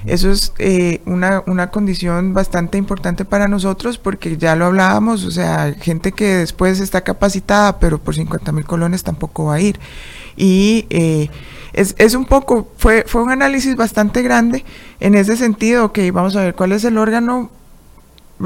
Eso 0.07 0.30
es 0.30 0.52
eh, 0.59 1.02
una, 1.05 1.42
una, 1.46 1.70
condición 1.70 2.32
bastante 2.32 2.78
importante 2.78 3.24
para 3.24 3.48
nosotros 3.48 3.98
porque 3.98 4.36
ya 4.38 4.57
lo 4.57 4.66
hablábamos, 4.66 5.24
o 5.24 5.30
sea, 5.30 5.74
gente 5.78 6.12
que 6.12 6.36
después 6.36 6.80
está 6.80 7.02
capacitada, 7.02 7.78
pero 7.78 7.98
por 7.98 8.14
50 8.14 8.50
mil 8.52 8.64
colones 8.64 9.02
tampoco 9.02 9.46
va 9.46 9.55
a 9.55 9.61
ir. 9.61 9.78
Y 10.36 10.86
eh, 10.90 11.28
es, 11.74 11.94
es, 11.98 12.14
un 12.14 12.24
poco, 12.24 12.72
fue, 12.78 13.05
fue 13.07 13.22
un 13.22 13.30
análisis 13.30 13.76
bastante 13.76 14.22
grande 14.22 14.64
en 15.00 15.14
ese 15.14 15.36
sentido, 15.36 15.92
que 15.92 16.11
vamos 16.11 16.34
a 16.36 16.40
ver 16.40 16.55
cuál 16.55 16.72
es 16.72 16.84
el 16.84 16.96
órgano 16.96 17.50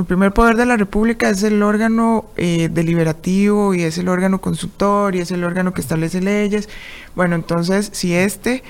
el 0.03 0.07
primer 0.07 0.33
poder 0.33 0.57
de 0.57 0.67
la 0.67 0.77
República 0.77 1.31
es 1.31 1.43
el 1.43 1.63
órgano 1.63 2.27
eh, 2.37 2.69
deliberativo 2.73 3.75
y 3.75 3.83
es 3.83 3.99
el 3.99 4.09
órgano 4.09 4.41
consultor 4.41 5.15
y 5.15 5.21
es 5.21 5.31
el 5.31 5.45
órgano 5.45 5.73
que 5.73 5.81
establece 5.81 6.21
leyes. 6.21 6.69
Bueno, 7.15 7.35
entonces, 7.35 7.91
si 7.93 8.15
este 8.15 8.63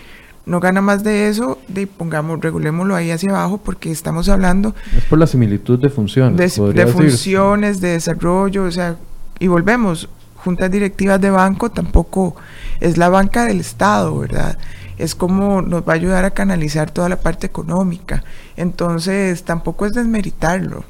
no 0.46 0.60
gana 0.60 0.80
más 0.80 1.04
de 1.04 1.28
eso, 1.28 1.58
de, 1.68 1.86
pongamos, 1.86 2.40
regulémoslo 2.40 2.96
ahí 2.96 3.10
hacia 3.10 3.30
abajo 3.30 3.58
porque 3.58 3.90
estamos 3.90 4.28
hablando... 4.28 4.74
Es 4.96 5.04
por 5.04 5.18
la 5.18 5.26
similitud 5.26 5.78
de 5.78 5.90
funciones. 5.90 6.56
De, 6.56 6.86
funciones, 6.86 7.80
de 7.80 7.88
desarrollo, 7.90 8.64
o 8.64 8.70
sea, 8.70 8.96
y 9.38 9.46
volvemos, 9.46 10.08
juntas 10.36 10.70
directivas 10.70 11.20
de 11.20 11.30
banco 11.30 11.70
tampoco 11.70 12.34
es 12.80 12.96
la 12.96 13.10
banca 13.10 13.44
del 13.44 13.60
Estado, 13.60 14.18
¿verdad? 14.18 14.56
Es 14.96 15.14
como 15.14 15.60
nos 15.62 15.82
va 15.82 15.92
a 15.92 15.96
ayudar 15.96 16.24
a 16.24 16.30
canalizar 16.30 16.90
toda 16.90 17.08
la 17.08 17.20
parte 17.20 17.46
económica. 17.46 18.24
Entonces, 18.56 19.44
tampoco 19.44 19.84
es 19.84 19.92
desmeritarlo. 19.92 20.84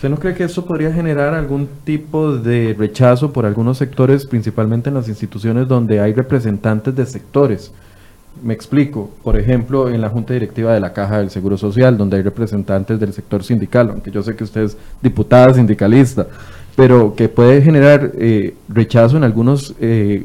¿Usted 0.00 0.08
no 0.08 0.16
cree 0.16 0.32
que 0.32 0.44
eso 0.44 0.64
podría 0.64 0.90
generar 0.90 1.34
algún 1.34 1.68
tipo 1.84 2.34
de 2.34 2.74
rechazo 2.78 3.34
por 3.34 3.44
algunos 3.44 3.76
sectores, 3.76 4.24
principalmente 4.24 4.88
en 4.88 4.94
las 4.94 5.08
instituciones 5.08 5.68
donde 5.68 6.00
hay 6.00 6.14
representantes 6.14 6.96
de 6.96 7.04
sectores? 7.04 7.70
Me 8.42 8.54
explico, 8.54 9.10
por 9.22 9.38
ejemplo, 9.38 9.90
en 9.90 10.00
la 10.00 10.08
Junta 10.08 10.32
Directiva 10.32 10.72
de 10.72 10.80
la 10.80 10.94
Caja 10.94 11.18
del 11.18 11.28
Seguro 11.28 11.58
Social, 11.58 11.98
donde 11.98 12.16
hay 12.16 12.22
representantes 12.22 12.98
del 12.98 13.12
sector 13.12 13.44
sindical, 13.44 13.90
aunque 13.90 14.10
yo 14.10 14.22
sé 14.22 14.34
que 14.34 14.44
usted 14.44 14.62
es 14.62 14.76
diputada 15.02 15.52
sindicalista, 15.52 16.26
pero 16.74 17.14
que 17.14 17.28
puede 17.28 17.60
generar 17.60 18.12
eh, 18.14 18.54
rechazo 18.70 19.18
en 19.18 19.24
algunos 19.24 19.74
eh, 19.80 20.24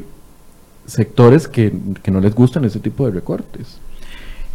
sectores 0.86 1.48
que, 1.48 1.70
que 2.02 2.10
no 2.10 2.22
les 2.22 2.34
gustan 2.34 2.64
ese 2.64 2.80
tipo 2.80 3.04
de 3.04 3.12
recortes. 3.12 3.78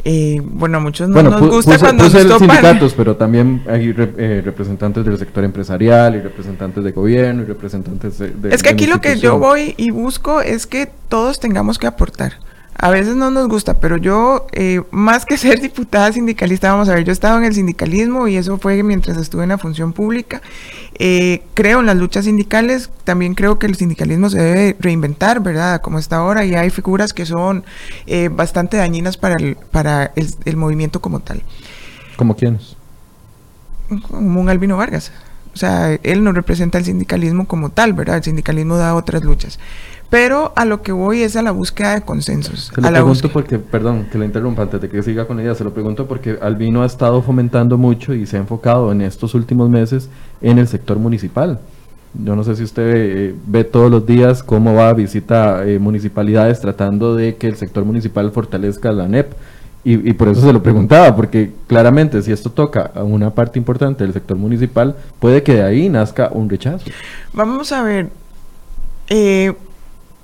Eh, 0.04 0.42
bueno, 0.44 0.78
a 0.78 0.82
muchos 0.82 1.10
no 1.10 1.22
nos 1.22 1.42
gusta 1.42 1.78
cuando 1.78 2.04
nos 2.04 2.12
topan. 2.12 2.40
sindicatos, 2.40 2.94
pero 2.94 3.16
también 3.16 3.62
hay 3.68 3.94
eh, 3.98 4.42
representantes 4.44 5.06
del 5.06 5.18
sector 5.18 5.44
empresarial 5.44 6.16
y 6.16 6.22
representantes 6.22 6.84
de 6.84 6.92
gobierno 6.92 7.44
y 7.44 7.46
representantes 7.46 8.18
de... 8.18 8.34
es 8.50 8.64
que 8.64 8.70
aquí 8.70 8.88
lo 8.88 9.00
que 9.00 9.18
yo 9.18 9.38
voy 9.38 9.76
y 9.78 9.92
busco 9.92 10.42
es 10.42 10.66
que 10.66 10.90
todos 11.08 11.40
tengamos 11.40 11.78
que 11.78 11.88
aportar 11.88 12.34
a 12.82 12.90
veces 12.90 13.16
no 13.16 13.30
nos 13.30 13.48
gusta, 13.48 13.80
pero 13.80 13.98
yo, 13.98 14.48
eh, 14.54 14.82
más 14.90 15.24
que 15.28 15.38
ser 15.38 15.62
diputada 15.62 16.12
sindicalista, 16.12 16.72
vamos 16.72 16.90
a 16.90 16.96
ver, 16.96 17.04
yo 17.04 17.14
estaba 17.14 17.38
en 17.38 17.44
el 17.44 17.54
sindicalismo 17.54 18.28
y 18.28 18.38
eso 18.38 18.58
fue 18.58 18.82
mientras 18.82 19.18
estuve 19.18 19.44
en 19.44 19.50
la 19.50 19.60
función 19.60 19.94
pública. 19.94 20.42
Eh, 20.98 21.44
creo 21.54 21.82
en 21.82 21.86
las 21.86 21.96
luchas 21.96 22.26
sindicales, 22.26 22.90
también 23.04 23.36
creo 23.36 23.60
que 23.60 23.68
el 23.68 23.76
sindicalismo 23.76 24.32
se 24.32 24.42
debe 24.42 24.76
reinventar, 24.80 25.42
¿verdad? 25.42 25.80
Como 25.82 26.00
está 26.00 26.18
ahora, 26.18 26.44
y 26.44 26.56
hay 26.56 26.72
figuras 26.72 27.14
que 27.14 27.28
son 27.28 27.64
eh, 28.08 28.30
bastante 28.34 28.78
dañinas 28.78 29.16
para, 29.16 29.36
el, 29.36 29.58
para 29.70 30.12
el, 30.16 30.58
movimiento 30.58 31.02
como 31.02 31.20
tal. 31.20 31.44
¿Como 32.16 32.36
quiénes? 32.36 32.76
Como 34.08 34.42
un 34.42 34.50
Albino 34.50 34.76
Vargas. 34.78 35.12
O 35.54 35.58
sea, 35.58 36.00
él 36.02 36.24
no 36.24 36.32
representa 36.32 36.80
el 36.80 36.86
sindicalismo 36.86 37.46
como 37.46 37.70
tal, 37.70 37.94
¿verdad? 37.94 38.18
El 38.18 38.24
sindicalismo 38.24 38.78
da 38.78 38.96
otras 38.96 39.24
luchas. 39.24 39.60
Pero 40.12 40.52
a 40.58 40.66
lo 40.66 40.82
que 40.82 40.92
voy 40.92 41.22
es 41.22 41.38
a 41.38 41.42
la 41.42 41.52
búsqueda 41.52 41.94
de 41.94 42.02
consensos. 42.02 42.70
Se 42.76 42.82
lo 42.82 42.92
pregunto 42.92 43.30
porque, 43.32 43.60
perdón, 43.60 44.08
que 44.12 44.18
la 44.18 44.26
interrumpa 44.26 44.64
antes 44.64 44.82
de 44.82 44.90
que 44.90 45.02
siga 45.02 45.26
con 45.26 45.40
ella, 45.40 45.56
se 45.56 45.64
lo 45.64 45.74
pregunto 45.74 46.06
porque 46.06 46.38
Albino 46.42 46.84
ha 46.84 46.86
estado 46.86 47.22
fomentando 47.22 47.78
mucho 47.78 48.14
y 48.14 48.26
se 48.26 48.36
ha 48.36 48.42
enfocado 48.42 48.92
en 48.92 49.00
estos 49.00 49.34
últimos 49.36 49.70
meses 49.70 50.10
en 50.42 50.60
el 50.60 50.68
sector 50.68 51.00
municipal. 51.00 51.62
Yo 52.14 52.36
no 52.36 52.44
sé 52.44 52.58
si 52.58 52.64
usted 52.64 52.94
eh, 52.94 53.36
ve 53.48 53.64
todos 53.64 53.90
los 53.90 54.06
días 54.06 54.44
cómo 54.44 54.74
va 54.74 54.90
a 54.90 54.94
visitar 54.94 55.66
eh, 55.66 55.80
municipalidades 55.80 56.60
tratando 56.60 57.16
de 57.16 57.38
que 57.38 57.48
el 57.48 57.56
sector 57.56 57.86
municipal 57.86 58.32
fortalezca 58.32 58.92
la 58.92 59.08
NEP. 59.08 59.32
Y, 59.86 60.10
y, 60.10 60.14
por 60.14 60.28
eso 60.28 60.42
se 60.42 60.52
lo 60.52 60.62
preguntaba, 60.62 61.16
porque 61.16 61.54
claramente 61.68 62.22
si 62.22 62.34
esto 62.34 62.52
toca 62.52 62.92
a 62.94 63.02
una 63.02 63.34
parte 63.34 63.58
importante 63.58 64.04
del 64.04 64.14
sector 64.14 64.38
municipal, 64.38 64.96
puede 65.20 65.42
que 65.42 65.54
de 65.54 65.64
ahí 65.64 65.88
nazca 65.88 66.30
un 66.34 66.50
rechazo. 66.50 66.86
Vamos 67.34 67.72
a 67.72 67.82
ver, 67.82 68.10
eh, 69.10 69.54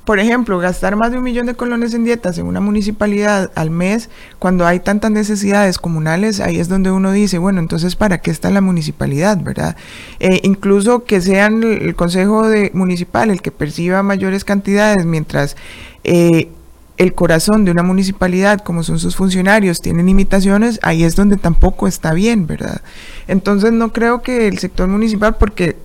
por 0.07 0.19
ejemplo, 0.19 0.57
gastar 0.57 0.95
más 0.95 1.11
de 1.11 1.17
un 1.17 1.23
millón 1.25 1.47
de 1.47 1.55
colones 1.55 1.93
en 1.93 2.05
dietas 2.05 2.37
en 2.37 2.45
una 2.45 2.61
municipalidad 2.61 3.51
al 3.55 3.71
mes, 3.71 4.09
cuando 4.39 4.65
hay 4.65 4.79
tantas 4.79 5.11
necesidades 5.11 5.79
comunales, 5.79 6.39
ahí 6.39 6.59
es 6.59 6.69
donde 6.69 6.91
uno 6.91 7.11
dice, 7.11 7.39
bueno, 7.39 7.59
entonces, 7.59 7.97
¿para 7.97 8.21
qué 8.21 8.31
está 8.31 8.49
la 8.49 8.61
municipalidad, 8.61 9.37
verdad? 9.43 9.75
Eh, 10.21 10.39
incluso 10.43 11.03
que 11.03 11.19
sean 11.19 11.61
el 11.61 11.93
consejo 11.95 12.47
de, 12.47 12.71
municipal 12.73 13.31
el 13.31 13.41
que 13.41 13.51
perciba 13.51 14.01
mayores 14.01 14.45
cantidades, 14.45 15.03
mientras 15.03 15.57
eh, 16.05 16.47
el 16.95 17.13
corazón 17.13 17.65
de 17.65 17.71
una 17.71 17.83
municipalidad, 17.83 18.61
como 18.61 18.83
son 18.83 18.99
sus 18.99 19.17
funcionarios, 19.17 19.81
tienen 19.81 20.05
limitaciones, 20.05 20.79
ahí 20.83 21.03
es 21.03 21.17
donde 21.17 21.35
tampoco 21.35 21.85
está 21.85 22.13
bien, 22.13 22.47
¿verdad? 22.47 22.79
Entonces, 23.27 23.73
no 23.73 23.91
creo 23.91 24.21
que 24.21 24.47
el 24.47 24.57
sector 24.57 24.87
municipal, 24.87 25.35
porque 25.35 25.75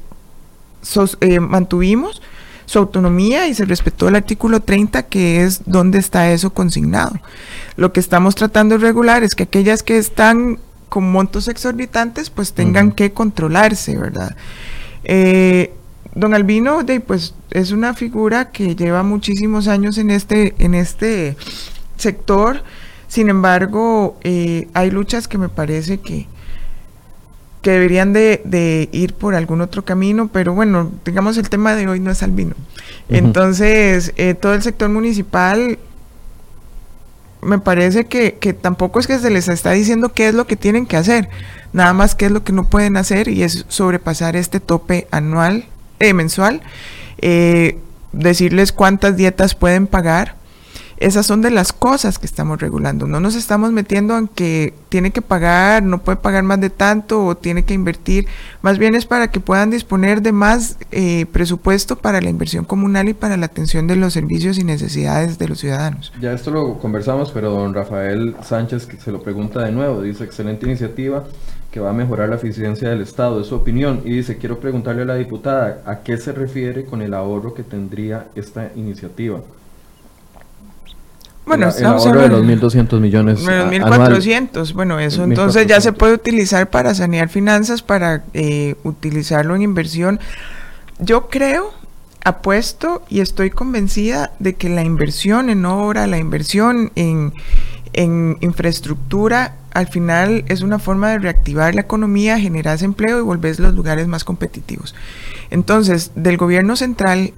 eh, 1.22 1.40
mantuvimos 1.40 2.22
su 2.66 2.78
autonomía 2.78 3.48
y 3.48 3.54
se 3.54 3.64
respetó 3.64 4.08
el 4.08 4.16
artículo 4.16 4.60
30, 4.60 5.04
que 5.04 5.44
es 5.44 5.62
donde 5.66 5.98
está 5.98 6.30
eso 6.30 6.52
consignado. 6.52 7.12
Lo 7.76 7.92
que 7.92 8.00
estamos 8.00 8.34
tratando 8.34 8.78
de 8.78 8.84
regular 8.84 9.22
es 9.22 9.34
que 9.34 9.44
aquellas 9.44 9.82
que 9.82 9.98
están 9.98 10.58
con 10.88 11.10
montos 11.10 11.48
exorbitantes, 11.48 12.28
pues 12.28 12.52
tengan 12.52 12.92
que 12.92 13.12
controlarse, 13.12 13.96
¿verdad? 13.96 14.36
Eh, 15.04 15.72
don 16.14 16.34
Albino, 16.34 16.82
de, 16.82 17.00
pues 17.00 17.34
es 17.50 17.72
una 17.72 17.94
figura 17.94 18.50
que 18.50 18.76
lleva 18.76 19.02
muchísimos 19.02 19.68
años 19.68 19.98
en 19.98 20.10
este, 20.10 20.54
en 20.58 20.74
este 20.74 21.36
sector. 21.96 22.62
Sin 23.08 23.28
embargo, 23.28 24.18
eh, 24.22 24.68
hay 24.74 24.90
luchas 24.90 25.28
que 25.28 25.38
me 25.38 25.48
parece 25.48 25.98
que, 25.98 26.26
que 27.62 27.70
deberían 27.70 28.12
de, 28.12 28.88
ir 28.92 29.14
por 29.14 29.34
algún 29.34 29.60
otro 29.60 29.84
camino, 29.84 30.28
pero 30.32 30.52
bueno, 30.52 30.90
digamos 31.04 31.38
el 31.38 31.48
tema 31.48 31.74
de 31.74 31.88
hoy 31.88 32.00
no 32.00 32.10
es 32.10 32.22
albino. 32.22 32.54
Entonces, 33.08 34.12
eh, 34.16 34.34
todo 34.34 34.54
el 34.54 34.62
sector 34.62 34.88
municipal 34.88 35.78
me 37.40 37.58
parece 37.58 38.06
que, 38.06 38.32
tampoco 38.60 38.98
es 39.00 39.06
que 39.06 39.18
se 39.18 39.30
les 39.30 39.48
está 39.48 39.70
diciendo 39.70 40.12
qué 40.12 40.28
es 40.28 40.34
lo 40.34 40.46
que 40.46 40.56
tienen 40.56 40.86
que 40.86 40.96
hacer, 40.96 41.28
nada 41.72 41.92
más 41.92 42.14
qué 42.14 42.26
es 42.26 42.32
lo 42.32 42.44
que 42.44 42.52
no 42.52 42.68
pueden 42.68 42.96
hacer 42.96 43.28
y 43.28 43.42
es 43.42 43.64
sobrepasar 43.68 44.36
este 44.36 44.60
tope 44.60 45.06
anual, 45.10 45.66
eh, 46.00 46.14
mensual, 46.14 46.62
eh, 47.18 47.78
decirles 48.12 48.72
cuántas 48.72 49.16
dietas 49.16 49.54
pueden 49.54 49.86
pagar 49.86 50.41
Esas 51.02 51.26
son 51.26 51.42
de 51.42 51.50
las 51.50 51.72
cosas 51.72 52.20
que 52.20 52.26
estamos 52.26 52.60
regulando. 52.60 53.08
No 53.08 53.18
nos 53.18 53.34
estamos 53.34 53.72
metiendo 53.72 54.16
en 54.16 54.28
que 54.28 54.72
tiene 54.88 55.10
que 55.10 55.20
pagar, 55.20 55.82
no 55.82 56.00
puede 56.00 56.18
pagar 56.18 56.44
más 56.44 56.60
de 56.60 56.70
tanto 56.70 57.26
o 57.26 57.36
tiene 57.36 57.64
que 57.64 57.74
invertir. 57.74 58.28
Más 58.60 58.78
bien 58.78 58.94
es 58.94 59.04
para 59.04 59.28
que 59.28 59.40
puedan 59.40 59.70
disponer 59.70 60.22
de 60.22 60.30
más 60.30 60.76
eh, 60.92 61.26
presupuesto 61.32 61.96
para 61.96 62.20
la 62.20 62.30
inversión 62.30 62.64
comunal 62.64 63.08
y 63.08 63.14
para 63.14 63.36
la 63.36 63.46
atención 63.46 63.88
de 63.88 63.96
los 63.96 64.12
servicios 64.12 64.58
y 64.58 64.64
necesidades 64.64 65.40
de 65.40 65.48
los 65.48 65.58
ciudadanos. 65.58 66.12
Ya 66.20 66.32
esto 66.32 66.52
lo 66.52 66.78
conversamos, 66.78 67.32
pero 67.32 67.50
don 67.50 67.74
Rafael 67.74 68.36
Sánchez 68.40 68.86
se 69.02 69.10
lo 69.10 69.24
pregunta 69.24 69.60
de 69.64 69.72
nuevo. 69.72 70.02
Dice, 70.02 70.22
excelente 70.22 70.66
iniciativa 70.66 71.24
que 71.72 71.80
va 71.80 71.90
a 71.90 71.94
mejorar 71.94 72.28
la 72.28 72.36
eficiencia 72.36 72.88
del 72.90 73.00
Estado, 73.00 73.40
es 73.40 73.48
su 73.48 73.56
opinión. 73.56 74.02
Y 74.04 74.10
dice, 74.10 74.36
quiero 74.36 74.60
preguntarle 74.60 75.02
a 75.02 75.06
la 75.06 75.14
diputada, 75.16 75.82
¿a 75.84 76.04
qué 76.04 76.16
se 76.16 76.30
refiere 76.30 76.84
con 76.84 77.02
el 77.02 77.12
ahorro 77.12 77.54
que 77.54 77.64
tendría 77.64 78.28
esta 78.36 78.70
iniciativa? 78.76 79.40
Bueno, 81.44 81.70
el, 81.76 81.84
ahorro 81.84 82.20
de 82.20 82.28
los 82.28 82.44
1.200 82.44 83.00
millones. 83.00 83.44
De 83.44 83.58
los 83.58 83.68
1.400, 83.72 84.72
bueno, 84.74 85.00
eso 85.00 85.24
entonces 85.24 85.66
ya 85.66 85.80
se 85.80 85.92
puede 85.92 86.14
utilizar 86.14 86.70
para 86.70 86.94
sanear 86.94 87.28
finanzas, 87.28 87.82
para 87.82 88.24
eh, 88.32 88.76
utilizarlo 88.84 89.56
en 89.56 89.62
inversión. 89.62 90.20
Yo 91.00 91.28
creo, 91.28 91.72
apuesto 92.24 93.02
y 93.08 93.20
estoy 93.20 93.50
convencida 93.50 94.32
de 94.38 94.54
que 94.54 94.68
la 94.68 94.84
inversión 94.84 95.50
en 95.50 95.64
obra, 95.64 96.06
la 96.06 96.18
inversión 96.18 96.92
en, 96.94 97.32
en 97.92 98.38
infraestructura, 98.40 99.56
al 99.72 99.88
final 99.88 100.44
es 100.48 100.62
una 100.62 100.78
forma 100.78 101.10
de 101.10 101.18
reactivar 101.18 101.74
la 101.74 101.80
economía, 101.80 102.38
generar 102.38 102.82
empleo 102.84 103.18
y 103.18 103.22
volver 103.22 103.58
los 103.58 103.74
lugares 103.74 104.06
más 104.06 104.22
competitivos. 104.22 104.94
Entonces, 105.50 106.12
del 106.14 106.36
gobierno 106.36 106.76
central 106.76 107.32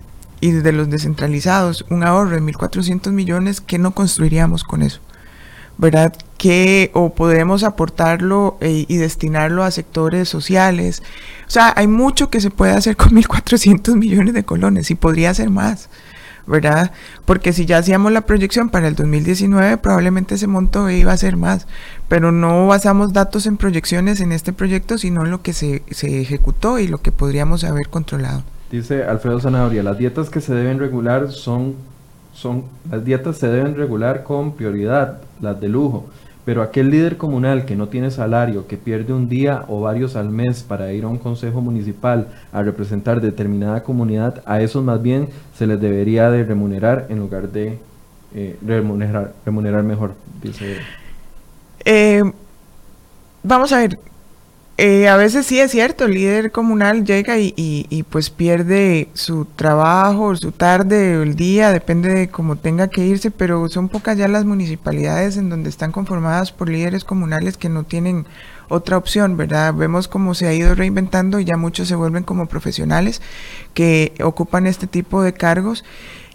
y 0.45 0.53
de 0.53 0.73
los 0.73 0.91
descentralizados, 0.91 1.87
un 1.89 2.05
ahorro 2.05 2.33
de 2.33 2.43
1.400 2.43 3.13
millones, 3.13 3.63
¿qué 3.63 3.79
no 3.79 3.93
construiríamos 3.95 4.63
con 4.63 4.83
eso? 4.83 5.01
¿Verdad? 5.79 6.13
¿Qué 6.37 6.91
o 6.93 7.15
podemos 7.15 7.65
aportarlo 7.65 8.59
eh, 8.61 8.85
y 8.87 8.97
destinarlo 8.99 9.65
a 9.65 9.71
sectores 9.71 10.29
sociales? 10.29 11.03
O 11.47 11.51
sea, 11.51 11.73
hay 11.75 11.87
mucho 11.87 12.29
que 12.29 12.43
se 12.43 12.51
puede 12.51 12.75
hacer 12.75 12.95
con 12.95 13.13
1.400 13.13 13.97
millones 13.97 14.35
de 14.35 14.45
colones 14.45 14.91
y 14.91 14.97
podría 14.97 15.33
ser 15.33 15.49
más. 15.49 15.89
¿verdad? 16.47 16.93
Porque 17.25 17.55
si 17.55 17.65
ya 17.65 17.79
hacíamos 17.79 18.13
la 18.13 18.27
proyección 18.27 18.69
para 18.69 18.87
el 18.87 18.97
2019, 18.97 19.79
probablemente 19.79 20.35
ese 20.35 20.47
monto 20.47 20.91
iba 20.91 21.11
a 21.11 21.17
ser 21.17 21.39
más, 21.39 21.67
pero 22.09 22.33
no 22.33 22.67
basamos 22.67 23.15
datos 23.15 23.47
en 23.47 23.57
proyecciones 23.57 24.21
en 24.21 24.31
este 24.31 24.53
proyecto, 24.53 24.99
sino 24.99 25.25
en 25.25 25.31
lo 25.31 25.41
que 25.41 25.55
se, 25.55 25.83
se 25.91 26.21
ejecutó 26.21 26.79
y 26.79 26.87
lo 26.87 27.01
que 27.01 27.13
podríamos 27.13 27.65
haber 27.65 27.89
controlado. 27.89 28.45
Dice 28.75 29.05
Alfredo 29.05 29.39
Zanabria, 29.39 29.85
las 29.85 29.99
dietas 29.99 30.31
que 30.31 30.41
se 30.41 30.53
deben 30.53 30.81
regular 30.81 31.31
son, 31.31 31.77
son, 32.33 32.65
las 32.91 33.05
dietas 33.05 33.37
se 33.37 33.47
deben 33.47 33.77
regular 33.77 34.25
con 34.25 34.57
prioridad, 34.57 35.21
las 35.41 35.61
de 35.61 35.69
lujo. 35.69 36.07
Pero 36.45 36.61
aquel 36.61 36.91
líder 36.91 37.17
comunal 37.17 37.67
que 37.67 37.77
no 37.77 37.87
tiene 37.87 38.11
salario, 38.11 38.67
que 38.67 38.77
pierde 38.77 39.13
un 39.13 39.29
día 39.29 39.65
o 39.69 39.81
varios 39.81 40.17
al 40.17 40.29
mes 40.29 40.65
para 40.65 40.93
ir 40.93 41.05
a 41.05 41.09
un 41.09 41.19
consejo 41.19 41.61
municipal 41.61 42.27
a 42.53 42.65
representar 42.65 43.21
determinada 43.21 43.85
comunidad, 43.85 44.43
a 44.45 44.61
esos 44.61 44.83
más 44.83 45.01
bien 45.01 45.29
se 45.57 45.69
les 45.69 45.81
debería 45.81 46.29
de 46.33 46.43
remunerar 46.43 47.07
en 47.11 47.21
lugar 47.21 47.51
de 47.51 47.79
eh, 48.35 48.59
remunerar, 48.61 49.35
remunerar 49.47 49.85
mejor, 49.85 50.15
dice. 50.43 50.79
Eh, 51.85 52.25
vamos 53.45 53.73
a 53.73 53.79
ver, 53.79 54.01
eh, 54.77 55.09
a 55.09 55.17
veces 55.17 55.47
sí 55.47 55.61
es 55.61 55.71
cierto, 55.71 56.05
el 56.07 56.15
líder 56.15 56.51
comunal 56.51 57.05
llega 57.05 57.39
y, 57.39 58.05
pues 58.11 58.31
pierde 58.31 59.09
su 59.15 59.45
trabajo, 59.45 60.35
su 60.35 60.51
tarde, 60.51 61.23
el 61.23 61.37
día, 61.37 61.71
depende 61.71 62.09
de 62.13 62.29
cómo 62.29 62.57
tenga 62.57 62.89
que 62.89 63.07
irse, 63.07 63.31
pero 63.31 63.69
son 63.69 63.89
pocas 63.89 64.19
ya 64.19 64.27
las 64.27 64.45
municipalidades 64.45 65.37
en 65.37 65.49
donde 65.49 65.71
están 65.71 65.93
conformadas 65.93 66.51
por 66.51 66.69
líderes 66.69 67.05
comunales 67.05 67.57
que 67.57 67.69
no 67.69 67.85
tienen 67.85 68.27
otra 68.69 68.97
opción, 68.97 69.37
¿verdad? 69.37 69.75
Vemos 69.75 70.09
cómo 70.09 70.35
se 70.35 70.49
ha 70.49 70.55
ido 70.55 70.75
reinventando 70.75 71.39
y 71.39 71.45
ya 71.45 71.57
muchos 71.57 71.87
se 71.87 71.95
vuelven 71.95 72.25
como 72.25 72.47
profesionales 72.47 73.23
que 73.75 74.13
ocupan 74.23 74.67
este 74.67 74.89
tipo 74.89 75.23
de 75.23 75.35
cargos. 75.35 75.85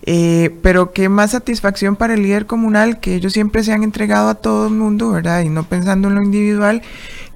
Eh, 0.05 0.57
pero 0.63 0.93
qué 0.93 1.09
más 1.09 1.31
satisfacción 1.31 1.97
para 1.97 2.13
el 2.13 2.23
líder 2.23 2.45
comunal 2.45 3.01
que 3.01 3.15
ellos 3.15 3.33
siempre 3.33 3.65
se 3.65 3.73
han 3.73 3.83
entregado 3.83 4.29
a 4.29 4.35
todo 4.35 4.67
el 4.67 4.73
mundo, 4.73 5.11
¿verdad? 5.11 5.41
Y 5.41 5.49
no 5.49 5.63
pensando 5.63 6.07
en 6.07 6.15
lo 6.15 6.23
individual 6.23 6.81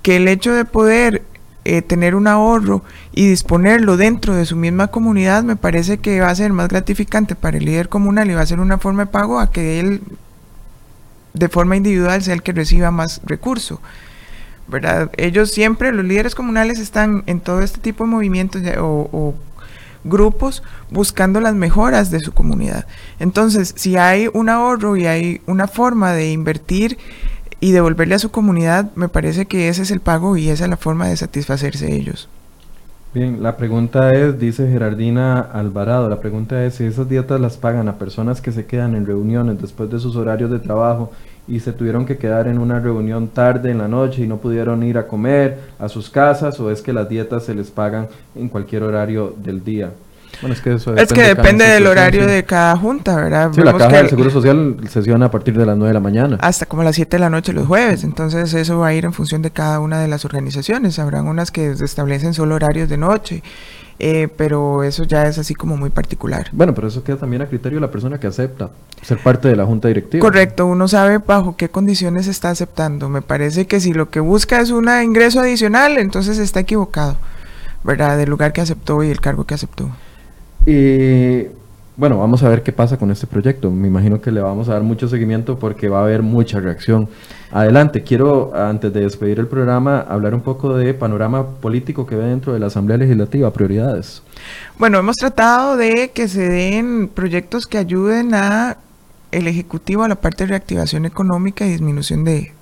que 0.03 0.17
el 0.17 0.27
hecho 0.27 0.53
de 0.53 0.65
poder 0.65 1.23
eh, 1.65 1.81
tener 1.81 2.13
un 2.13 2.27
ahorro 2.27 2.83
y 3.13 3.27
disponerlo 3.27 3.97
dentro 3.97 4.35
de 4.35 4.45
su 4.45 4.55
misma 4.55 4.89
comunidad 4.89 5.43
me 5.43 5.55
parece 5.55 5.97
que 5.97 6.19
va 6.19 6.29
a 6.29 6.35
ser 6.35 6.53
más 6.53 6.67
gratificante 6.67 7.35
para 7.35 7.57
el 7.57 7.65
líder 7.65 7.89
comunal 7.89 8.29
y 8.29 8.35
va 8.35 8.41
a 8.41 8.45
ser 8.45 8.59
una 8.59 8.77
forma 8.77 9.05
de 9.05 9.11
pago 9.11 9.39
a 9.39 9.49
que 9.49 9.79
él 9.79 10.03
de 11.33 11.49
forma 11.49 11.75
individual 11.75 12.21
sea 12.21 12.35
el 12.35 12.43
que 12.43 12.51
reciba 12.51 12.91
más 12.91 13.21
recurso. 13.25 13.81
¿verdad? 14.67 15.09
Ellos 15.17 15.51
siempre, 15.51 15.91
los 15.91 16.05
líderes 16.05 16.35
comunales 16.35 16.79
están 16.79 17.23
en 17.25 17.39
todo 17.41 17.61
este 17.61 17.79
tipo 17.79 18.03
de 18.03 18.11
movimientos 18.11 18.61
o 18.77 19.33
grupos 20.03 20.63
buscando 20.89 21.39
las 21.39 21.55
mejoras 21.55 22.11
de 22.11 22.19
su 22.19 22.33
comunidad. 22.33 22.85
Entonces, 23.19 23.73
si 23.77 23.97
hay 23.97 24.29
un 24.33 24.49
ahorro 24.49 24.97
y 24.97 25.05
hay 25.05 25.41
una 25.45 25.67
forma 25.67 26.13
de 26.13 26.31
invertir 26.31 26.97
y 27.63 27.71
devolverle 27.71 28.15
a 28.15 28.19
su 28.19 28.29
comunidad, 28.29 28.91
me 28.95 29.07
parece 29.07 29.45
que 29.45 29.69
ese 29.69 29.83
es 29.83 29.91
el 29.91 30.01
pago 30.01 30.35
y 30.35 30.49
esa 30.49 30.65
es 30.65 30.69
la 30.69 30.75
forma 30.75 31.07
de 31.07 31.15
satisfacerse 31.15 31.95
ellos. 31.95 32.27
Bien, 33.13 33.41
la 33.41 33.55
pregunta 33.55 34.09
es, 34.09 34.37
dice 34.37 34.69
Gerardina 34.69 35.39
Alvarado, 35.39 36.09
la 36.09 36.19
pregunta 36.19 36.65
es 36.65 36.75
si 36.75 36.83
esas 36.83 37.07
dietas 37.07 37.39
las 37.39 37.55
pagan 37.55 37.87
a 37.87 37.97
personas 37.97 38.41
que 38.41 38.51
se 38.51 38.65
quedan 38.65 38.95
en 38.95 39.05
reuniones 39.05 39.61
después 39.61 39.89
de 39.89 39.99
sus 39.99 40.17
horarios 40.17 40.51
de 40.51 40.59
trabajo 40.59 41.13
y 41.47 41.61
se 41.61 41.71
tuvieron 41.71 42.05
que 42.05 42.17
quedar 42.17 42.49
en 42.49 42.57
una 42.57 42.81
reunión 42.81 43.29
tarde 43.29 43.71
en 43.71 43.77
la 43.77 43.87
noche 43.87 44.23
y 44.23 44.27
no 44.27 44.39
pudieron 44.39 44.83
ir 44.83 44.97
a 44.97 45.07
comer 45.07 45.59
a 45.79 45.87
sus 45.87 46.09
casas 46.09 46.59
o 46.59 46.69
es 46.69 46.81
que 46.81 46.91
las 46.91 47.07
dietas 47.07 47.45
se 47.45 47.55
les 47.55 47.71
pagan 47.71 48.09
en 48.35 48.49
cualquier 48.49 48.83
horario 48.83 49.33
del 49.41 49.63
día 49.63 49.91
es 50.41 51.13
que, 51.13 51.23
depende, 51.23 51.65
del 51.65 51.87
horario 51.87 52.25
de 52.27 52.43
cada 52.43 52.75
junta, 52.75 53.15
¿verdad? 53.15 53.51
Sí, 53.53 53.61
la 53.61 53.73
caja 53.77 53.97
del 53.97 54.09
Seguro 54.09 54.29
Social 54.29 54.77
sesiona 54.89 55.27
a 55.27 55.31
partir 55.31 55.57
de 55.57 55.65
las 55.65 55.77
9 55.77 55.89
de 55.89 55.93
la 55.93 55.99
mañana. 55.99 56.37
Hasta 56.41 56.65
como 56.65 56.83
las 56.83 56.95
7 56.95 57.15
de 57.15 57.19
la 57.19 57.29
noche 57.29 57.53
los 57.53 57.67
jueves. 57.67 58.03
Entonces 58.03 58.53
eso 58.53 58.79
va 58.79 58.87
a 58.87 58.93
ir 58.93 59.05
en 59.05 59.13
función 59.13 59.41
de 59.41 59.51
cada 59.51 59.79
una 59.79 59.99
de 60.01 60.07
las 60.07 60.25
organizaciones. 60.25 60.99
Habrán 60.99 61.27
unas 61.27 61.51
que 61.51 61.71
establecen 61.71 62.33
solo 62.33 62.55
horarios 62.55 62.89
de 62.89 62.97
noche. 62.97 63.43
Eh, 63.99 64.27
pero 64.35 64.83
eso 64.83 65.03
ya 65.03 65.27
es 65.27 65.37
así 65.37 65.53
como 65.53 65.77
muy 65.77 65.89
particular. 65.89 66.49
Bueno, 66.51 66.73
pero 66.73 66.87
eso 66.87 67.03
queda 67.03 67.17
también 67.17 67.43
a 67.43 67.47
criterio 67.47 67.77
de 67.77 67.81
la 67.81 67.91
persona 67.91 68.19
que 68.19 68.27
acepta 68.27 68.71
ser 69.01 69.19
parte 69.19 69.47
de 69.47 69.55
la 69.55 69.65
junta 69.65 69.87
directiva. 69.87 70.19
Correcto, 70.21 70.65
uno 70.65 70.87
sabe 70.87 71.19
bajo 71.19 71.55
qué 71.55 71.69
condiciones 71.69 72.27
está 72.27 72.49
aceptando. 72.49 73.07
Me 73.07 73.21
parece 73.21 73.67
que 73.67 73.79
si 73.79 73.93
lo 73.93 74.09
que 74.09 74.19
busca 74.19 74.59
es 74.59 74.71
un 74.71 74.89
ingreso 74.89 75.39
adicional, 75.39 75.97
entonces 75.99 76.39
está 76.39 76.61
equivocado, 76.61 77.17
¿verdad? 77.83 78.17
Del 78.17 78.29
lugar 78.29 78.51
que 78.51 78.61
aceptó 78.61 79.03
y 79.03 79.09
el 79.09 79.21
cargo 79.21 79.45
que 79.45 79.53
aceptó. 79.53 79.89
Y 80.65 81.47
bueno, 81.95 82.17
vamos 82.17 82.41
a 82.41 82.49
ver 82.49 82.63
qué 82.63 82.71
pasa 82.71 82.97
con 82.97 83.11
este 83.11 83.27
proyecto. 83.27 83.69
Me 83.69 83.87
imagino 83.87 84.19
que 84.21 84.31
le 84.31 84.41
vamos 84.41 84.69
a 84.69 84.73
dar 84.73 84.83
mucho 84.83 85.07
seguimiento 85.07 85.59
porque 85.59 85.89
va 85.89 85.99
a 85.99 86.03
haber 86.03 86.23
mucha 86.23 86.59
reacción. 86.59 87.07
Adelante, 87.51 88.01
quiero, 88.01 88.51
antes 88.55 88.91
de 88.93 89.01
despedir 89.01 89.39
el 89.39 89.47
programa, 89.47 89.99
hablar 89.99 90.33
un 90.33 90.41
poco 90.41 90.75
de 90.75 90.93
panorama 90.93 91.45
político 91.45 92.07
que 92.07 92.15
ve 92.15 92.25
dentro 92.25 92.53
de 92.53 92.59
la 92.59 92.67
Asamblea 92.67 92.97
Legislativa, 92.97 93.51
prioridades. 93.51 94.23
Bueno, 94.79 94.97
hemos 94.97 95.17
tratado 95.17 95.77
de 95.77 96.11
que 96.13 96.27
se 96.27 96.49
den 96.49 97.09
proyectos 97.13 97.67
que 97.67 97.77
ayuden 97.77 98.33
a 98.33 98.77
el 99.31 99.47
Ejecutivo 99.47 100.03
a 100.03 100.07
la 100.07 100.15
parte 100.15 100.45
de 100.45 100.49
reactivación 100.49 101.05
económica 101.05 101.65
y 101.65 101.71
disminución 101.71 102.23
de, 102.23 102.53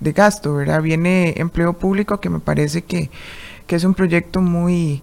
de 0.00 0.12
gasto, 0.12 0.54
¿verdad? 0.54 0.80
Viene 0.80 1.34
empleo 1.36 1.72
público 1.74 2.20
que 2.20 2.30
me 2.30 2.38
parece 2.38 2.82
que, 2.82 3.10
que 3.66 3.76
es 3.76 3.84
un 3.84 3.94
proyecto 3.94 4.40
muy 4.40 5.02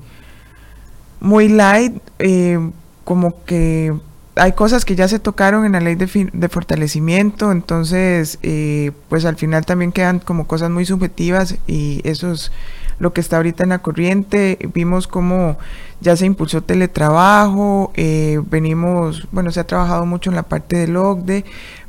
muy 1.20 1.48
light, 1.50 1.94
eh, 2.20 2.60
como 3.04 3.44
que 3.46 3.94
hay 4.36 4.52
cosas 4.52 4.84
que 4.84 4.96
ya 4.96 5.08
se 5.08 5.20
tocaron 5.20 5.66
en 5.66 5.72
la 5.74 5.80
ley 5.80 5.96
de, 5.96 6.30
de 6.32 6.50
fortalecimiento, 6.50 7.52
entonces 7.52 8.38
eh, 8.44 8.92
pues 9.10 9.26
al 9.26 9.38
final 9.38 9.66
también 9.66 9.92
quedan 9.92 10.20
como 10.20 10.46
cosas 10.46 10.70
muy 10.70 10.86
subjetivas 10.86 11.56
y 11.68 12.02
eso 12.04 12.32
es 12.32 12.52
lo 13.00 13.14
que 13.14 13.22
está 13.22 13.38
ahorita 13.38 13.64
en 13.64 13.70
la 13.70 13.80
corriente. 13.80 14.58
Vimos 14.74 15.08
cómo 15.08 15.58
ya 16.02 16.16
se 16.16 16.26
impulsó 16.26 16.62
teletrabajo, 16.62 17.92
eh, 17.96 18.42
venimos, 18.50 19.28
bueno, 19.32 19.52
se 19.52 19.62
ha 19.62 19.68
trabajado 19.68 20.06
mucho 20.06 20.30
en 20.30 20.36
la 20.36 20.44
parte 20.44 20.78
del 20.78 20.98
OCDE, 20.98 21.46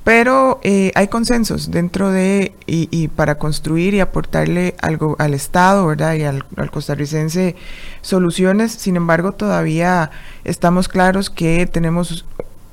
pero 0.06 0.60
eh, 0.62 0.92
hay 0.94 1.08
consensos 1.08 1.72
dentro 1.72 2.12
de 2.12 2.54
y, 2.66 3.08
para 3.08 3.38
construir 3.38 3.92
y 3.92 3.98
aportarle 3.98 4.76
algo 4.80 5.16
al 5.18 5.34
Estado, 5.34 5.84
¿verdad? 5.84 6.14
Y 6.14 6.22
al, 6.22 6.44
costarricense 6.70 7.56
soluciones. 8.02 8.70
Sin 8.70 8.94
embargo, 8.94 9.32
todavía 9.32 10.12
estamos 10.44 10.86
claros 10.86 11.28
que 11.28 11.66
tenemos 11.66 12.24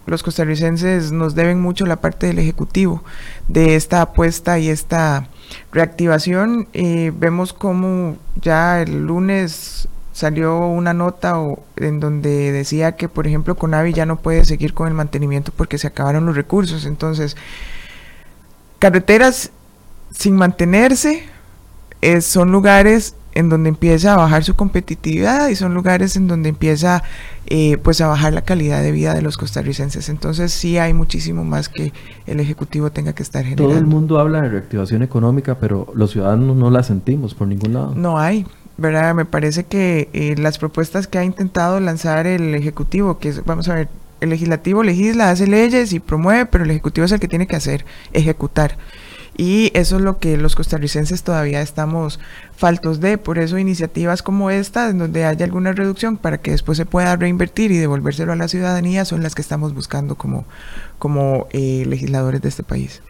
los 0.05 0.21
costarricenses 0.21 1.11
nos 1.11 1.33
deben 1.33 1.59
mucho 1.59 1.87
la 1.87 1.95
parte 1.95 2.27
del 2.27 2.37
ejecutivo 2.37 3.03
de 3.47 3.77
esta 3.77 4.03
apuesta 4.03 4.59
y 4.59 4.69
esta 4.69 5.27
reactivación. 5.71 6.67
Eh, 6.73 7.11
vemos 7.17 7.51
como 7.51 8.15
ya 8.43 8.79
el 8.79 9.07
lunes 9.07 9.87
salió 10.13 10.59
una 10.67 10.93
nota 10.93 11.39
o, 11.39 11.63
en 11.75 11.99
donde 11.99 12.51
decía 12.51 12.93
que, 12.93 13.09
por 13.09 13.27
ejemplo, 13.27 13.55
Conavi 13.55 13.93
ya 13.93 14.05
no 14.05 14.17
puede 14.17 14.45
seguir 14.45 14.73
con 14.73 14.87
el 14.87 14.93
mantenimiento 14.93 15.51
porque 15.55 15.77
se 15.77 15.87
acabaron 15.87 16.25
los 16.25 16.35
recursos. 16.35 16.85
Entonces, 16.85 17.35
carreteras 18.79 19.51
sin 20.11 20.35
mantenerse 20.35 21.25
son 22.21 22.51
lugares 22.51 23.15
en 23.35 23.49
donde 23.49 23.69
empieza 23.69 24.13
a 24.13 24.17
bajar 24.17 24.43
su 24.43 24.55
competitividad 24.55 25.47
y 25.49 25.55
son 25.55 25.73
lugares 25.73 26.15
en 26.15 26.27
donde 26.27 26.49
empieza 26.49 27.03
eh, 27.47 27.77
pues 27.77 27.99
a 28.01 28.07
bajar 28.07 28.33
la 28.33 28.41
calidad 28.41 28.81
de 28.81 28.91
vida 28.91 29.13
de 29.13 29.21
los 29.21 29.37
costarricenses. 29.37 30.09
Entonces 30.09 30.51
sí 30.51 30.77
hay 30.77 30.93
muchísimo 30.93 31.43
más 31.43 31.69
que 31.69 31.93
el 32.27 32.39
Ejecutivo 32.39 32.91
tenga 32.91 33.13
que 33.13 33.23
estar 33.23 33.43
generando. 33.43 33.69
Todo 33.69 33.79
el 33.79 33.87
mundo 33.87 34.19
habla 34.19 34.41
de 34.41 34.49
reactivación 34.49 35.01
económica, 35.01 35.57
pero 35.59 35.87
los 35.95 36.11
ciudadanos 36.11 36.55
no 36.55 36.69
la 36.69 36.83
sentimos 36.83 37.33
por 37.33 37.47
ningún 37.47 37.73
lado. 37.73 37.95
No 37.95 38.19
hay, 38.19 38.45
¿verdad? 38.77 39.13
Me 39.15 39.25
parece 39.25 39.65
que 39.65 40.09
eh, 40.13 40.35
las 40.37 40.57
propuestas 40.57 41.07
que 41.07 41.17
ha 41.17 41.23
intentado 41.23 41.79
lanzar 41.79 42.27
el 42.27 42.55
Ejecutivo, 42.55 43.19
que 43.19 43.29
es, 43.29 43.45
vamos 43.45 43.69
a 43.69 43.75
ver, 43.75 43.89
el 44.21 44.29
legislativo 44.29 44.83
legisla, 44.83 45.29
hace 45.29 45.47
leyes 45.47 45.93
y 45.93 45.99
promueve, 45.99 46.45
pero 46.45 46.63
el 46.63 46.71
Ejecutivo 46.71 47.05
es 47.05 47.11
el 47.11 47.19
que 47.19 47.27
tiene 47.27 47.47
que 47.47 47.55
hacer, 47.55 47.85
ejecutar. 48.13 48.77
Y 49.35 49.71
eso 49.73 49.97
es 49.97 50.03
lo 50.03 50.19
que 50.19 50.37
los 50.37 50.55
costarricenses 50.55 51.23
todavía 51.23 51.61
estamos 51.61 52.19
faltos 52.55 52.99
de. 52.99 53.17
Por 53.17 53.39
eso 53.39 53.57
iniciativas 53.57 54.21
como 54.21 54.51
esta, 54.51 54.89
en 54.89 54.99
donde 54.99 55.25
haya 55.25 55.45
alguna 55.45 55.71
reducción 55.71 56.17
para 56.17 56.37
que 56.37 56.51
después 56.51 56.77
se 56.77 56.85
pueda 56.85 57.15
reinvertir 57.15 57.71
y 57.71 57.77
devolvérselo 57.77 58.31
a 58.31 58.35
la 58.35 58.47
ciudadanía, 58.47 59.05
son 59.05 59.23
las 59.23 59.33
que 59.33 59.41
estamos 59.41 59.73
buscando 59.73 60.15
como, 60.15 60.45
como 60.99 61.47
eh, 61.51 61.83
legisladores 61.87 62.41
de 62.41 62.49
este 62.49 62.63
país. 62.63 63.01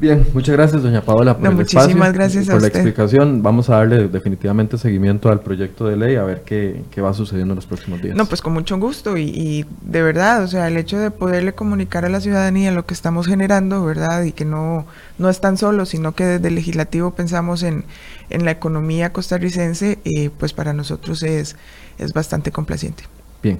Bien, 0.00 0.26
muchas 0.32 0.56
gracias, 0.56 0.82
doña 0.82 1.02
Paola, 1.02 1.36
por 1.36 1.46
el 1.46 1.54
muchísimas 1.54 2.14
gracias 2.14 2.46
por 2.46 2.62
la 2.62 2.68
explicación. 2.68 3.42
Vamos 3.42 3.68
a 3.68 3.76
darle 3.76 4.08
definitivamente 4.08 4.78
seguimiento 4.78 5.28
al 5.28 5.40
proyecto 5.40 5.86
de 5.86 5.98
ley, 5.98 6.16
a 6.16 6.22
ver 6.22 6.40
qué, 6.40 6.82
qué, 6.90 7.02
va 7.02 7.12
sucediendo 7.12 7.52
en 7.52 7.56
los 7.56 7.66
próximos 7.66 8.00
días. 8.00 8.16
No, 8.16 8.24
pues 8.24 8.40
con 8.40 8.54
mucho 8.54 8.78
gusto 8.78 9.18
y, 9.18 9.24
y, 9.24 9.66
de 9.82 10.00
verdad, 10.00 10.42
o 10.42 10.48
sea, 10.48 10.68
el 10.68 10.78
hecho 10.78 10.98
de 10.98 11.10
poderle 11.10 11.52
comunicar 11.52 12.06
a 12.06 12.08
la 12.08 12.22
ciudadanía 12.22 12.72
lo 12.72 12.86
que 12.86 12.94
estamos 12.94 13.26
generando, 13.26 13.84
¿verdad? 13.84 14.22
Y 14.22 14.32
que 14.32 14.46
no, 14.46 14.86
no 15.18 15.28
es 15.28 15.40
tan 15.42 15.58
solo, 15.58 15.84
sino 15.84 16.14
que 16.14 16.24
desde 16.24 16.48
el 16.48 16.54
legislativo 16.54 17.10
pensamos 17.10 17.62
en, 17.62 17.84
en 18.30 18.46
la 18.46 18.52
economía 18.52 19.12
costarricense, 19.12 19.98
eh, 20.06 20.30
pues 20.38 20.54
para 20.54 20.72
nosotros 20.72 21.22
es, 21.22 21.56
es 21.98 22.14
bastante 22.14 22.52
complaciente. 22.52 23.04
Bien, 23.42 23.58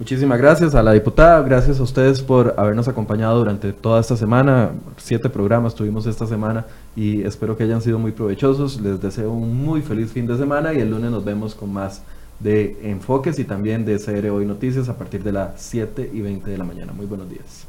Muchísimas 0.00 0.38
gracias 0.38 0.74
a 0.74 0.82
la 0.82 0.94
diputada, 0.94 1.42
gracias 1.42 1.78
a 1.78 1.82
ustedes 1.82 2.22
por 2.22 2.54
habernos 2.56 2.88
acompañado 2.88 3.38
durante 3.38 3.74
toda 3.74 4.00
esta 4.00 4.16
semana. 4.16 4.70
Siete 4.96 5.28
programas 5.28 5.74
tuvimos 5.74 6.06
esta 6.06 6.26
semana 6.26 6.64
y 6.96 7.20
espero 7.20 7.54
que 7.54 7.64
hayan 7.64 7.82
sido 7.82 7.98
muy 7.98 8.12
provechosos. 8.12 8.80
Les 8.80 9.02
deseo 9.02 9.30
un 9.30 9.62
muy 9.62 9.82
feliz 9.82 10.10
fin 10.10 10.26
de 10.26 10.38
semana 10.38 10.72
y 10.72 10.80
el 10.80 10.90
lunes 10.90 11.10
nos 11.10 11.22
vemos 11.22 11.54
con 11.54 11.70
más 11.70 12.00
de 12.38 12.78
enfoques 12.82 13.38
y 13.38 13.44
también 13.44 13.84
de 13.84 13.98
CR 13.98 14.30
Hoy 14.30 14.46
Noticias 14.46 14.88
a 14.88 14.96
partir 14.96 15.22
de 15.22 15.32
las 15.32 15.60
7 15.60 16.10
y 16.14 16.22
20 16.22 16.50
de 16.50 16.56
la 16.56 16.64
mañana. 16.64 16.94
Muy 16.94 17.04
buenos 17.04 17.28
días. 17.28 17.66